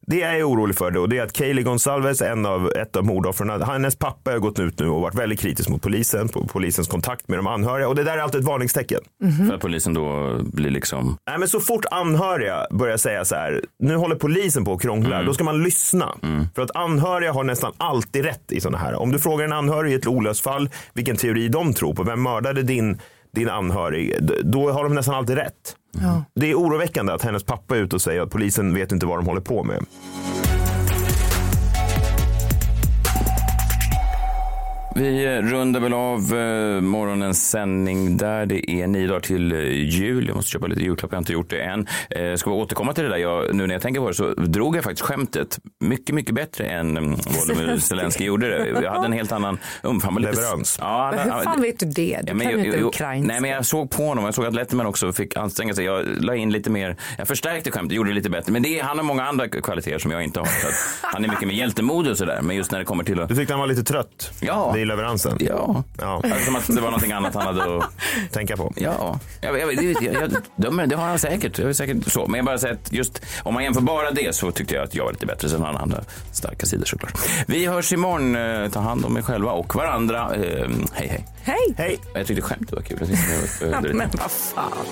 Det 0.06 0.16
jag 0.16 0.38
är 0.38 0.48
orolig 0.48 0.76
för 0.76 0.90
då, 0.90 1.06
det 1.06 1.18
är 1.18 1.22
att 1.22 1.32
Kaylee 1.32 1.62
Gonzalez, 1.62 2.22
en 2.22 2.46
av, 2.46 2.72
ett 2.76 2.96
av 2.96 3.04
mordoffren, 3.04 3.62
hennes 3.62 3.96
pappa 3.96 4.30
har 4.30 4.38
gått 4.38 4.58
ut 4.58 4.78
nu 4.78 4.88
och 4.88 5.00
varit 5.00 5.14
väldigt 5.14 5.40
kritisk 5.40 5.68
mot 5.68 5.82
polisen, 5.82 6.28
på 6.28 6.46
polisens 6.46 6.88
kontakt 6.88 7.28
med 7.28 7.38
de 7.38 7.46
anhöriga. 7.46 7.88
Och 7.88 7.94
det 7.94 8.04
där 8.04 8.18
är 8.18 8.22
alltid 8.22 8.40
ett 8.40 8.46
varningstecken. 8.46 9.00
För 9.48 9.54
att 9.54 9.60
polisen 9.60 9.94
då 9.94 10.38
blir 10.42 10.70
liksom... 10.70 11.16
Nej, 11.26 11.38
men 11.38 11.48
så 11.48 11.60
fort 11.60 11.84
anhöriga 11.90 12.66
börjar 12.70 12.96
säga 12.96 13.24
så 13.24 13.34
här, 13.34 13.62
nu 13.78 13.96
håller 13.96 14.16
polisen 14.16 14.64
på 14.64 14.72
och 14.72 14.82
krånglar, 14.82 15.24
då 15.24 15.34
ska 15.34 15.44
man 15.44 15.62
lyssna. 15.62 16.14
För 16.54 16.62
att 16.62 16.76
anhöriga 16.76 17.32
har 17.32 17.44
nästan 17.44 17.72
alltid 17.76 18.24
rätt 18.24 18.52
i 18.52 18.60
sådana 18.60 18.78
här. 18.78 18.94
Om 18.94 19.12
du 19.12 19.18
frågar 19.18 19.44
en 19.44 19.52
anhörig 19.52 19.92
i 19.92 19.94
ett 19.94 20.06
olöst 20.06 20.40
fall 20.40 20.68
vilken 20.94 21.16
teori 21.16 21.48
de 21.48 21.74
tror 21.74 21.94
på, 21.94 22.02
vem 22.02 22.22
mördade 22.22 22.62
din, 22.62 22.98
din 23.34 23.48
anhörig, 23.48 24.16
då 24.44 24.70
har 24.70 24.84
de 24.84 24.94
nästan 24.94 25.14
alltid 25.14 25.36
rätt. 25.36 25.76
Ja. 26.00 26.24
Det 26.34 26.50
är 26.50 26.54
oroväckande 26.54 27.12
att 27.12 27.22
hennes 27.22 27.44
pappa 27.44 27.76
är 27.76 27.80
ute 27.80 27.96
och 27.96 28.02
säger 28.02 28.22
att 28.22 28.30
polisen 28.30 28.74
vet 28.74 28.92
inte 28.92 29.06
vad 29.06 29.18
de 29.18 29.26
håller 29.26 29.40
på 29.40 29.64
med. 29.64 29.84
Vi 34.96 35.24
eh, 35.24 35.30
rundar 35.42 35.80
väl 35.80 35.92
av 35.92 36.18
eh, 36.38 36.80
morgonens 36.80 37.50
sändning 37.50 38.16
där. 38.16 38.46
Det 38.46 38.70
är 38.70 38.86
nio 38.86 39.06
dagar 39.06 39.20
till 39.20 39.52
eh, 39.52 39.58
jul. 39.72 40.26
Jag 40.28 40.36
måste 40.36 40.50
köpa 40.50 40.66
lite 40.66 40.82
julklappar, 40.82 41.14
jag 41.14 41.18
har 41.18 41.22
inte 41.22 41.32
gjort 41.32 41.50
det 41.50 41.60
än. 41.62 41.86
Eh, 42.10 42.34
ska 42.36 42.50
vi 42.50 42.56
återkomma 42.56 42.92
till 42.92 43.04
det 43.04 43.10
där? 43.10 43.16
Jag, 43.16 43.54
nu 43.54 43.66
när 43.66 43.74
jag 43.74 43.82
tänker 43.82 44.00
på 44.00 44.08
det 44.08 44.14
så 44.14 44.34
drog 44.34 44.76
jag 44.76 44.84
faktiskt 44.84 45.02
skämtet 45.02 45.58
mycket, 45.80 46.14
mycket 46.14 46.34
bättre 46.34 46.64
än 46.66 46.96
mm, 46.96 47.10
Volodymyr 47.10 47.76
Zelenskyj 47.78 48.26
gjorde 48.26 48.48
det. 48.48 48.68
Jag 48.82 48.90
hade 48.92 49.06
en 49.06 49.12
helt 49.12 49.32
annan 49.32 49.58
umf. 49.82 50.04
Han 50.04 50.14
var 50.14 50.20
lite- 50.20 50.32
Leverans. 50.40 50.76
Ja, 50.80 51.14
han- 51.18 51.32
hur 51.38 51.44
fan 51.44 51.60
vet 51.62 51.78
du 51.78 51.86
det? 51.86 51.92
Du 51.94 52.04
Ja, 52.12 52.26
kan 52.26 52.36
men 52.36 52.48
ju 52.48 52.56
jag- 52.56 52.66
inte 52.66 52.82
ukrainska. 52.84 53.32
Nej, 53.32 53.40
men 53.40 53.50
jag 53.50 53.66
såg 53.66 53.90
på 53.90 54.02
honom. 54.06 54.24
Jag 54.24 54.34
såg 54.34 54.44
att 54.46 54.54
Letterman 54.54 54.86
också 54.86 55.12
fick 55.12 55.36
anstränga 55.36 55.74
sig. 55.74 55.84
Jag 55.84 56.04
la 56.20 56.34
in 56.36 56.50
lite 56.52 56.70
mer. 56.70 56.96
Jag 57.18 57.28
förstärkte 57.28 57.70
skämtet, 57.70 57.96
gjorde 57.96 58.10
det 58.10 58.14
lite 58.14 58.30
bättre. 58.30 58.52
Men 58.52 58.62
det 58.62 58.78
är, 58.78 58.82
han 58.84 58.96
har 58.98 59.04
många 59.04 59.24
andra 59.24 59.48
kvaliteter 59.48 59.98
som 59.98 60.10
jag 60.10 60.24
inte 60.24 60.40
har. 60.40 60.46
Så 60.46 60.66
att 60.66 61.12
han 61.12 61.24
är 61.24 61.28
mycket 61.28 61.48
mer 61.48 61.54
hjältemodig 61.54 62.10
och 62.12 62.18
sådär. 62.18 62.40
Men 62.42 62.56
just 62.56 62.70
när 62.72 62.78
det 62.78 62.84
kommer 62.84 63.04
till 63.04 63.20
att... 63.20 63.28
Du 63.28 63.34
tyckte 63.34 63.52
han 63.52 63.60
var 63.60 63.66
lite 63.66 63.84
trött 63.84 64.30
Ja. 64.40 64.72
I 64.84 64.86
leveransen? 64.86 65.36
Ja. 65.40 65.84
ja. 65.98 66.22
Som 66.44 66.56
att 66.56 66.66
det 66.66 66.80
var 66.80 66.90
någonting 66.90 67.12
annat 67.12 67.34
han 67.34 67.46
hade 67.46 67.76
att 67.76 67.84
tänka 68.32 68.56
på. 68.56 68.72
Ja, 68.76 69.18
jag, 69.40 69.58
jag, 69.58 69.74
jag, 69.74 69.84
jag, 70.02 70.32
jag 70.56 70.88
det 70.88 70.96
har 70.96 71.06
han 71.06 71.18
säkert. 71.18 71.58
Jag 71.58 71.68
är 71.68 71.72
säkert 71.72 72.12
så. 72.12 72.26
Men 72.26 72.36
jag 72.38 72.46
bara 72.46 72.58
säger 72.58 72.74
att 72.74 72.92
just 72.92 73.22
om 73.42 73.54
man 73.54 73.64
jämför 73.64 73.80
bara 73.80 74.10
det 74.10 74.34
så 74.34 74.50
tyckte 74.50 74.74
jag 74.74 74.84
att 74.84 74.94
jag 74.94 75.04
var 75.04 75.12
lite 75.12 75.26
bättre. 75.26 75.48
Sen 75.48 75.60
har 75.60 75.66
han 75.66 75.76
andra 75.76 76.00
starka 76.32 76.66
sidor 76.66 76.84
såklart. 76.84 77.12
Vi 77.46 77.66
hörs 77.66 77.92
imorgon. 77.92 78.36
Eh, 78.36 78.70
Ta 78.70 78.80
hand 78.80 79.04
om 79.04 79.16
er 79.16 79.22
själva 79.22 79.52
och 79.52 79.76
varandra. 79.76 80.34
Eh, 80.34 80.68
hej, 80.92 81.08
hej. 81.08 81.26
Hej! 81.42 81.74
Hej! 81.76 81.98
Jag 82.14 82.26
tyckte 82.26 82.42
skämtet 82.42 82.72
var 82.72 82.82
kul. 82.82 82.96
Jag 83.00 83.08
tyckte 83.08 83.66
det 83.66 83.70
var, 83.70 83.92
Men 83.94 84.10
vad 84.12 84.30
fan. 84.30 84.86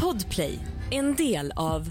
Podplay, 0.00 0.58
en 0.90 1.14
del 1.14 1.52
av 1.56 1.90